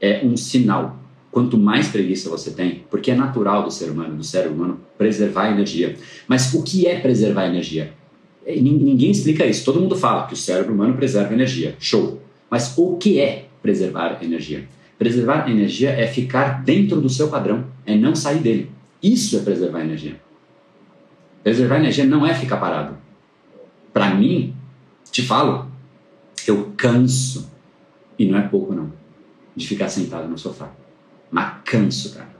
é 0.00 0.24
um 0.24 0.36
sinal. 0.36 0.98
Quanto 1.30 1.58
mais 1.58 1.88
preguiça 1.88 2.30
você 2.30 2.50
tem, 2.50 2.84
porque 2.90 3.10
é 3.10 3.14
natural 3.14 3.62
do 3.62 3.70
ser 3.70 3.90
humano, 3.90 4.16
do 4.16 4.24
cérebro 4.24 4.54
humano, 4.56 4.80
preservar 4.96 5.42
a 5.42 5.50
energia. 5.50 5.94
Mas 6.26 6.54
o 6.54 6.62
que 6.62 6.86
é 6.86 6.98
preservar 6.98 7.42
a 7.42 7.48
energia? 7.48 7.92
É, 8.46 8.56
ninguém 8.56 9.10
explica 9.10 9.44
isso. 9.44 9.62
Todo 9.64 9.80
mundo 9.80 9.94
fala 9.94 10.26
que 10.26 10.32
o 10.32 10.36
cérebro 10.36 10.72
humano 10.72 10.94
preserva 10.94 11.34
energia. 11.34 11.76
Show. 11.78 12.22
Mas 12.48 12.72
o 12.78 12.96
que 12.96 13.20
é 13.20 13.48
preservar 13.60 14.18
energia? 14.22 14.66
Preservar 14.98 15.50
energia 15.50 15.90
é 15.90 16.06
ficar 16.06 16.64
dentro 16.64 17.02
do 17.02 17.10
seu 17.10 17.28
padrão, 17.28 17.66
é 17.84 17.94
não 17.94 18.14
sair 18.14 18.38
dele. 18.38 18.70
Isso 19.02 19.36
é 19.36 19.40
preservar 19.40 19.82
energia. 19.82 20.16
Preservar 21.42 21.76
energia 21.76 22.06
não 22.06 22.26
é 22.26 22.32
ficar 22.32 22.56
parado. 22.56 22.96
Para 23.92 24.14
mim, 24.14 24.54
te 25.10 25.20
falo, 25.22 25.70
eu 26.46 26.72
canso 26.76 27.50
e 28.18 28.26
não 28.26 28.38
é 28.38 28.42
pouco, 28.42 28.74
não. 28.74 28.92
De 29.54 29.66
ficar 29.66 29.88
sentado 29.88 30.28
no 30.28 30.38
sofá. 30.38 30.70
Mas 31.30 31.56
canso, 31.64 32.14
cara. 32.14 32.36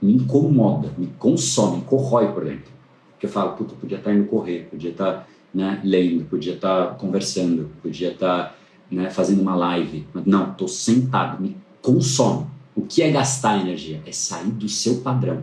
Me 0.00 0.14
incomoda, 0.14 0.92
me 0.98 1.06
consome, 1.18 1.76
me 1.76 1.82
corrói 1.82 2.32
por 2.32 2.44
dentro. 2.44 2.72
Porque 3.12 3.26
eu 3.26 3.30
falo, 3.30 3.52
puta, 3.52 3.74
podia 3.74 3.98
estar 3.98 4.12
indo 4.12 4.26
correr, 4.26 4.68
podia 4.70 4.90
estar 4.90 5.28
né, 5.54 5.80
lendo, 5.84 6.24
podia 6.24 6.54
estar 6.54 6.96
conversando, 6.96 7.70
podia 7.80 8.10
estar 8.10 8.56
né, 8.90 9.10
fazendo 9.10 9.40
uma 9.40 9.54
live. 9.54 10.06
Mas 10.12 10.24
não, 10.24 10.50
estou 10.50 10.66
sentado, 10.66 11.40
me 11.40 11.56
consome. 11.80 12.46
O 12.74 12.82
que 12.82 13.02
é 13.02 13.10
gastar 13.10 13.60
energia? 13.60 14.02
É 14.06 14.12
sair 14.12 14.50
do 14.50 14.68
seu 14.68 15.00
padrão. 15.02 15.42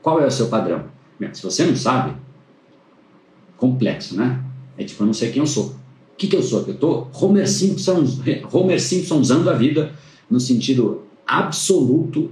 Qual 0.00 0.20
é 0.20 0.26
o 0.26 0.30
seu 0.30 0.48
padrão? 0.48 0.84
Se 1.32 1.42
você 1.42 1.66
não 1.66 1.74
sabe, 1.74 2.14
complexo, 3.56 4.16
né? 4.16 4.42
É 4.78 4.84
tipo, 4.84 5.02
eu 5.02 5.06
não 5.06 5.12
sei 5.12 5.32
quem 5.32 5.40
eu 5.40 5.46
sou 5.46 5.77
que, 6.18 6.26
que 6.26 6.36
eu 6.36 6.42
sou? 6.42 6.64
Eu 6.66 6.74
estou 6.74 7.08
Homer 7.14 7.48
Simpson, 7.48 8.04
Homer 8.52 8.80
Simpsonzando 8.80 9.48
a 9.48 9.54
vida 9.54 9.92
no 10.28 10.40
sentido 10.40 11.02
absoluto 11.24 12.30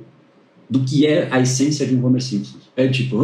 do 0.68 0.80
que 0.80 1.06
é 1.06 1.28
a 1.30 1.40
essência 1.40 1.86
de 1.86 1.94
um 1.94 2.04
Homer 2.04 2.20
Simpson. 2.20 2.58
É 2.76 2.88
tipo. 2.88 3.16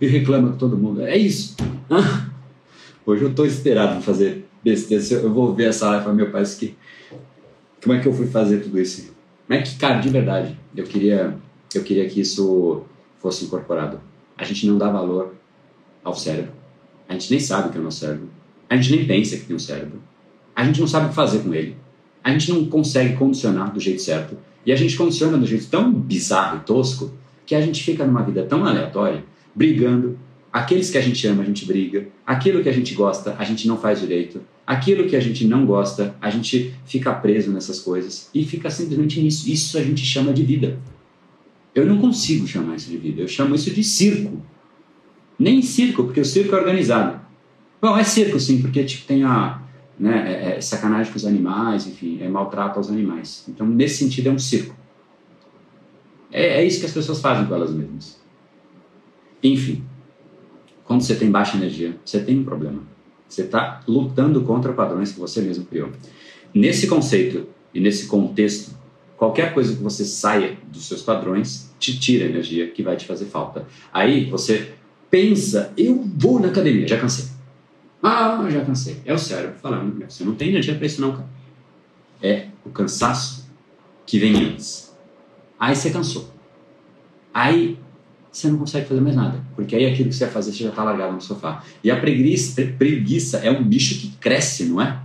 E 0.00 0.06
reclama 0.06 0.52
com 0.52 0.56
todo 0.56 0.76
mundo. 0.76 1.02
É 1.02 1.16
isso. 1.16 1.54
Hoje 3.06 3.22
eu 3.22 3.30
estou 3.30 3.44
esperado 3.44 3.92
para 3.92 4.00
fazer 4.00 4.46
besteira. 4.64 5.04
Eu 5.22 5.32
vou 5.32 5.54
ver 5.54 5.68
essa 5.68 5.86
live 5.86 6.00
e 6.00 6.04
falar, 6.04 6.16
meu 6.16 6.30
pai, 6.30 6.42
que. 6.58 6.74
Como 7.82 7.94
é 7.94 8.00
que 8.00 8.08
eu 8.08 8.14
fui 8.14 8.26
fazer 8.26 8.60
tudo 8.60 8.80
isso? 8.80 9.12
Como 9.46 9.58
é 9.58 9.62
que, 9.62 9.76
cara, 9.76 10.00
de 10.00 10.08
verdade, 10.08 10.58
eu 10.74 10.84
queria, 10.84 11.36
eu 11.74 11.82
queria 11.82 12.08
que 12.08 12.22
isso 12.22 12.82
fosse 13.20 13.44
incorporado 13.44 14.00
a 14.36 14.44
gente 14.44 14.66
não 14.66 14.78
dá 14.78 14.90
valor 14.90 15.34
ao 16.02 16.14
cérebro. 16.14 16.52
A 17.08 17.12
gente 17.12 17.30
nem 17.30 17.40
sabe 17.40 17.68
o 17.68 17.72
que 17.72 17.78
é 17.78 17.80
o 17.80 17.84
nosso 17.84 18.00
cérebro. 18.00 18.28
A 18.68 18.76
gente 18.76 18.96
nem 18.96 19.06
pensa 19.06 19.36
que 19.36 19.44
tem 19.44 19.56
um 19.56 19.58
cérebro. 19.58 20.00
A 20.54 20.64
gente 20.64 20.80
não 20.80 20.86
sabe 20.86 21.06
o 21.06 21.08
que 21.10 21.14
fazer 21.14 21.40
com 21.40 21.54
ele. 21.54 21.76
A 22.22 22.30
gente 22.30 22.50
não 22.50 22.64
consegue 22.66 23.16
condicionar 23.16 23.72
do 23.72 23.80
jeito 23.80 24.00
certo. 24.00 24.36
E 24.64 24.72
a 24.72 24.76
gente 24.76 24.96
condiciona 24.96 25.36
do 25.36 25.46
jeito 25.46 25.66
tão 25.66 25.92
bizarro 25.92 26.58
e 26.58 26.60
tosco 26.60 27.12
que 27.44 27.54
a 27.54 27.60
gente 27.60 27.82
fica 27.82 28.06
numa 28.06 28.22
vida 28.22 28.44
tão 28.44 28.64
aleatória, 28.64 29.24
brigando. 29.54 30.18
Aqueles 30.52 30.88
que 30.88 30.96
a 30.96 31.00
gente 31.00 31.26
ama, 31.26 31.42
a 31.42 31.46
gente 31.46 31.66
briga. 31.66 32.08
Aquilo 32.26 32.62
que 32.62 32.68
a 32.68 32.72
gente 32.72 32.94
gosta, 32.94 33.34
a 33.38 33.44
gente 33.44 33.68
não 33.68 33.76
faz 33.76 34.00
direito. 34.00 34.40
Aquilo 34.66 35.06
que 35.06 35.16
a 35.16 35.20
gente 35.20 35.46
não 35.46 35.66
gosta, 35.66 36.14
a 36.20 36.30
gente 36.30 36.74
fica 36.86 37.12
preso 37.12 37.50
nessas 37.50 37.80
coisas 37.80 38.30
e 38.32 38.44
fica 38.44 38.70
simplesmente 38.70 39.20
nisso. 39.20 39.50
Isso 39.50 39.76
a 39.76 39.82
gente 39.82 40.04
chama 40.04 40.32
de 40.32 40.42
vida. 40.42 40.78
Eu 41.74 41.86
não 41.86 41.98
consigo 41.98 42.46
chamar 42.46 42.76
isso 42.76 42.88
de 42.88 42.96
vida, 42.96 43.22
eu 43.22 43.28
chamo 43.28 43.54
isso 43.54 43.70
de 43.70 43.82
circo. 43.82 44.40
Nem 45.38 45.60
circo, 45.62 46.04
porque 46.04 46.20
o 46.20 46.24
circo 46.24 46.54
é 46.54 46.58
organizado. 46.58 47.20
Bom, 47.82 47.96
é 47.96 48.04
circo 48.04 48.38
sim, 48.38 48.62
porque 48.62 48.84
tipo, 48.84 49.06
tem 49.06 49.24
a 49.24 49.60
né, 49.98 50.52
é, 50.54 50.56
é 50.56 50.60
sacanagem 50.60 51.12
com 51.12 51.16
os 51.16 51.24
animais, 51.24 51.86
enfim, 51.86 52.18
é 52.20 52.28
maltrato 52.28 52.78
aos 52.78 52.88
animais. 52.88 53.44
Então, 53.48 53.66
nesse 53.66 53.98
sentido, 53.98 54.28
é 54.28 54.32
um 54.32 54.38
circo. 54.38 54.74
É, 56.30 56.60
é 56.60 56.64
isso 56.64 56.80
que 56.80 56.86
as 56.86 56.92
pessoas 56.92 57.20
fazem 57.20 57.46
com 57.46 57.54
elas 57.54 57.72
mesmas. 57.72 58.20
Enfim, 59.42 59.84
quando 60.84 61.02
você 61.02 61.14
tem 61.14 61.30
baixa 61.30 61.56
energia, 61.56 61.96
você 62.04 62.20
tem 62.20 62.38
um 62.38 62.44
problema. 62.44 62.82
Você 63.28 63.42
está 63.42 63.82
lutando 63.86 64.42
contra 64.42 64.72
padrões 64.72 65.12
que 65.12 65.20
você 65.20 65.40
mesmo 65.40 65.64
criou. 65.64 65.90
Nesse 66.52 66.86
conceito 66.86 67.46
e 67.72 67.80
nesse 67.80 68.06
contexto, 68.06 68.76
Qualquer 69.16 69.54
coisa 69.54 69.76
que 69.76 69.82
você 69.82 70.04
saia 70.04 70.58
dos 70.72 70.86
seus 70.86 71.02
padrões 71.02 71.72
te 71.78 71.98
tira 71.98 72.24
energia 72.24 72.68
que 72.70 72.82
vai 72.82 72.96
te 72.96 73.06
fazer 73.06 73.26
falta. 73.26 73.66
Aí 73.92 74.28
você 74.28 74.72
pensa, 75.10 75.72
eu 75.76 76.04
vou 76.16 76.40
na 76.40 76.48
academia, 76.48 76.88
já 76.88 76.98
cansei. 76.98 77.26
Ah, 78.02 78.46
já 78.50 78.64
cansei. 78.64 79.00
É 79.04 79.14
o 79.14 79.18
cérebro 79.18 79.56
falando, 79.60 80.04
você 80.08 80.24
não 80.24 80.34
tem 80.34 80.48
energia 80.48 80.74
para 80.74 80.86
isso 80.86 81.00
não, 81.00 81.12
cara. 81.12 81.28
É 82.20 82.48
o 82.64 82.70
cansaço 82.70 83.48
que 84.04 84.18
vem 84.18 84.34
antes. 84.34 84.94
Aí 85.58 85.74
você 85.74 85.90
cansou. 85.90 86.30
Aí 87.32 87.78
você 88.30 88.48
não 88.48 88.58
consegue 88.58 88.86
fazer 88.86 89.00
mais 89.00 89.14
nada. 89.14 89.44
Porque 89.54 89.76
aí 89.76 89.86
aquilo 89.86 90.08
que 90.08 90.14
você 90.16 90.24
ia 90.24 90.30
fazer, 90.30 90.52
você 90.52 90.64
já 90.64 90.70
está 90.70 90.82
largado 90.82 91.12
no 91.12 91.20
sofá. 91.20 91.64
E 91.82 91.90
a 91.90 91.98
preguiça, 91.98 92.62
preguiça 92.76 93.38
é 93.38 93.50
um 93.50 93.62
bicho 93.62 94.00
que 94.00 94.16
cresce, 94.16 94.64
não 94.64 94.82
é? 94.82 95.00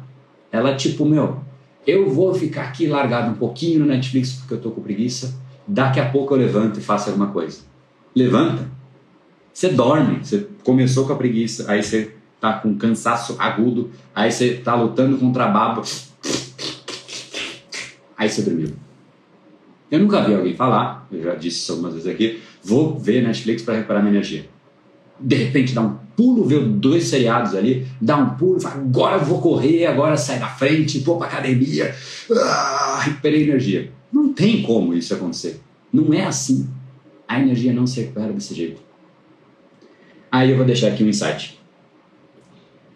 Ela 0.52 0.76
tipo, 0.76 1.06
meu, 1.06 1.42
eu 1.90 2.10
vou 2.10 2.34
ficar 2.34 2.64
aqui 2.64 2.88
largado 2.88 3.32
um 3.32 3.36
pouquinho 3.36 3.82
no 3.82 3.86
Netflix 3.86 4.34
porque 4.34 4.54
eu 4.54 4.62
tô 4.62 4.72
com 4.72 4.82
preguiça. 4.82 5.36
Daqui 5.68 6.00
a 6.00 6.10
pouco 6.10 6.34
eu 6.34 6.40
levanto 6.40 6.80
e 6.80 6.82
faço 6.82 7.10
alguma 7.10 7.28
coisa. 7.28 7.62
Levanta. 8.16 8.68
Você 9.54 9.70
dorme. 9.70 10.20
Você 10.24 10.48
começou 10.64 11.06
com 11.06 11.14
a 11.14 11.16
preguiça, 11.16 11.72
aí 11.72 11.84
você 11.84 12.16
tá 12.40 12.54
com 12.54 12.76
cansaço 12.78 13.36
agudo, 13.38 13.92
aí 14.16 14.32
você 14.32 14.56
tá 14.56 14.76
lutando 14.76 15.18
contra 15.18 15.46
a 15.46 15.48
baba. 15.48 15.84
Aí 18.18 18.30
você 18.30 18.42
dormiu. 18.42 18.74
Eu 19.92 20.00
nunca 20.00 20.22
vi 20.22 20.36
alguém 20.36 20.56
falar, 20.56 21.08
eu 21.12 21.24
já 21.24 21.36
disse 21.36 21.58
isso 21.58 21.72
algumas 21.72 21.94
vezes 21.94 22.08
aqui, 22.08 22.42
vou 22.64 22.98
ver 22.98 23.24
Netflix 23.24 23.64
para 23.64 23.76
recuperar 23.76 24.04
minha 24.04 24.14
energia. 24.14 24.46
De 25.20 25.36
repente 25.36 25.74
dá 25.74 25.82
um 25.82 25.98
pulo, 26.20 26.44
vê 26.44 26.60
dois 26.60 27.06
seriados 27.06 27.56
ali, 27.56 27.88
dá 28.02 28.18
um 28.18 28.32
pulo 28.32 28.60
fala, 28.60 28.82
agora 28.82 29.16
eu 29.16 29.24
vou 29.24 29.42
correr, 29.42 29.86
agora 29.86 30.18
sai 30.18 30.38
da 30.38 30.50
frente, 30.50 31.00
vou 31.00 31.18
pra 31.18 31.28
academia, 31.28 31.96
ah, 32.30 33.00
recuperei 33.02 33.44
energia. 33.44 33.90
Não 34.12 34.34
tem 34.34 34.62
como 34.62 34.94
isso 34.94 35.14
acontecer. 35.14 35.62
Não 35.94 36.14
é 36.14 36.26
assim. 36.26 36.68
A 37.26 37.40
energia 37.40 37.72
não 37.72 37.88
se 37.88 38.02
recupera 38.02 38.34
desse 38.34 38.54
jeito. 38.54 38.82
Aí 40.30 40.52
eu 40.52 40.58
vou 40.58 40.66
deixar 40.66 40.90
aqui 40.90 41.06
um 41.06 41.08
insight. 41.08 41.58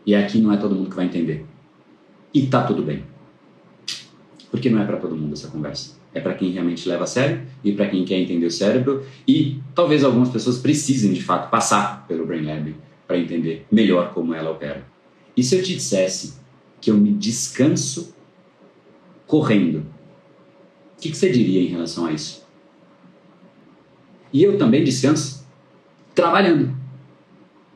E 0.06 0.14
aqui 0.14 0.40
não 0.40 0.52
é 0.52 0.58
todo 0.58 0.76
mundo 0.76 0.90
que 0.90 0.96
vai 0.98 1.06
entender. 1.06 1.46
E 2.34 2.48
tá 2.48 2.64
tudo 2.64 2.84
bem. 2.84 3.04
Porque 4.52 4.70
não 4.70 4.82
é 4.82 4.86
para 4.86 4.98
todo 4.98 5.16
mundo 5.16 5.32
essa 5.32 5.48
conversa 5.48 6.04
é 6.14 6.20
para 6.20 6.36
quem 6.36 6.52
realmente 6.52 6.88
leva 6.88 7.06
a 7.06 7.08
sério 7.08 7.42
e 7.64 7.72
para 7.72 7.88
quem 7.88 8.06
quer 8.06 8.20
entender 8.20 8.46
o 8.46 8.52
cérebro 8.52 9.04
e 9.28 9.60
talvez 9.74 10.04
algumas 10.04 10.30
pessoas 10.30 10.60
precisem 10.60 11.12
de 11.12 11.24
fato 11.24 11.50
passar 11.50 12.06
pelo 12.08 12.24
Brain 12.26 12.44
Lab 12.44 12.76
para 13.08 13.18
entender 13.18 13.66
melhor 13.72 14.14
como 14.14 14.34
ela 14.34 14.52
opera. 14.52 14.86
E 15.36 15.44
se 15.44 15.56
eu 15.56 15.64
te 15.64 15.76
dissesse 15.76 16.36
que 16.80 16.92
eu 16.92 16.98
me 16.98 17.12
descanso 17.14 18.16
correndo, 19.28 19.86
o 20.98 21.02
que, 21.02 21.10
que 21.10 21.18
você 21.18 21.32
diria 21.32 21.62
em 21.62 21.68
relação 21.68 22.06
a 22.06 22.12
isso? 22.12 22.46
E 24.32 24.44
eu 24.44 24.58
também 24.58 24.84
descanso 24.84 25.46
trabalhando. 26.16 26.76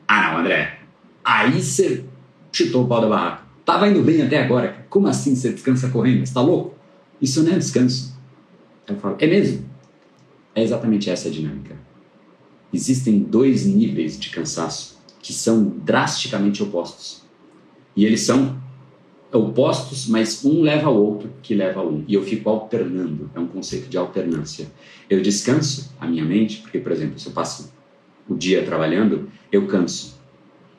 Ah, 0.07 0.32
não, 0.32 0.39
André. 0.39 0.80
Aí 1.23 1.61
você 1.61 2.05
chutou 2.51 2.86
o 2.86 2.88
pau 2.88 3.01
da 3.01 3.09
barraca. 3.09 3.43
Tava 3.65 3.88
indo 3.88 4.01
bem 4.01 4.21
até 4.21 4.41
agora. 4.41 4.86
Como 4.89 5.07
assim 5.07 5.36
você 5.36 5.51
descansa 5.51 5.89
correndo? 5.89 6.25
Você 6.25 6.34
tá 6.34 6.41
louco? 6.41 6.75
Isso 7.21 7.43
não 7.43 7.53
é 7.53 7.57
descanso. 7.57 8.17
Eu 8.88 8.95
falo, 8.95 9.17
é 9.19 9.28
mesmo? 9.28 9.65
É 10.55 10.63
exatamente 10.63 11.09
essa 11.09 11.28
a 11.28 11.32
dinâmica. 11.32 11.75
Existem 12.73 13.19
dois 13.19 13.65
níveis 13.65 14.17
de 14.19 14.30
cansaço 14.30 14.96
que 15.28 15.34
são 15.34 15.61
drasticamente 15.84 16.63
opostos. 16.63 17.21
E 17.93 18.05
eles 18.05 18.21
são 18.21 18.57
opostos, 19.30 20.07
mas 20.07 20.45
um 20.45 20.61
leva 20.61 20.88
ao 20.88 20.95
outro, 20.95 21.30
que 21.43 21.53
leva 21.53 21.82
a 21.82 21.86
um. 21.86 22.05
E 22.07 22.13
eu 22.13 22.23
fico 22.23 22.49
alternando. 22.49 23.30
É 23.36 23.39
um 23.41 23.45
conceito 23.45 23.89
de 23.89 23.97
alternância. 23.97 24.71
Eu 25.09 25.21
descanso 25.21 25.93
a 25.99 26.07
minha 26.07 26.23
mente, 26.23 26.61
porque, 26.61 26.80
por 26.80 26.93
exemplo, 26.93 27.19
se 27.19 27.28
eu 27.28 27.34
passo 27.34 27.73
o 28.30 28.36
dia 28.36 28.63
trabalhando, 28.63 29.30
eu 29.51 29.67
canso 29.67 30.17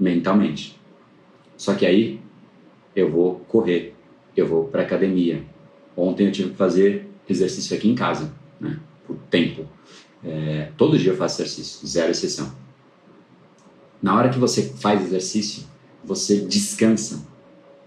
mentalmente. 0.00 0.80
Só 1.54 1.74
que 1.74 1.84
aí 1.84 2.18
eu 2.96 3.10
vou 3.10 3.40
correr, 3.48 3.94
eu 4.34 4.46
vou 4.46 4.64
para 4.64 4.80
academia. 4.80 5.44
Ontem 5.94 6.24
eu 6.26 6.32
tive 6.32 6.50
que 6.52 6.56
fazer 6.56 7.06
exercício 7.28 7.76
aqui 7.76 7.86
em 7.86 7.94
casa, 7.94 8.32
né? 8.58 8.80
Por 9.06 9.18
tempo. 9.30 9.66
É, 10.24 10.70
todo 10.74 10.98
dia 10.98 11.12
eu 11.12 11.16
faço 11.18 11.42
exercício, 11.42 11.86
zero 11.86 12.12
exceção. 12.12 12.50
Na 14.02 14.16
hora 14.16 14.28
que 14.28 14.38
você 14.38 14.62
faz 14.62 15.02
exercício, 15.02 15.64
você 16.04 16.40
descansa 16.40 17.26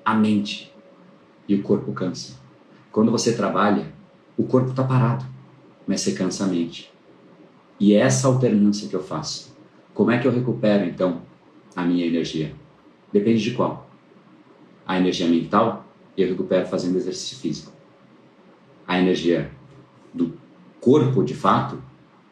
a 0.03 0.13
mente 0.13 0.73
e 1.47 1.55
o 1.55 1.63
corpo 1.63 1.93
cansa. 1.93 2.33
Quando 2.91 3.11
você 3.11 3.33
trabalha, 3.33 3.91
o 4.37 4.43
corpo 4.43 4.71
está 4.71 4.83
parado, 4.83 5.25
mas 5.87 6.01
você 6.01 6.11
cansa 6.11 6.45
a 6.45 6.47
mente. 6.47 6.91
E 7.79 7.93
é 7.93 7.99
essa 7.99 8.27
alternância 8.27 8.87
que 8.87 8.95
eu 8.95 9.03
faço. 9.03 9.55
Como 9.93 10.11
é 10.11 10.19
que 10.19 10.27
eu 10.27 10.31
recupero 10.31 10.85
então 10.85 11.21
a 11.75 11.83
minha 11.83 12.05
energia? 12.05 12.53
Depende 13.11 13.41
de 13.41 13.51
qual. 13.51 13.89
A 14.85 14.97
energia 14.97 15.27
mental 15.27 15.85
eu 16.17 16.27
recupero 16.27 16.67
fazendo 16.67 16.97
exercício 16.97 17.37
físico 17.37 17.71
a 18.91 18.99
energia 18.99 19.49
do 20.13 20.33
corpo 20.81 21.23
de 21.23 21.33
fato, 21.33 21.81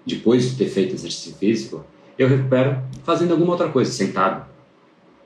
depois 0.06 0.50
de 0.50 0.58
ter 0.58 0.68
feito 0.68 0.94
exercício 0.94 1.34
físico, 1.36 1.86
eu 2.20 2.28
recupero 2.28 2.84
fazendo 3.04 3.32
alguma 3.32 3.54
outra 3.54 3.70
coisa, 3.70 3.90
sentado, 3.90 4.46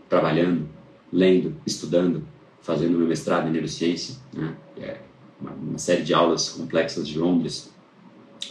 trabalhando, 0.08 0.70
lendo, 1.12 1.56
estudando, 1.66 2.24
fazendo 2.62 2.98
meu 2.98 3.08
mestrado 3.08 3.48
em 3.48 3.52
neurociência, 3.52 4.16
né? 4.32 4.56
é 4.78 5.00
uma, 5.42 5.52
uma, 5.52 5.78
série 5.80 6.04
de 6.04 6.14
aulas 6.14 6.50
complexas 6.50 7.08
de 7.08 7.18
Londres. 7.18 7.74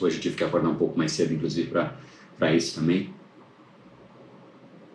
Hoje 0.01 0.16
eu 0.16 0.20
tive 0.20 0.36
que 0.36 0.43
acordar 0.43 0.68
um 0.68 0.74
pouco 0.74 0.99
mais 0.99 1.12
cedo, 1.12 1.32
inclusive, 1.32 1.70
para 1.70 2.55
isso 2.55 2.74
também. 2.80 3.14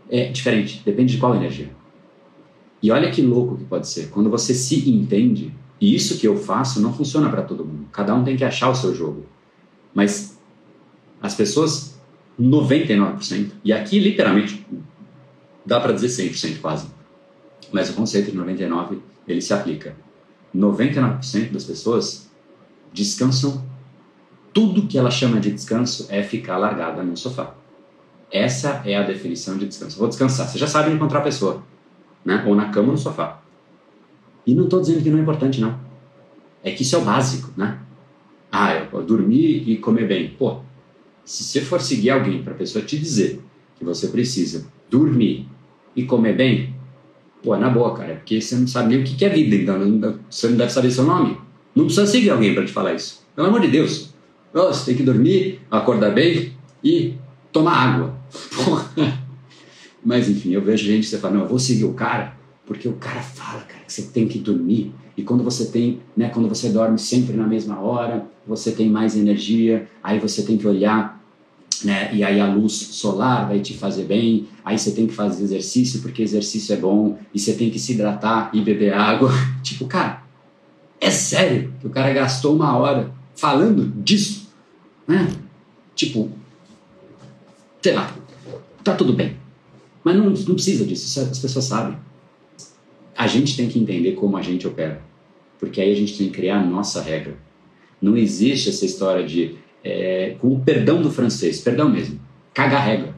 É 0.09 0.29
diferente, 0.29 0.81
depende 0.85 1.13
de 1.13 1.19
qual 1.19 1.33
energia. 1.33 1.71
E 2.83 2.91
olha 2.91 3.09
que 3.09 3.21
louco 3.21 3.57
que 3.57 3.63
pode 3.63 3.87
ser. 3.87 4.09
Quando 4.09 4.29
você 4.29 4.53
se 4.53 4.89
entende, 4.89 5.53
e 5.79 5.95
isso 5.95 6.17
que 6.17 6.27
eu 6.27 6.37
faço 6.37 6.81
não 6.81 6.93
funciona 6.93 7.29
para 7.29 7.41
todo 7.41 7.65
mundo. 7.65 7.87
Cada 7.91 8.13
um 8.13 8.23
tem 8.23 8.35
que 8.35 8.43
achar 8.43 8.69
o 8.69 8.75
seu 8.75 8.93
jogo. 8.93 9.25
Mas 9.93 10.37
as 11.21 11.33
pessoas, 11.33 11.96
99%, 12.39 13.51
e 13.63 13.73
aqui 13.73 13.99
literalmente 13.99 14.65
dá 15.65 15.79
para 15.79 15.93
dizer 15.93 16.07
100% 16.07 16.61
quase, 16.61 16.87
mas 17.71 17.89
o 17.89 17.93
conceito 17.93 18.31
de 18.31 18.37
99% 18.37 18.99
ele 19.27 19.41
se 19.41 19.53
aplica. 19.53 19.95
99% 20.55 21.51
das 21.51 21.65
pessoas 21.65 22.29
descansam. 22.93 23.65
Tudo 24.53 24.87
que 24.87 24.97
ela 24.97 25.11
chama 25.11 25.39
de 25.39 25.51
descanso 25.51 26.07
é 26.09 26.23
ficar 26.23 26.57
largada 26.57 27.03
no 27.03 27.15
sofá. 27.17 27.53
Essa 28.31 28.81
é 28.85 28.95
a 28.95 29.03
definição 29.03 29.57
de 29.57 29.67
descanso. 29.67 29.99
Vou 29.99 30.07
descansar. 30.07 30.47
Você 30.47 30.57
já 30.57 30.67
sabe 30.67 30.91
encontrar 30.91 31.19
a 31.19 31.23
pessoa, 31.23 31.63
né? 32.25 32.43
Ou 32.47 32.55
na 32.55 32.69
cama 32.69 32.87
ou 32.87 32.93
no 32.93 32.97
sofá. 32.97 33.41
E 34.45 34.55
não 34.55 34.63
estou 34.63 34.81
dizendo 34.81 35.03
que 35.03 35.09
não 35.09 35.19
é 35.19 35.21
importante, 35.21 35.61
não. 35.61 35.77
É 36.63 36.71
que 36.71 36.81
isso 36.81 36.95
é 36.95 36.99
o 36.99 37.03
básico, 37.03 37.51
né? 37.55 37.79
Ah, 38.51 38.73
eu 38.73 39.03
dormir 39.03 39.69
e 39.69 39.77
comer 39.77 40.07
bem. 40.07 40.29
Pô, 40.29 40.61
se 41.27 41.43
você 41.43 41.59
for 41.59 41.81
seguir 41.81 42.09
alguém 42.09 42.41
para 42.41 42.53
a 42.53 42.55
pessoa 42.55 42.83
te 42.83 42.97
dizer 42.97 43.41
que 43.77 43.83
você 43.83 44.07
precisa 44.07 44.65
dormir 44.89 45.45
e 45.93 46.03
comer 46.03 46.37
bem, 46.37 46.73
pô, 47.43 47.53
é 47.53 47.59
na 47.59 47.69
boa, 47.69 47.93
cara, 47.93 48.15
porque 48.15 48.39
você 48.39 48.55
não 48.55 48.65
sabe 48.65 48.95
nem 48.95 49.01
o 49.01 49.03
que 49.03 49.25
é 49.25 49.29
vida, 49.29 49.55
então 49.55 50.19
você 50.29 50.47
não 50.47 50.55
deve 50.55 50.71
saber 50.71 50.89
seu 50.89 51.03
nome. 51.03 51.37
Não 51.75 51.83
precisa 51.83 52.07
seguir 52.07 52.29
alguém 52.29 52.55
para 52.55 52.65
te 52.65 52.71
falar 52.71 52.93
isso. 52.93 53.25
Pelo 53.35 53.49
amor 53.49 53.59
de 53.59 53.67
Deus. 53.67 54.13
Você 54.53 54.85
tem 54.85 54.95
que 54.95 55.03
dormir, 55.03 55.59
acordar 55.69 56.13
bem 56.13 56.53
e 56.81 57.15
tomar 57.51 57.73
água. 57.73 58.17
Mas 60.03 60.29
enfim, 60.29 60.51
eu 60.51 60.61
vejo 60.61 60.85
gente 60.85 61.01
que 61.01 61.09
você 61.09 61.17
fala, 61.17 61.33
não, 61.33 61.41
eu 61.41 61.49
vou 61.49 61.59
seguir 61.59 61.83
o 61.83 61.93
cara 61.93 62.37
porque 62.67 62.87
o 62.87 62.93
cara 62.93 63.21
fala, 63.21 63.61
cara, 63.61 63.85
que 63.85 63.93
você 63.93 64.03
tem 64.03 64.27
que 64.27 64.37
dormir. 64.37 64.93
E 65.15 65.23
quando 65.23 65.43
você 65.43 65.67
tem, 65.67 66.01
né, 66.15 66.29
quando 66.29 66.49
você 66.49 66.69
dorme 66.69 66.99
sempre 66.99 67.35
na 67.35 67.47
mesma 67.47 67.79
hora, 67.79 68.27
você 68.45 68.71
tem 68.71 68.89
mais 68.89 69.15
energia, 69.15 69.87
aí 70.03 70.19
você 70.19 70.43
tem 70.43 70.57
que 70.57 70.67
olhar, 70.67 71.16
né, 71.83 72.09
e 72.13 72.23
aí 72.23 72.39
a 72.39 72.47
luz 72.47 72.73
solar 72.73 73.47
vai 73.47 73.59
te 73.59 73.73
fazer 73.73 74.03
bem, 74.03 74.47
aí 74.63 74.77
você 74.77 74.91
tem 74.91 75.07
que 75.07 75.13
fazer 75.13 75.43
exercício 75.43 76.01
porque 76.01 76.21
exercício 76.21 76.73
é 76.73 76.77
bom, 76.77 77.17
e 77.33 77.39
você 77.39 77.53
tem 77.53 77.69
que 77.69 77.79
se 77.79 77.93
hidratar 77.93 78.49
e 78.53 78.61
beber 78.61 78.93
água. 78.93 79.31
tipo, 79.63 79.85
cara, 79.85 80.23
é 80.99 81.11
sério 81.11 81.73
que 81.79 81.87
o 81.87 81.89
cara 81.89 82.13
gastou 82.13 82.55
uma 82.55 82.77
hora 82.77 83.11
falando 83.35 83.91
disso, 84.01 84.49
né? 85.07 85.27
Tipo, 85.95 86.29
sei 87.81 87.93
lá, 87.93 88.13
tá 88.83 88.95
tudo 88.95 89.13
bem. 89.13 89.35
Mas 90.03 90.15
não, 90.15 90.29
não 90.29 90.55
precisa 90.55 90.85
disso, 90.85 91.19
as 91.19 91.39
pessoas 91.39 91.65
sabem 91.65 91.97
a 93.17 93.25
gente 93.25 93.57
tem 93.57 93.67
que 93.67 93.79
entender 93.79 94.11
como 94.11 94.37
a 94.37 94.41
gente 94.43 94.67
opera, 94.67 95.01
porque 95.59 95.81
aí 95.81 95.91
a 95.91 95.95
gente 95.95 96.15
tem 96.15 96.27
que 96.27 96.33
criar 96.33 96.59
a 96.59 96.63
nossa 96.63 97.01
regra. 97.01 97.35
Não 97.99 98.15
existe 98.15 98.69
essa 98.69 98.85
história 98.85 99.25
de, 99.25 99.55
é, 99.87 100.35
com 100.39 100.49
o 100.49 100.59
perdão 100.59 101.01
do 101.01 101.11
francês, 101.11 101.61
perdão 101.61 101.89
mesmo, 101.89 102.19
cagar 102.53 102.85
regra. 102.85 103.15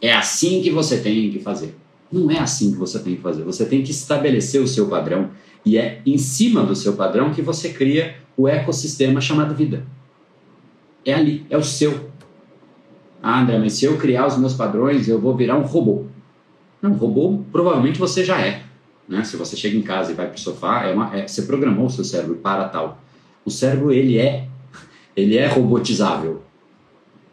É 0.00 0.12
assim 0.12 0.62
que 0.62 0.70
você 0.70 0.98
tem 0.98 1.30
que 1.30 1.40
fazer. 1.40 1.74
Não 2.12 2.30
é 2.30 2.38
assim 2.38 2.70
que 2.70 2.76
você 2.76 2.98
tem 2.98 3.16
que 3.16 3.22
fazer. 3.22 3.42
Você 3.44 3.64
tem 3.64 3.82
que 3.82 3.90
estabelecer 3.90 4.60
o 4.60 4.68
seu 4.68 4.88
padrão 4.88 5.30
e 5.64 5.78
é 5.78 6.00
em 6.06 6.18
cima 6.18 6.62
do 6.64 6.76
seu 6.76 6.92
padrão 6.92 7.32
que 7.32 7.42
você 7.42 7.70
cria 7.70 8.16
o 8.36 8.46
ecossistema 8.46 9.20
chamado 9.20 9.54
vida. 9.54 9.84
É 11.04 11.14
ali, 11.14 11.46
é 11.48 11.56
o 11.56 11.64
seu. 11.64 12.10
Ah, 13.22 13.40
André, 13.40 13.58
mas 13.58 13.72
se 13.72 13.84
eu 13.84 13.96
criar 13.96 14.26
os 14.26 14.36
meus 14.36 14.54
padrões, 14.54 15.08
eu 15.08 15.20
vou 15.20 15.34
virar 15.34 15.56
um 15.56 15.62
robô. 15.62 16.04
Não, 16.80 16.92
robô 16.92 17.42
provavelmente 17.50 17.98
você 17.98 18.24
já 18.24 18.40
é. 18.40 18.62
Né? 19.08 19.24
Se 19.24 19.36
você 19.36 19.56
chega 19.56 19.76
em 19.76 19.82
casa 19.82 20.12
e 20.12 20.14
vai 20.14 20.26
para 20.26 20.36
o 20.36 20.38
sofá, 20.38 20.84
é 20.84 20.92
uma, 20.92 21.16
é, 21.16 21.26
você 21.26 21.42
programou 21.42 21.86
o 21.86 21.90
seu 21.90 22.04
cérebro 22.04 22.36
para 22.36 22.68
tal. 22.68 23.00
O 23.44 23.50
cérebro 23.50 23.92
ele 23.92 24.18
é, 24.18 24.48
ele 25.16 25.36
é 25.36 25.46
robotizável. 25.46 26.42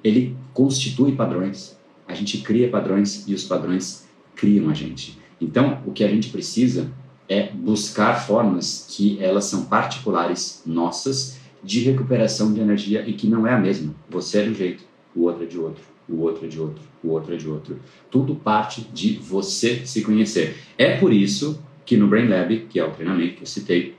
Ele 0.03 0.35
constitui 0.53 1.11
padrões. 1.11 1.77
A 2.07 2.13
gente 2.13 2.39
cria 2.39 2.69
padrões 2.69 3.27
e 3.27 3.33
os 3.33 3.43
padrões 3.43 4.07
criam 4.35 4.69
a 4.69 4.73
gente. 4.73 5.19
Então, 5.39 5.81
o 5.85 5.91
que 5.91 6.03
a 6.03 6.07
gente 6.07 6.29
precisa 6.29 6.89
é 7.27 7.49
buscar 7.51 8.15
formas 8.15 8.87
que 8.89 9.17
elas 9.21 9.45
são 9.45 9.65
particulares 9.65 10.63
nossas 10.65 11.39
de 11.63 11.79
recuperação 11.79 12.53
de 12.53 12.59
energia 12.59 13.03
e 13.07 13.13
que 13.13 13.27
não 13.27 13.47
é 13.47 13.53
a 13.53 13.59
mesma. 13.59 13.93
Você 14.09 14.39
é 14.39 14.43
de 14.43 14.49
um 14.49 14.55
jeito, 14.55 14.83
o 15.15 15.23
outro 15.23 15.43
é 15.43 15.47
de 15.47 15.57
outro, 15.57 15.83
o 16.09 16.21
outro 16.21 16.45
é 16.45 16.47
de 16.47 16.59
outro, 16.59 16.83
o 17.03 17.09
outro 17.09 17.33
é 17.33 17.37
de 17.37 17.49
outro. 17.49 17.79
Tudo 18.11 18.35
parte 18.35 18.81
de 18.93 19.17
você 19.17 19.85
se 19.85 20.01
conhecer. 20.01 20.57
É 20.77 20.97
por 20.97 21.13
isso 21.13 21.61
que 21.85 21.95
no 21.95 22.07
Brain 22.07 22.27
Lab, 22.27 22.67
que 22.69 22.79
é 22.79 22.85
o 22.85 22.91
treinamento 22.91 23.35
que 23.35 23.43
eu 23.43 23.47
citei, 23.47 23.95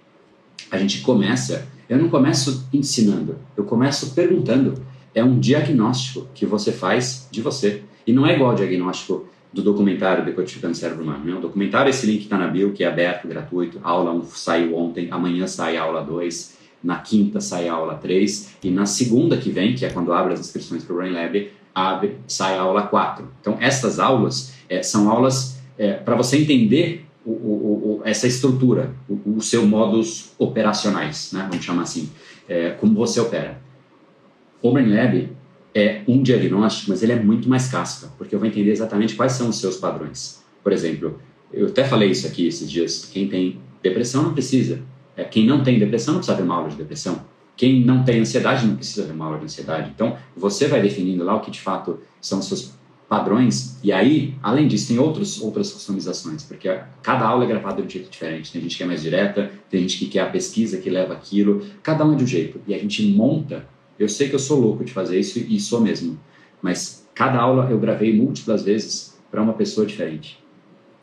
a 0.70 0.78
gente 0.78 1.00
começa, 1.00 1.66
eu 1.88 1.98
não 1.98 2.08
começo 2.08 2.68
ensinando, 2.72 3.36
eu 3.56 3.64
começo 3.64 4.14
perguntando. 4.14 4.74
É 5.14 5.22
um 5.22 5.38
diagnóstico 5.38 6.26
que 6.34 6.44
você 6.44 6.72
faz 6.72 7.28
de 7.30 7.40
você. 7.40 7.82
E 8.06 8.12
não 8.12 8.26
é 8.26 8.34
igual 8.34 8.50
ao 8.50 8.56
diagnóstico 8.56 9.28
do 9.52 9.62
documentário 9.62 10.24
Decodificando 10.24 10.72
o 10.72 10.76
Cérebro 10.76 11.04
Humano. 11.04 11.24
Né? 11.24 11.34
O 11.34 11.40
documentário, 11.40 11.88
esse 11.88 12.04
link 12.04 12.22
está 12.22 12.36
na 12.36 12.48
bio, 12.48 12.72
que 12.72 12.82
é 12.82 12.88
aberto, 12.88 13.28
gratuito. 13.28 13.78
A 13.84 13.90
aula 13.90 14.12
1 14.12 14.24
saiu 14.24 14.76
ontem, 14.76 15.08
amanhã 15.10 15.46
sai 15.46 15.76
a 15.76 15.82
aula 15.82 16.02
2, 16.02 16.58
na 16.82 16.98
quinta 16.98 17.40
sai 17.40 17.68
a 17.68 17.74
aula 17.74 17.94
3, 17.94 18.56
e 18.64 18.70
na 18.70 18.84
segunda 18.84 19.36
que 19.36 19.50
vem, 19.50 19.74
que 19.74 19.86
é 19.86 19.90
quando 19.90 20.12
abre 20.12 20.34
as 20.34 20.40
inscrições 20.40 20.82
para 20.82 20.92
o 20.92 20.96
Brain 20.96 21.12
Lab, 21.12 21.50
abre, 21.72 22.18
sai 22.26 22.58
a 22.58 22.62
aula 22.62 22.82
4. 22.82 23.26
Então, 23.40 23.56
essas 23.60 24.00
aulas 24.00 24.54
é, 24.68 24.82
são 24.82 25.08
aulas 25.08 25.60
é, 25.78 25.92
para 25.92 26.16
você 26.16 26.36
entender 26.36 27.06
o, 27.24 27.30
o, 27.30 27.63
essa 28.04 28.26
estrutura, 28.26 28.94
o, 29.08 29.40
seu 29.40 29.66
modus 29.66 30.32
operacionais, 30.38 31.32
né? 31.32 31.48
vamos 31.50 31.64
chamar 31.64 31.82
assim, 31.82 32.10
é, 32.46 32.70
como 32.72 32.94
você 32.94 33.18
opera. 33.18 33.58
O 34.60 34.70
Brain 34.72 34.94
Lab 34.94 35.30
é 35.74 36.02
um 36.06 36.22
diagnóstico, 36.22 36.90
mas 36.90 37.02
ele 37.02 37.12
é 37.12 37.18
muito 37.18 37.48
mais 37.48 37.68
casca, 37.68 38.08
porque 38.18 38.34
eu 38.34 38.38
vou 38.38 38.46
entender 38.46 38.70
exatamente 38.70 39.14
quais 39.14 39.32
são 39.32 39.48
os 39.48 39.58
seus 39.58 39.78
padrões. 39.78 40.44
Por 40.62 40.70
exemplo, 40.70 41.18
eu 41.50 41.68
até 41.68 41.82
falei 41.82 42.10
isso 42.10 42.26
aqui 42.26 42.46
esses 42.46 42.70
dias, 42.70 43.08
quem 43.10 43.26
tem 43.26 43.58
depressão 43.82 44.22
não 44.22 44.34
precisa. 44.34 44.82
É, 45.16 45.24
quem 45.24 45.46
não 45.46 45.62
tem 45.62 45.78
depressão 45.78 46.14
não 46.14 46.20
precisa 46.20 46.36
ver 46.36 46.44
uma 46.44 46.56
aula 46.56 46.68
de 46.68 46.76
depressão. 46.76 47.24
Quem 47.56 47.84
não 47.84 48.04
tem 48.04 48.20
ansiedade 48.20 48.66
não 48.66 48.76
precisa 48.76 49.06
ver 49.06 49.12
uma 49.12 49.26
aula 49.26 49.38
de 49.38 49.44
ansiedade. 49.44 49.92
Então, 49.94 50.16
você 50.36 50.66
vai 50.66 50.82
definindo 50.82 51.24
lá 51.24 51.36
o 51.36 51.40
que 51.40 51.50
de 51.50 51.60
fato 51.60 52.00
são 52.20 52.40
os 52.40 52.46
seus 52.46 52.74
padrões. 53.08 53.78
E 53.82 53.92
aí, 53.92 54.34
além 54.42 54.66
disso, 54.66 54.88
tem 54.88 54.98
outros, 54.98 55.40
outras 55.40 55.72
customizações, 55.72 56.42
porque 56.42 56.68
cada 57.02 57.26
aula 57.26 57.44
é 57.44 57.46
gravada 57.46 57.80
de 57.80 57.86
um 57.86 57.90
jeito 57.90 58.10
diferente. 58.10 58.52
Tem 58.52 58.62
gente 58.62 58.76
que 58.76 58.82
é 58.82 58.86
mais 58.86 59.02
direta, 59.02 59.50
tem 59.70 59.82
gente 59.82 59.98
que 59.98 60.06
quer 60.06 60.20
a 60.20 60.30
pesquisa 60.30 60.78
que 60.78 60.90
leva 60.90 61.12
aquilo, 61.12 61.64
cada 61.82 62.04
um 62.04 62.14
é 62.14 62.16
de 62.16 62.24
um 62.24 62.26
jeito. 62.26 62.60
E 62.66 62.74
a 62.74 62.78
gente 62.78 63.04
monta. 63.06 63.66
Eu 63.98 64.08
sei 64.08 64.28
que 64.28 64.34
eu 64.34 64.38
sou 64.38 64.60
louco 64.60 64.84
de 64.84 64.92
fazer 64.92 65.18
isso 65.18 65.38
e 65.38 65.60
sou 65.60 65.80
mesmo, 65.80 66.18
mas 66.60 67.06
cada 67.14 67.38
aula 67.38 67.70
eu 67.70 67.78
gravei 67.78 68.12
múltiplas 68.12 68.62
vezes 68.62 69.16
para 69.30 69.42
uma 69.42 69.52
pessoa 69.52 69.86
diferente. 69.86 70.42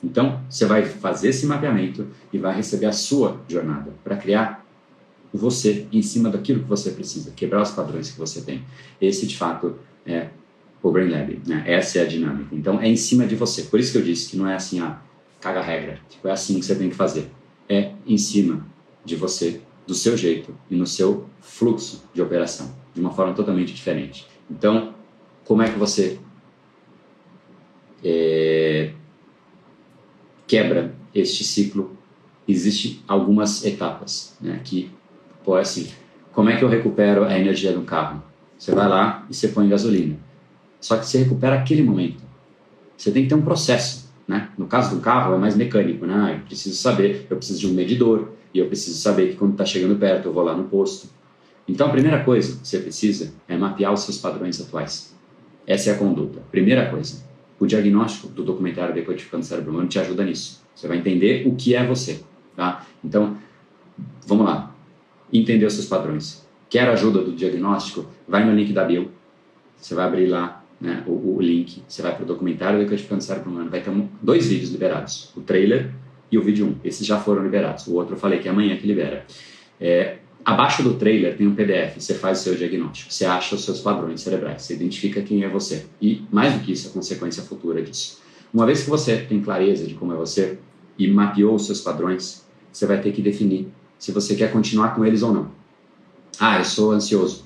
Então, 0.04 0.42
você 0.50 0.66
vai 0.66 0.84
fazer 0.84 1.30
esse 1.30 1.46
mapeamento 1.46 2.08
e 2.34 2.38
vai 2.38 2.56
receber 2.56 2.88
a 2.88 2.92
sua 2.92 3.40
jornada 3.48 3.94
para 4.04 4.18
criar 4.18 4.66
você 5.34 5.88
em 5.92 6.02
cima 6.02 6.30
daquilo 6.30 6.64
que 6.64 6.68
você 6.68 6.92
precisa, 6.92 7.32
quebrar 7.32 7.62
os 7.62 7.72
padrões 7.72 8.12
que 8.12 8.18
você 8.18 8.42
tem. 8.42 8.64
Esse, 9.00 9.26
de 9.26 9.38
fato, 9.38 9.78
é 10.06 10.30
o 10.84 10.92
Brain 10.92 11.10
Lab. 11.10 11.42
Né? 11.46 11.64
Essa 11.66 12.00
é 12.00 12.02
a 12.02 12.06
dinâmica. 12.06 12.56
Então, 12.56 12.80
é 12.80 12.88
em 12.88 12.96
cima 12.96 13.26
de 13.26 13.36
você. 13.36 13.64
Por 13.64 13.80
isso 13.80 13.92
que 13.92 13.98
eu 13.98 14.04
disse 14.04 14.30
que 14.32 14.38
não 14.38 14.48
é 14.48 14.56
assim, 14.56 14.80
ah, 14.80 15.00
caga 15.40 15.62
regra. 15.62 16.00
Tipo, 16.10 16.28
é 16.28 16.32
assim 16.32 16.60
que 16.60 16.66
você 16.66 16.76
tem 16.76 16.90
que 16.90 16.96
fazer. 16.96 17.30
É 17.70 17.92
em 18.06 18.18
cima 18.18 18.66
de 19.06 19.16
você, 19.16 19.62
do 19.86 19.94
seu 19.94 20.18
jeito 20.18 20.56
e 20.70 20.76
no 20.76 20.88
seu 20.88 21.30
fluxo 21.40 22.04
de 22.14 22.22
operação, 22.22 22.74
de 22.94 23.00
uma 23.00 23.12
forma 23.12 23.34
totalmente 23.34 23.74
diferente. 23.74 24.28
Então, 24.50 24.94
como 25.46 25.62
é 25.62 25.70
que 25.70 25.78
você 25.78 26.20
é, 28.04 28.92
quebra 30.48 30.94
este 31.14 31.44
ciclo? 31.44 31.98
Existem 32.48 33.00
algumas 33.08 33.64
etapas, 33.64 34.36
né? 34.42 34.60
Que, 34.64 34.92
pô, 35.44 35.58
é 35.58 35.62
assim, 35.62 35.90
como 36.34 36.50
é 36.50 36.58
que 36.58 36.64
eu 36.64 36.68
recupero 36.68 37.24
a 37.24 37.38
energia 37.38 37.72
do 37.72 37.84
carro? 37.84 38.22
Você 38.58 38.74
vai 38.74 38.90
lá 38.90 39.26
e 39.30 39.34
você 39.34 39.48
põe 39.48 39.70
gasolina 39.70 40.18
só 40.82 40.98
que 40.98 41.06
você 41.06 41.20
recupera 41.20 41.56
aquele 41.56 41.84
momento. 41.84 42.22
Você 42.98 43.12
tem 43.12 43.24
que 43.24 43.30
ter 43.30 43.36
um 43.36 43.42
processo. 43.42 44.12
Né? 44.28 44.50
No 44.58 44.66
caso 44.66 44.96
do 44.96 45.02
carro, 45.02 45.36
é 45.36 45.38
mais 45.38 45.56
mecânico. 45.56 46.06
Né? 46.06 46.40
Eu 46.40 46.46
preciso 46.46 46.76
saber, 46.76 47.28
eu 47.30 47.38
preciso 47.38 47.60
de 47.60 47.68
um 47.68 47.74
medidor, 47.74 48.30
e 48.54 48.60
eu 48.60 48.68
preciso 48.68 48.98
saber 48.98 49.30
que 49.30 49.36
quando 49.36 49.52
está 49.54 49.66
chegando 49.66 49.98
perto, 49.98 50.28
eu 50.28 50.34
vou 50.34 50.44
lá 50.44 50.56
no 50.56 50.66
posto. 50.66 51.08
Então, 51.68 51.88
a 51.88 51.90
primeira 51.90 52.24
coisa 52.24 52.58
que 52.60 52.68
você 52.68 52.80
precisa 52.80 53.34
é 53.48 53.56
mapear 53.56 53.94
os 53.94 54.02
seus 54.02 54.18
padrões 54.18 54.60
atuais. 54.60 55.16
Essa 55.66 55.92
é 55.92 55.94
a 55.94 55.98
conduta. 55.98 56.42
Primeira 56.52 56.90
coisa. 56.90 57.24
O 57.60 57.66
diagnóstico 57.66 58.28
do 58.28 58.44
documentário 58.44 58.94
Decodificando 58.94 59.44
o 59.44 59.46
Cérebro 59.46 59.72
Humano 59.72 59.88
te 59.88 60.00
ajuda 60.00 60.26
nisso. 60.26 60.62
Você 60.76 60.88
vai 60.88 60.98
entender 60.98 61.48
o 61.48 61.56
que 61.56 61.76
é 61.76 61.86
você. 61.86 62.22
Tá? 62.56 62.86
Então, 63.04 63.38
vamos 64.26 64.46
lá. 64.46 64.76
Entender 65.32 65.66
os 65.66 65.74
seus 65.74 65.86
padrões. 65.86 66.46
Quer 66.70 66.90
ajuda 66.90 67.22
do 67.22 67.32
diagnóstico? 67.32 68.06
Vai 68.28 68.44
no 68.44 68.54
link 68.54 68.74
da 68.74 68.84
bio. 68.84 69.12
Você 69.78 69.96
vai 69.96 70.06
abrir 70.06 70.28
lá 70.28 70.61
né, 70.82 71.04
o, 71.06 71.36
o, 71.36 71.42
link, 71.42 71.84
você 71.88 72.02
vai 72.02 72.16
para 72.16 72.24
o 72.24 72.26
documentário 72.26 72.80
Decodificando 72.80 73.22
o 73.22 73.24
Cérebro 73.24 73.52
Humano, 73.52 73.70
vai 73.70 73.82
ter 73.82 73.92
um, 73.92 74.10
dois 74.22 74.48
vídeos 74.48 74.72
liberados, 74.72 75.32
o 75.38 75.42
trailer 75.42 75.92
e 76.32 76.38
o 76.38 76.42
vídeo 76.42 76.66
1. 76.66 76.70
Um. 76.70 76.76
Esses 76.84 77.06
já 77.06 77.20
foram 77.20 77.44
liberados, 77.44 77.86
o 77.86 77.94
outro 77.94 78.16
eu 78.16 78.20
falei 78.20 78.40
que 78.40 78.48
é 78.48 78.52
amanhã 78.52 78.76
que 78.76 78.88
libera. 78.88 79.26
É, 79.80 80.18
abaixo 80.44 80.82
do 80.82 80.96
trailer 80.96 81.38
tem 81.38 81.48
um 81.48 81.54
PDF, 81.54 82.00
você 82.00 82.16
faz 82.16 82.40
o 82.40 82.44
seu 82.44 82.56
diagnóstico, 82.56 83.14
você 83.14 83.26
acha 83.26 83.54
os 83.54 83.64
seus 83.64 83.80
padrões 83.80 84.22
cerebrais, 84.22 84.64
você 84.64 84.74
identifica 84.74 85.22
quem 85.22 85.44
é 85.44 85.48
você. 85.48 85.86
E, 86.02 86.24
mais 86.32 86.54
do 86.54 86.62
que 86.62 86.72
isso, 86.72 86.90
a 86.90 86.92
consequência 86.92 87.44
futura 87.44 87.82
disso. 87.82 88.20
Uma 88.52 88.66
vez 88.66 88.84
que 88.84 88.90
você 88.90 89.18
tem 89.18 89.40
clareza 89.40 89.86
de 89.86 89.94
como 89.94 90.14
é 90.14 90.16
você 90.16 90.58
e 90.98 91.08
mapeou 91.08 91.56
os 91.56 91.68
seus 91.68 91.82
padrões, 91.82 92.46
você 92.72 92.86
vai 92.86 93.00
ter 93.00 93.12
que 93.12 93.22
definir 93.22 93.68
se 94.00 94.12
você 94.12 94.36
quer 94.36 94.52
continuar 94.52 94.96
com 94.96 95.06
eles 95.06 95.22
ou 95.22 95.32
não. 95.32 95.52
Ah, 96.40 96.58
eu 96.58 96.66
sou 96.66 96.92
ansioso, 96.92 97.46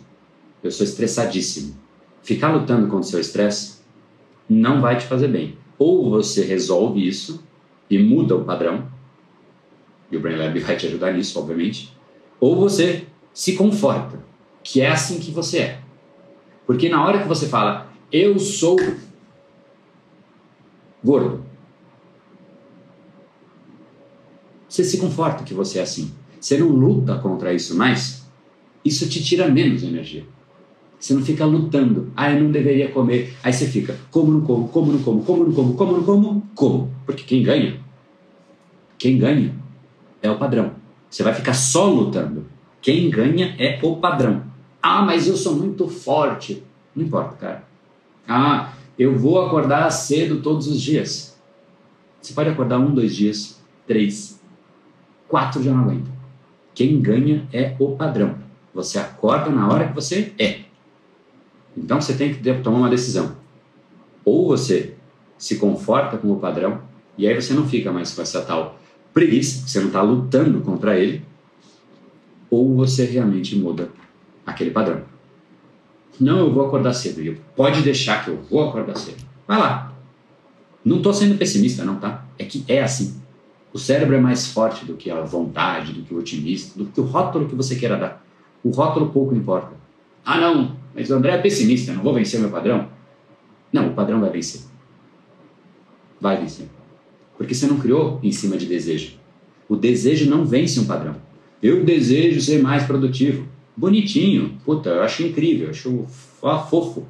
eu 0.63 0.71
sou 0.71 0.85
estressadíssimo, 0.85 1.75
ficar 2.25 2.51
lutando 2.51 2.87
contra 2.87 3.01
o 3.01 3.03
seu 3.03 3.19
estresse 3.19 3.77
não 4.49 4.81
vai 4.81 4.97
te 4.97 5.05
fazer 5.05 5.27
bem. 5.27 5.57
Ou 5.77 6.09
você 6.09 6.43
resolve 6.43 7.07
isso 7.07 7.43
e 7.89 7.99
muda 7.99 8.35
o 8.35 8.43
padrão, 8.43 8.89
e 10.11 10.17
o 10.17 10.19
Brain 10.19 10.35
Lab 10.35 10.59
vai 10.59 10.75
te 10.75 10.87
ajudar 10.87 11.13
nisso, 11.13 11.39
obviamente, 11.39 11.95
ou 12.39 12.55
você 12.55 13.05
se 13.31 13.55
conforta, 13.55 14.19
que 14.63 14.81
é 14.81 14.89
assim 14.89 15.19
que 15.19 15.31
você 15.31 15.59
é. 15.59 15.79
Porque 16.65 16.89
na 16.89 17.05
hora 17.05 17.21
que 17.21 17.27
você 17.27 17.47
fala, 17.47 17.91
eu 18.11 18.39
sou 18.39 18.75
gordo, 21.03 21.45
você 24.67 24.83
se 24.83 24.97
conforta 24.97 25.43
que 25.43 25.53
você 25.53 25.77
é 25.77 25.83
assim. 25.83 26.11
Você 26.41 26.57
não 26.57 26.69
luta 26.69 27.17
contra 27.19 27.53
isso 27.53 27.75
mais, 27.75 28.27
isso 28.83 29.07
te 29.07 29.23
tira 29.23 29.47
menos 29.47 29.83
energia. 29.83 30.25
Você 30.99 31.13
não 31.13 31.21
fica 31.21 31.45
lutando. 31.45 32.11
Ah, 32.15 32.31
eu 32.31 32.43
não 32.43 32.51
deveria 32.51 32.89
comer. 32.89 33.35
Aí 33.43 33.53
você 33.53 33.67
fica, 33.67 33.95
como 34.09 34.31
não 34.31 34.41
como, 34.41 34.67
como 34.69 34.91
não 34.91 34.99
como, 34.99 35.23
como 35.23 35.43
não 35.43 35.53
como, 35.53 35.73
como 35.75 35.91
não 35.93 36.03
como, 36.03 36.47
como. 36.55 36.91
Porque 37.05 37.23
quem 37.23 37.43
ganha, 37.43 37.79
quem 38.97 39.17
ganha 39.17 39.53
é 40.21 40.29
o 40.29 40.37
padrão. 40.37 40.71
Você 41.09 41.23
vai 41.23 41.33
ficar 41.33 41.53
só 41.53 41.87
lutando. 41.87 42.45
Quem 42.81 43.09
ganha 43.09 43.55
é 43.57 43.79
o 43.81 43.97
padrão. 43.97 44.43
Ah, 44.81 45.01
mas 45.01 45.27
eu 45.27 45.35
sou 45.35 45.55
muito 45.55 45.87
forte. 45.87 46.63
Não 46.95 47.03
importa, 47.03 47.35
cara. 47.35 47.63
Ah, 48.27 48.73
eu 48.97 49.17
vou 49.17 49.45
acordar 49.45 49.89
cedo 49.91 50.41
todos 50.41 50.67
os 50.67 50.81
dias. 50.81 51.39
Você 52.21 52.33
pode 52.33 52.49
acordar 52.49 52.79
um, 52.79 52.93
dois 52.93 53.15
dias, 53.15 53.61
três, 53.85 54.41
quatro 55.27 55.61
já 55.61 55.71
não 55.71 55.83
aguenta. 55.83 56.09
Quem 56.73 56.99
ganha 56.99 57.47
é 57.53 57.75
o 57.79 57.95
padrão. 57.95 58.35
Você 58.73 58.99
acorda 58.99 59.49
na 59.49 59.67
hora 59.67 59.87
que 59.87 59.95
você 59.95 60.33
é. 60.37 60.64
Então 61.75 61.99
você 61.99 62.13
tem 62.13 62.33
que 62.33 62.53
tomar 62.61 62.77
uma 62.77 62.89
decisão. 62.89 63.35
Ou 64.23 64.47
você 64.47 64.95
se 65.37 65.57
conforta 65.57 66.17
com 66.17 66.31
o 66.31 66.39
padrão, 66.39 66.81
e 67.17 67.27
aí 67.27 67.39
você 67.39 67.53
não 67.53 67.67
fica 67.67 67.91
mais 67.91 68.13
com 68.13 68.21
essa 68.21 68.41
tal 68.41 68.79
preguiça, 69.13 69.67
você 69.67 69.79
não 69.79 69.87
está 69.87 70.01
lutando 70.01 70.61
contra 70.61 70.97
ele, 70.97 71.23
ou 72.49 72.75
você 72.75 73.05
realmente 73.05 73.55
muda 73.55 73.89
aquele 74.45 74.71
padrão. 74.71 75.03
Não, 76.19 76.39
eu 76.39 76.53
vou 76.53 76.65
acordar 76.65 76.93
cedo. 76.93 77.21
Eu, 77.21 77.35
pode 77.55 77.81
deixar 77.81 78.23
que 78.23 78.29
eu 78.29 78.41
vou 78.49 78.67
acordar 78.67 78.95
cedo. 78.97 79.23
Vai 79.47 79.57
lá. 79.57 79.93
Não 80.83 80.97
estou 80.97 81.13
sendo 81.13 81.37
pessimista, 81.37 81.83
não, 81.83 81.95
tá? 81.95 82.25
É 82.37 82.45
que 82.45 82.63
é 82.67 82.81
assim. 82.81 83.21
O 83.73 83.77
cérebro 83.77 84.15
é 84.15 84.19
mais 84.19 84.47
forte 84.47 84.85
do 84.85 84.93
que 84.93 85.11
a 85.11 85.21
vontade, 85.21 85.91
do 85.91 86.03
que 86.03 86.13
o 86.13 86.19
otimista, 86.19 86.77
do 86.77 86.85
que 86.85 87.01
o 87.01 87.03
rótulo 87.03 87.49
que 87.49 87.55
você 87.55 87.75
queira 87.75 87.97
dar. 87.97 88.25
O 88.63 88.69
rótulo 88.69 89.09
pouco 89.09 89.35
importa. 89.35 89.75
Ah, 90.25 90.41
não, 90.41 90.75
mas 90.95 91.09
o 91.11 91.13
André 91.13 91.33
é 91.33 91.37
pessimista, 91.37 91.93
não 91.93 92.01
vou 92.01 92.13
vencer 92.13 92.39
meu 92.39 92.49
padrão. 92.49 92.89
Não, 93.71 93.89
o 93.89 93.93
padrão 93.93 94.19
vai 94.19 94.31
vencer. 94.31 94.61
Vai 96.19 96.37
vencer. 96.37 96.67
Porque 97.37 97.53
você 97.53 97.67
não 97.67 97.77
criou 97.77 98.19
em 98.23 98.31
cima 98.31 98.57
de 98.57 98.65
desejo. 98.65 99.19
O 99.69 99.75
desejo 99.75 100.29
não 100.29 100.45
vence 100.45 100.79
um 100.79 100.85
padrão. 100.85 101.15
Eu 101.61 101.83
desejo 101.83 102.41
ser 102.41 102.61
mais 102.61 102.83
produtivo. 102.83 103.47
Bonitinho. 103.75 104.57
Puta, 104.63 104.89
eu 104.89 105.03
acho 105.03 105.23
incrível, 105.23 105.65
eu 105.65 105.71
acho 105.71 106.05
fofo 106.07 107.05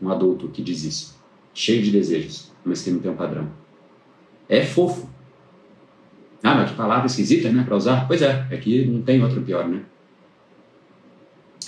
um 0.00 0.10
adulto 0.10 0.48
que 0.48 0.62
diz 0.62 0.84
isso. 0.84 1.18
Cheio 1.54 1.82
de 1.82 1.90
desejos, 1.90 2.52
mas 2.64 2.82
que 2.82 2.90
não 2.90 2.98
tem 3.00 3.10
um 3.10 3.16
padrão. 3.16 3.48
É 4.48 4.64
fofo. 4.64 5.08
Ah, 6.42 6.54
mas 6.56 6.70
que 6.70 6.76
palavra 6.76 7.06
esquisita, 7.06 7.50
né, 7.50 7.62
para 7.62 7.76
usar? 7.76 8.06
Pois 8.06 8.20
é, 8.20 8.46
é 8.50 8.56
que 8.56 8.84
não 8.84 9.00
tem 9.02 9.22
outro 9.22 9.40
pior, 9.42 9.68
né? 9.68 9.82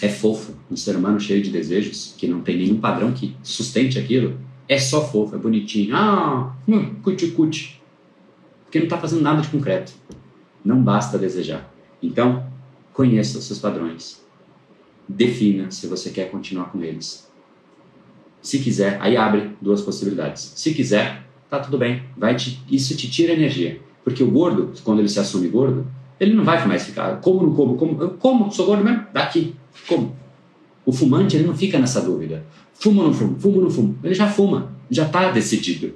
É 0.04 0.08
fofo, 0.10 0.52
um 0.70 0.76
ser 0.76 0.96
humano 0.96 1.18
cheio 1.18 1.42
de 1.42 1.48
desejos, 1.48 2.14
que 2.18 2.28
não 2.28 2.42
tem 2.42 2.58
nenhum 2.58 2.78
padrão 2.78 3.10
que 3.10 3.34
sustente 3.42 3.98
aquilo, 3.98 4.38
é 4.68 4.78
só 4.78 5.02
fofo, 5.02 5.34
é 5.34 5.38
bonitinho. 5.38 5.96
Ah, 5.96 6.54
hum, 6.68 6.96
cuti-cuti. 7.02 7.80
Porque 8.64 8.78
não 8.78 8.84
está 8.84 8.98
fazendo 8.98 9.22
nada 9.22 9.40
de 9.40 9.48
concreto. 9.48 9.94
Não 10.62 10.82
basta 10.82 11.16
desejar. 11.16 11.72
Então, 12.02 12.46
conheça 12.92 13.38
os 13.38 13.44
seus 13.44 13.58
padrões. 13.58 14.22
Defina 15.08 15.70
se 15.70 15.86
você 15.86 16.10
quer 16.10 16.30
continuar 16.30 16.66
com 16.66 16.82
eles. 16.82 17.26
Se 18.42 18.58
quiser, 18.58 18.98
aí 19.00 19.16
abre 19.16 19.52
duas 19.58 19.80
possibilidades. 19.80 20.52
Se 20.54 20.74
quiser, 20.74 21.26
tá 21.48 21.60
tudo 21.60 21.78
bem. 21.78 22.02
Vai 22.14 22.36
te, 22.36 22.62
isso 22.70 22.94
te 22.94 23.10
tira 23.10 23.32
energia. 23.32 23.80
Porque 24.04 24.22
o 24.22 24.30
gordo, 24.30 24.70
quando 24.84 24.98
ele 24.98 25.08
se 25.08 25.18
assume 25.18 25.48
gordo, 25.48 25.86
ele 26.20 26.34
não 26.34 26.44
vai 26.44 26.62
mais 26.66 26.84
ficar, 26.84 27.22
como 27.22 27.46
não 27.46 27.54
como, 27.54 27.78
como, 27.78 28.02
eu 28.02 28.10
como, 28.10 28.52
sou 28.52 28.66
gordo 28.66 28.84
mesmo, 28.84 29.06
daqui, 29.10 29.56
como. 29.86 30.16
O 30.86 30.92
fumante, 30.92 31.36
ele 31.36 31.46
não 31.46 31.56
fica 31.56 31.78
nessa 31.78 32.00
dúvida. 32.00 32.44
Fumo 32.74 33.00
ou 33.00 33.06
não 33.08 33.14
fumo? 33.14 33.38
Fumo 33.38 33.56
ou 33.56 33.62
não 33.62 33.70
fumo? 33.70 33.98
Ele 34.02 34.14
já 34.14 34.28
fuma, 34.28 34.72
já 34.90 35.06
está 35.06 35.30
decidido. 35.30 35.94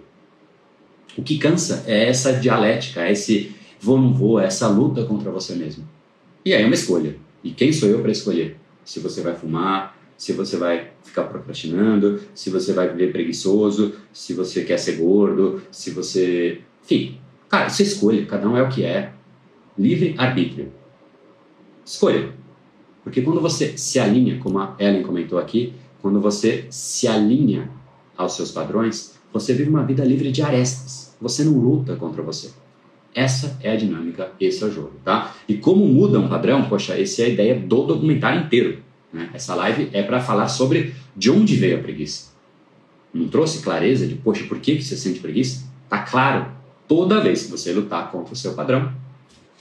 O 1.16 1.22
que 1.22 1.37
cansa 1.37 1.85
é 1.87 2.09
essa 2.09 2.33
dialética, 2.33 3.03
é 3.03 3.12
esse 3.12 3.53
vou 3.81 3.97
ou 3.97 4.03
não 4.03 4.14
vou, 4.14 4.41
é 4.41 4.47
essa 4.47 4.68
luta 4.68 5.05
contra 5.05 5.31
você 5.31 5.55
mesmo. 5.55 5.87
E 6.45 6.55
aí 6.55 6.62
é 6.62 6.66
uma 6.66 6.74
escolha. 6.74 7.16
E 7.43 7.51
quem 7.51 7.72
sou 7.72 7.89
eu 7.89 8.01
para 8.01 8.11
escolher? 8.11 8.57
Se 8.85 9.01
você 9.01 9.20
vai 9.20 9.35
fumar, 9.35 9.99
se 10.16 10.33
você 10.33 10.57
vai 10.57 10.91
ficar 11.05 11.24
procrastinando, 11.24 12.20
se 12.35 12.51
você 12.51 12.72
vai 12.72 12.89
viver 12.89 13.12
preguiçoso, 13.12 13.95
se 14.12 14.35
você 14.35 14.64
quer 14.64 14.79
ser 14.79 14.97
gordo, 14.97 15.62
se 15.70 15.91
você. 15.91 16.61
Enfim, 16.85 17.18
cara, 17.49 17.66
isso 17.66 17.83
é 17.83 17.85
escolha, 17.85 18.26
cada 18.26 18.49
um 18.49 18.57
é 18.57 18.62
o 18.62 18.68
que 18.68 18.85
é. 18.85 19.12
Livre 19.79 20.14
arbítrio. 20.18 20.72
Escolha. 21.85 22.33
Porque 23.09 23.23
quando 23.23 23.41
você 23.41 23.73
se 23.79 23.99
alinha, 23.99 24.39
como 24.39 24.59
a 24.59 24.77
Ellen 24.79 25.03
comentou 25.03 25.39
aqui, 25.39 25.73
quando 26.03 26.21
você 26.21 26.67
se 26.69 27.09
alinha 27.09 27.71
aos 28.15 28.37
seus 28.37 28.51
padrões, 28.51 29.19
você 29.33 29.55
vive 29.55 29.71
uma 29.71 29.83
vida 29.83 30.05
livre 30.05 30.31
de 30.31 30.43
arestas. 30.43 31.17
Você 31.19 31.43
não 31.43 31.57
luta 31.57 31.97
contra 31.97 32.23
você. 32.23 32.51
Essa 33.15 33.59
é 33.63 33.73
a 33.73 33.77
dinâmica, 33.77 34.31
esse 34.39 34.63
é 34.63 34.67
o 34.67 34.71
jogo, 34.71 34.93
tá? 35.03 35.35
E 35.49 35.55
como 35.55 35.87
muda 35.87 36.21
um 36.21 36.29
padrão, 36.29 36.69
poxa, 36.69 37.01
essa 37.01 37.23
é 37.23 37.25
a 37.25 37.29
ideia 37.31 37.59
do 37.59 37.85
documentário 37.85 38.43
inteiro. 38.43 38.81
Né? 39.11 39.31
Essa 39.33 39.55
live 39.55 39.89
é 39.95 40.03
para 40.03 40.21
falar 40.21 40.49
sobre 40.49 40.95
de 41.17 41.31
onde 41.31 41.57
veio 41.57 41.79
a 41.79 41.83
preguiça. 41.83 42.33
Não 43.15 43.27
trouxe 43.29 43.63
clareza 43.63 44.07
de, 44.07 44.17
poxa, 44.17 44.45
por 44.45 44.61
que, 44.61 44.83
você 44.83 44.99
sente 44.99 45.19
preguiça? 45.19 45.65
Tá 45.89 46.01
claro. 46.01 46.47
Toda 46.87 47.23
vez 47.23 47.45
que 47.45 47.51
você 47.51 47.73
lutar 47.73 48.13
contra 48.13 48.35
o 48.35 48.37
seu 48.37 48.53
padrão, 48.53 48.93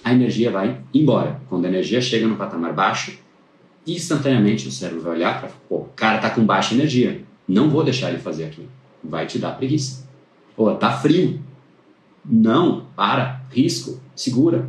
a 0.04 0.12
energia 0.12 0.52
vai 0.52 0.82
embora. 0.93 1.39
Quando 1.48 1.64
a 1.64 1.70
energia 1.70 2.02
chega 2.02 2.28
no 2.28 2.36
patamar 2.36 2.74
baixo, 2.74 3.26
instantaneamente 3.88 4.68
o 4.68 4.72
cérebro 4.72 5.02
vai 5.02 5.14
olhar 5.14 5.40
para, 5.40 5.50
pô, 5.70 5.78
o 5.78 5.90
cara 5.96 6.20
tá 6.20 6.30
com 6.30 6.46
baixa 6.46 6.74
energia, 6.74 7.22
não 7.48 7.70
vou 7.70 7.84
deixar 7.84 8.10
ele 8.10 8.20
fazer 8.20 8.46
aquilo. 8.46 8.68
Vai 9.04 9.26
te 9.26 9.40
dar 9.40 9.52
preguiça. 9.52 10.06
Pô, 10.56 10.74
tá 10.76 10.92
frio. 10.92 11.40
Não, 12.26 12.86
para, 12.96 13.42
risco, 13.52 14.00
segura. 14.16 14.68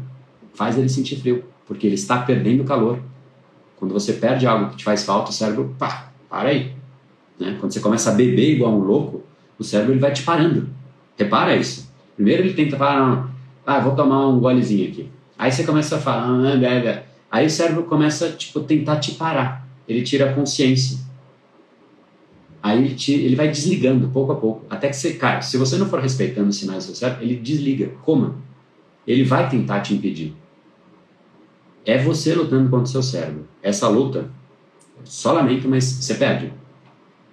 Faz 0.54 0.78
ele 0.78 0.88
sentir 0.88 1.16
frio, 1.16 1.44
porque 1.66 1.86
ele 1.86 1.96
está 1.96 2.18
perdendo 2.18 2.64
calor. 2.64 3.00
Quando 3.76 3.92
você 3.92 4.12
perde 4.12 4.46
algo 4.46 4.70
que 4.70 4.76
te 4.76 4.84
faz 4.84 5.04
falta, 5.04 5.30
o 5.30 5.32
cérebro, 5.34 5.74
pá, 5.78 6.12
para 6.28 6.50
aí. 6.50 6.72
Né? 7.38 7.56
Quando 7.58 7.72
você 7.72 7.80
começa 7.80 8.10
a 8.10 8.14
beber 8.14 8.54
igual 8.54 8.72
um 8.72 8.82
louco, 8.82 9.24
o 9.58 9.64
cérebro 9.64 9.92
ele 9.92 10.00
vai 10.00 10.12
te 10.12 10.22
parando. 10.22 10.68
Repara 11.16 11.56
isso. 11.56 11.92
Primeiro 12.14 12.42
ele 12.42 12.54
tenta 12.54 12.76
falar, 12.76 13.30
ah, 13.66 13.80
vou 13.80 13.94
tomar 13.94 14.28
um 14.28 14.38
golezinho 14.38 14.88
aqui. 14.88 15.08
Aí 15.36 15.50
você 15.50 15.64
começa 15.64 15.96
a 15.96 16.00
falar, 16.00 16.52
ah, 16.52 16.56
bebe. 16.56 17.07
Aí 17.30 17.46
o 17.46 17.50
cérebro 17.50 17.84
começa 17.84 18.32
tipo 18.32 18.60
tentar 18.60 19.00
te 19.00 19.12
parar. 19.12 19.66
Ele 19.86 20.02
tira 20.02 20.30
a 20.30 20.34
consciência. 20.34 20.98
Aí 22.62 22.78
ele, 22.84 22.94
te, 22.94 23.12
ele 23.12 23.36
vai 23.36 23.48
desligando 23.48 24.08
pouco 24.08 24.32
a 24.32 24.36
pouco, 24.36 24.66
até 24.68 24.88
que 24.88 24.96
você, 24.96 25.14
cara, 25.14 25.40
se 25.40 25.56
você 25.56 25.76
não 25.76 25.88
for 25.88 26.00
respeitando 26.00 26.48
os 26.48 26.56
sinais 26.56 26.84
do 26.84 26.86
seu 26.88 26.96
cérebro, 26.96 27.24
ele 27.24 27.36
desliga. 27.36 27.92
Como? 28.02 28.34
Ele 29.06 29.24
vai 29.24 29.48
tentar 29.48 29.80
te 29.80 29.94
impedir. 29.94 30.34
É 31.86 32.02
você 32.02 32.34
lutando 32.34 32.68
contra 32.68 32.84
o 32.84 32.88
seu 32.88 33.02
cérebro. 33.02 33.48
Essa 33.62 33.88
luta, 33.88 34.28
só 35.04 35.32
lamento, 35.32 35.68
mas 35.68 35.84
você 35.84 36.14
perde. 36.14 36.52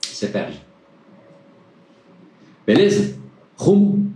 Você 0.01 0.27
perde. 0.27 0.61
Beleza? 2.65 3.17
Rumo 3.57 4.13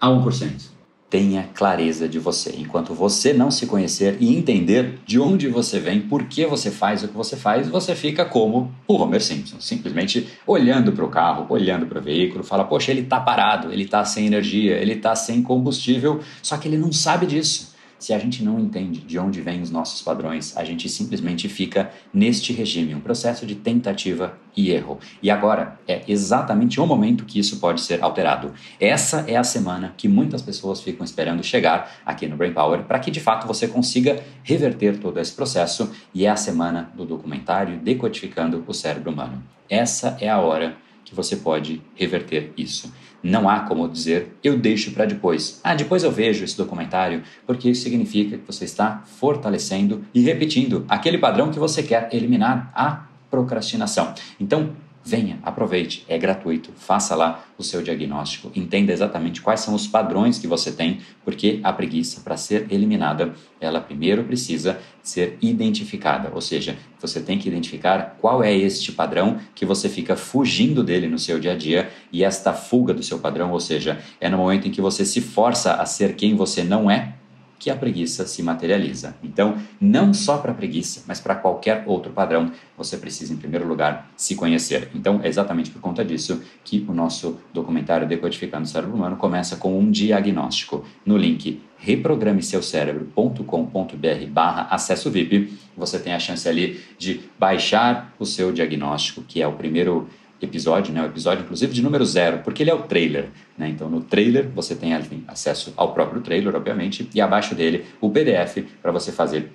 a 0.00 0.08
1% 0.08 0.77
tenha 1.10 1.48
clareza 1.54 2.08
de 2.08 2.18
você. 2.18 2.54
Enquanto 2.58 2.92
você 2.92 3.32
não 3.32 3.50
se 3.50 3.66
conhecer 3.66 4.16
e 4.20 4.36
entender 4.36 4.98
de 5.06 5.18
onde 5.18 5.48
você 5.48 5.80
vem, 5.80 6.00
por 6.00 6.24
que 6.24 6.44
você 6.44 6.70
faz 6.70 7.02
o 7.02 7.08
que 7.08 7.14
você 7.14 7.36
faz, 7.36 7.68
você 7.68 7.94
fica 7.94 8.24
como 8.24 8.70
o 8.86 8.94
Homer 8.94 9.22
Simpson, 9.22 9.60
simplesmente 9.60 10.28
olhando 10.46 10.92
para 10.92 11.04
o 11.04 11.08
carro, 11.08 11.46
olhando 11.48 11.86
para 11.86 11.98
o 11.98 12.02
veículo, 12.02 12.44
fala: 12.44 12.64
"Poxa, 12.64 12.90
ele 12.90 13.02
está 13.02 13.18
parado, 13.20 13.72
ele 13.72 13.84
está 13.84 14.04
sem 14.04 14.26
energia, 14.26 14.76
ele 14.76 14.94
está 14.94 15.14
sem 15.16 15.42
combustível", 15.42 16.20
só 16.42 16.56
que 16.56 16.68
ele 16.68 16.76
não 16.78 16.92
sabe 16.92 17.26
disso. 17.26 17.77
Se 17.98 18.14
a 18.14 18.18
gente 18.18 18.44
não 18.44 18.60
entende 18.60 19.00
de 19.00 19.18
onde 19.18 19.40
vêm 19.40 19.60
os 19.60 19.70
nossos 19.70 20.00
padrões, 20.02 20.56
a 20.56 20.64
gente 20.64 20.88
simplesmente 20.88 21.48
fica 21.48 21.90
neste 22.14 22.52
regime, 22.52 22.94
um 22.94 23.00
processo 23.00 23.44
de 23.44 23.56
tentativa 23.56 24.38
e 24.56 24.70
erro. 24.70 24.98
E 25.22 25.30
agora 25.30 25.78
é 25.86 26.02
exatamente 26.06 26.80
o 26.80 26.86
momento 26.86 27.24
que 27.24 27.38
isso 27.38 27.58
pode 27.58 27.80
ser 27.80 28.02
alterado. 28.02 28.52
Essa 28.80 29.24
é 29.26 29.36
a 29.36 29.44
semana 29.44 29.94
que 29.96 30.08
muitas 30.08 30.42
pessoas 30.42 30.80
ficam 30.80 31.04
esperando 31.04 31.42
chegar 31.42 32.00
aqui 32.06 32.26
no 32.26 32.36
Brain 32.36 32.52
Power 32.52 32.84
para 32.84 32.98
que 32.98 33.10
de 33.10 33.20
fato 33.20 33.46
você 33.46 33.66
consiga 33.66 34.22
reverter 34.42 34.98
todo 34.98 35.18
esse 35.18 35.32
processo 35.32 35.90
e 36.14 36.24
é 36.24 36.30
a 36.30 36.36
semana 36.36 36.92
do 36.94 37.04
documentário 37.04 37.78
Decodificando 37.78 38.64
o 38.66 38.74
Cérebro 38.74 39.10
Humano. 39.10 39.42
Essa 39.68 40.16
é 40.20 40.28
a 40.28 40.38
hora 40.38 40.76
que 41.04 41.14
você 41.14 41.36
pode 41.36 41.80
reverter 41.94 42.52
isso. 42.56 42.92
Não 43.22 43.48
há 43.48 43.60
como 43.60 43.88
dizer 43.88 44.36
eu 44.42 44.58
deixo 44.58 44.92
para 44.92 45.04
depois. 45.04 45.60
Ah, 45.62 45.74
depois 45.74 46.04
eu 46.04 46.10
vejo 46.10 46.44
esse 46.44 46.56
documentário, 46.56 47.22
porque 47.46 47.70
isso 47.70 47.82
significa 47.82 48.38
que 48.38 48.46
você 48.46 48.64
está 48.64 49.02
fortalecendo 49.04 50.04
e 50.14 50.20
repetindo 50.20 50.84
aquele 50.88 51.18
padrão 51.18 51.50
que 51.50 51.58
você 51.58 51.82
quer 51.82 52.08
eliminar, 52.12 52.70
a 52.74 53.06
procrastinação. 53.30 54.14
Então, 54.40 54.70
Venha, 55.10 55.38
aproveite, 55.42 56.04
é 56.06 56.18
gratuito, 56.18 56.70
faça 56.76 57.16
lá 57.16 57.42
o 57.56 57.62
seu 57.62 57.80
diagnóstico, 57.80 58.52
entenda 58.54 58.92
exatamente 58.92 59.40
quais 59.40 59.60
são 59.60 59.72
os 59.72 59.86
padrões 59.86 60.38
que 60.38 60.46
você 60.46 60.70
tem, 60.70 60.98
porque 61.24 61.60
a 61.64 61.72
preguiça, 61.72 62.20
para 62.20 62.36
ser 62.36 62.66
eliminada, 62.70 63.32
ela 63.58 63.80
primeiro 63.80 64.22
precisa 64.24 64.78
ser 65.02 65.38
identificada, 65.40 66.30
ou 66.34 66.42
seja, 66.42 66.76
você 67.00 67.22
tem 67.22 67.38
que 67.38 67.48
identificar 67.48 68.18
qual 68.20 68.44
é 68.44 68.54
este 68.54 68.92
padrão 68.92 69.38
que 69.54 69.64
você 69.64 69.88
fica 69.88 70.14
fugindo 70.14 70.84
dele 70.84 71.08
no 71.08 71.18
seu 71.18 71.40
dia 71.40 71.52
a 71.52 71.56
dia 71.56 71.88
e 72.12 72.22
esta 72.22 72.52
fuga 72.52 72.92
do 72.92 73.02
seu 73.02 73.18
padrão, 73.18 73.50
ou 73.50 73.60
seja, 73.60 73.98
é 74.20 74.28
no 74.28 74.36
momento 74.36 74.68
em 74.68 74.70
que 74.70 74.82
você 74.82 75.06
se 75.06 75.22
força 75.22 75.76
a 75.76 75.86
ser 75.86 76.16
quem 76.16 76.36
você 76.36 76.62
não 76.62 76.90
é, 76.90 77.14
que 77.58 77.70
a 77.70 77.76
preguiça 77.76 78.26
se 78.26 78.42
materializa. 78.42 79.16
Então, 79.22 79.58
não 79.80 80.14
só 80.14 80.38
para 80.38 80.52
a 80.52 80.54
preguiça, 80.54 81.02
mas 81.06 81.20
para 81.20 81.34
qualquer 81.34 81.84
outro 81.86 82.12
padrão, 82.12 82.52
você 82.76 82.96
precisa, 82.96 83.32
em 83.32 83.36
primeiro 83.36 83.66
lugar, 83.66 84.10
se 84.16 84.34
conhecer. 84.34 84.90
Então, 84.94 85.20
é 85.22 85.28
exatamente 85.28 85.70
por 85.70 85.80
conta 85.80 86.04
disso 86.04 86.42
que 86.64 86.84
o 86.88 86.94
nosso 86.94 87.38
documentário 87.52 88.06
Decodificando 88.06 88.64
o 88.64 88.68
Cérebro 88.68 88.94
Humano 88.94 89.16
começa 89.16 89.56
com 89.56 89.78
um 89.78 89.90
diagnóstico. 89.90 90.84
No 91.04 91.16
link 91.16 91.60
reprogrameseucerebro.com.br 91.78 94.26
barra 94.30 94.68
acesso 94.70 95.10
VIP, 95.10 95.58
você 95.76 95.98
tem 95.98 96.12
a 96.12 96.18
chance 96.18 96.48
ali 96.48 96.80
de 96.98 97.20
baixar 97.38 98.14
o 98.18 98.26
seu 98.26 98.52
diagnóstico, 98.52 99.22
que 99.22 99.40
é 99.40 99.46
o 99.46 99.52
primeiro 99.52 100.08
episódio, 100.40 100.92
né, 100.92 101.02
o 101.02 101.06
episódio 101.06 101.44
inclusive 101.44 101.72
de 101.72 101.82
número 101.82 102.04
zero, 102.04 102.38
porque 102.38 102.62
ele 102.62 102.70
é 102.70 102.74
o 102.74 102.82
trailer. 102.82 103.28
Né? 103.56 103.68
Então 103.68 103.88
no 103.88 104.00
trailer 104.00 104.48
você 104.48 104.74
tem 104.74 104.94
ali 104.94 105.24
acesso 105.26 105.72
ao 105.76 105.92
próprio 105.92 106.20
trailer, 106.20 106.54
obviamente, 106.54 107.08
e 107.14 107.20
abaixo 107.20 107.54
dele 107.54 107.86
o 108.00 108.10
PDF 108.10 108.64
para 108.82 108.92
você 108.92 109.12
fazer 109.12 109.52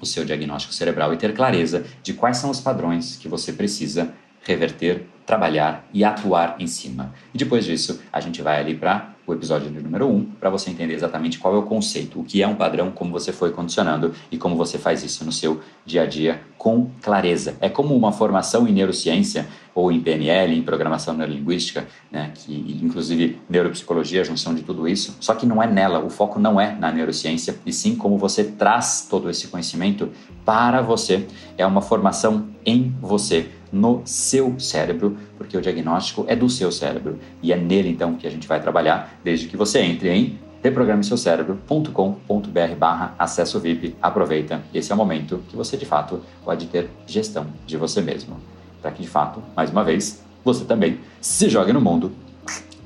o 0.00 0.06
seu 0.06 0.24
diagnóstico 0.24 0.74
cerebral 0.74 1.14
e 1.14 1.16
ter 1.16 1.32
clareza 1.32 1.84
de 2.02 2.12
quais 2.12 2.36
são 2.36 2.50
os 2.50 2.60
padrões 2.60 3.16
que 3.16 3.28
você 3.28 3.52
precisa 3.52 4.12
reverter, 4.42 5.06
trabalhar 5.24 5.88
e 5.94 6.02
atuar 6.02 6.56
em 6.58 6.66
cima. 6.66 7.14
E 7.32 7.38
depois 7.38 7.64
disso, 7.64 8.02
a 8.12 8.20
gente 8.20 8.42
vai 8.42 8.58
ali 8.58 8.74
para 8.74 9.11
o 9.26 9.32
episódio 9.32 9.70
número 9.70 10.06
1, 10.06 10.10
um, 10.14 10.24
para 10.24 10.50
você 10.50 10.70
entender 10.70 10.94
exatamente 10.94 11.38
qual 11.38 11.54
é 11.54 11.58
o 11.58 11.62
conceito, 11.62 12.20
o 12.20 12.24
que 12.24 12.42
é 12.42 12.46
um 12.46 12.54
padrão, 12.54 12.90
como 12.90 13.12
você 13.12 13.32
foi 13.32 13.52
condicionando 13.52 14.12
e 14.30 14.36
como 14.36 14.56
você 14.56 14.78
faz 14.78 15.02
isso 15.04 15.24
no 15.24 15.32
seu 15.32 15.60
dia 15.86 16.02
a 16.02 16.06
dia 16.06 16.42
com 16.58 16.90
clareza. 17.00 17.56
É 17.60 17.68
como 17.68 17.94
uma 17.96 18.12
formação 18.12 18.66
em 18.66 18.72
neurociência 18.72 19.46
ou 19.74 19.90
em 19.90 20.00
PNL, 20.00 20.54
em 20.54 20.62
programação 20.62 21.14
neurolinguística, 21.14 21.86
né, 22.10 22.32
que 22.34 22.78
inclusive 22.82 23.38
neuropsicologia, 23.48 24.20
a 24.20 24.24
junção 24.24 24.54
de 24.54 24.62
tudo 24.62 24.86
isso, 24.86 25.16
só 25.20 25.34
que 25.34 25.46
não 25.46 25.62
é 25.62 25.66
nela, 25.66 26.04
o 26.04 26.10
foco 26.10 26.38
não 26.38 26.60
é 26.60 26.74
na 26.74 26.92
neurociência, 26.92 27.58
e 27.64 27.72
sim 27.72 27.96
como 27.96 28.18
você 28.18 28.44
traz 28.44 29.06
todo 29.08 29.30
esse 29.30 29.48
conhecimento 29.48 30.10
para 30.44 30.82
você. 30.82 31.26
É 31.56 31.64
uma 31.64 31.80
formação 31.80 32.48
em 32.66 32.94
você 33.00 33.48
no 33.72 34.02
seu 34.04 34.60
cérebro, 34.60 35.16
porque 35.38 35.56
o 35.56 35.60
diagnóstico 35.60 36.24
é 36.28 36.36
do 36.36 36.48
seu 36.50 36.70
cérebro 36.70 37.18
e 37.42 37.52
é 37.52 37.56
nele 37.56 37.88
então 37.88 38.14
que 38.14 38.26
a 38.26 38.30
gente 38.30 38.46
vai 38.46 38.60
trabalhar 38.60 39.18
desde 39.24 39.48
que 39.48 39.56
você 39.56 39.80
entre 39.80 40.10
em 40.10 40.38
reprogrameseucerebro.com.br 40.62 42.74
barra 42.78 43.14
acesso 43.18 43.58
VIP. 43.58 43.96
Aproveita, 44.00 44.62
esse 44.72 44.92
é 44.92 44.94
o 44.94 44.98
momento 44.98 45.42
que 45.48 45.56
você 45.56 45.76
de 45.76 45.86
fato 45.86 46.20
pode 46.44 46.66
ter 46.66 46.88
gestão 47.06 47.46
de 47.66 47.76
você 47.76 48.00
mesmo. 48.00 48.36
Para 48.80 48.92
que 48.92 49.02
de 49.02 49.08
fato, 49.08 49.42
mais 49.56 49.70
uma 49.70 49.82
vez, 49.82 50.22
você 50.44 50.64
também 50.64 51.00
se 51.20 51.48
jogue 51.48 51.72
no 51.72 51.80
mundo 51.80 52.12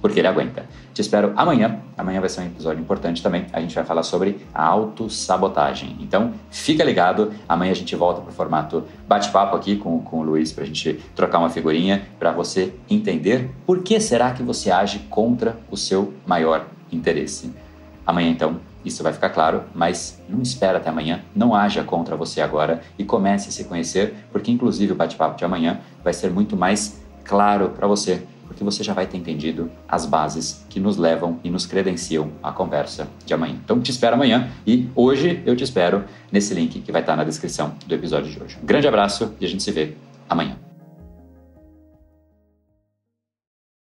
porque 0.01 0.21
ele 0.21 0.29
aguenta. 0.29 0.65
Te 0.97 1.03
espero 1.03 1.35
amanhã. 1.37 1.79
Amanhã 1.95 2.21
vai 2.21 2.29
ser 2.31 2.41
um 2.41 2.47
episódio 2.47 2.81
importante 2.81 3.23
também. 3.23 3.45
A 3.53 3.61
gente 3.61 3.75
vai 3.75 3.85
falar 3.85 4.03
sobre 4.03 4.39
a 4.55 4.65
autossabotagem. 4.65 5.95
Então, 6.01 6.33
fica 6.51 6.83
ligado. 6.83 7.35
Amanhã 7.47 7.73
a 7.73 7.75
gente 7.75 7.95
volta 7.95 8.23
para 8.23 8.31
o 8.31 8.33
formato 8.33 8.83
bate-papo 9.07 9.55
aqui 9.55 9.77
com, 9.77 10.01
com 10.01 10.21
o 10.21 10.23
Luiz 10.23 10.53
para 10.53 10.65
a 10.65 10.67
gente 10.67 10.95
trocar 11.15 11.39
uma 11.39 11.51
figurinha 11.51 12.09
para 12.19 12.33
você 12.33 12.73
entender 12.89 13.51
por 13.67 13.83
que 13.83 14.01
será 14.01 14.31
que 14.31 14.43
você 14.43 14.71
age 14.71 15.01
contra 15.11 15.59
o 15.71 15.77
seu 15.77 16.15
maior 16.27 16.65
interesse. 16.91 17.53
Amanhã, 18.07 18.31
então, 18.31 18.59
isso 18.83 19.03
vai 19.03 19.13
ficar 19.13 19.29
claro, 19.29 19.65
mas 19.75 20.19
não 20.27 20.41
espera 20.41 20.79
até 20.79 20.89
amanhã, 20.89 21.21
não 21.35 21.55
haja 21.55 21.85
contra 21.85 22.17
você 22.17 22.41
agora 22.41 22.81
e 22.99 23.05
comece 23.05 23.51
a 23.51 23.53
se 23.53 23.65
conhecer, 23.65 24.15
porque 24.33 24.51
inclusive 24.51 24.93
o 24.93 24.97
bate-papo 24.97 25.37
de 25.37 25.45
amanhã 25.45 25.79
vai 26.03 26.15
ser 26.15 26.31
muito 26.31 26.57
mais 26.57 26.99
claro 27.23 27.69
para 27.77 27.87
você 27.87 28.23
porque 28.47 28.65
você 28.65 28.83
já 28.83 28.93
vai 28.93 29.07
ter 29.07 29.17
entendido 29.17 29.71
as 29.89 30.07
bases 30.07 30.65
que 30.69 30.81
nos 30.81 30.97
levam 30.97 31.39
e 31.43 31.51
nos 31.51 31.67
credenciam 31.67 32.31
à 32.43 32.53
conversa 32.53 33.09
de 33.25 33.35
amanhã. 33.35 33.57
Então 33.65 33.81
te 33.81 33.91
espero 33.91 34.15
amanhã 34.15 34.51
e 34.67 34.89
hoje 34.95 35.43
eu 35.45 35.57
te 35.57 35.65
espero 35.65 36.05
nesse 36.31 36.55
link 36.55 36.81
que 36.81 36.93
vai 36.93 37.01
estar 37.01 37.17
na 37.17 37.25
descrição 37.25 37.75
do 37.87 37.95
episódio 37.95 38.31
de 38.31 38.43
hoje. 38.43 38.59
Um 38.63 38.67
grande 38.67 38.89
abraço 38.89 39.33
e 39.41 39.45
a 39.45 39.49
gente 39.49 39.63
se 39.63 39.71
vê 39.71 39.95
amanhã. 40.29 40.66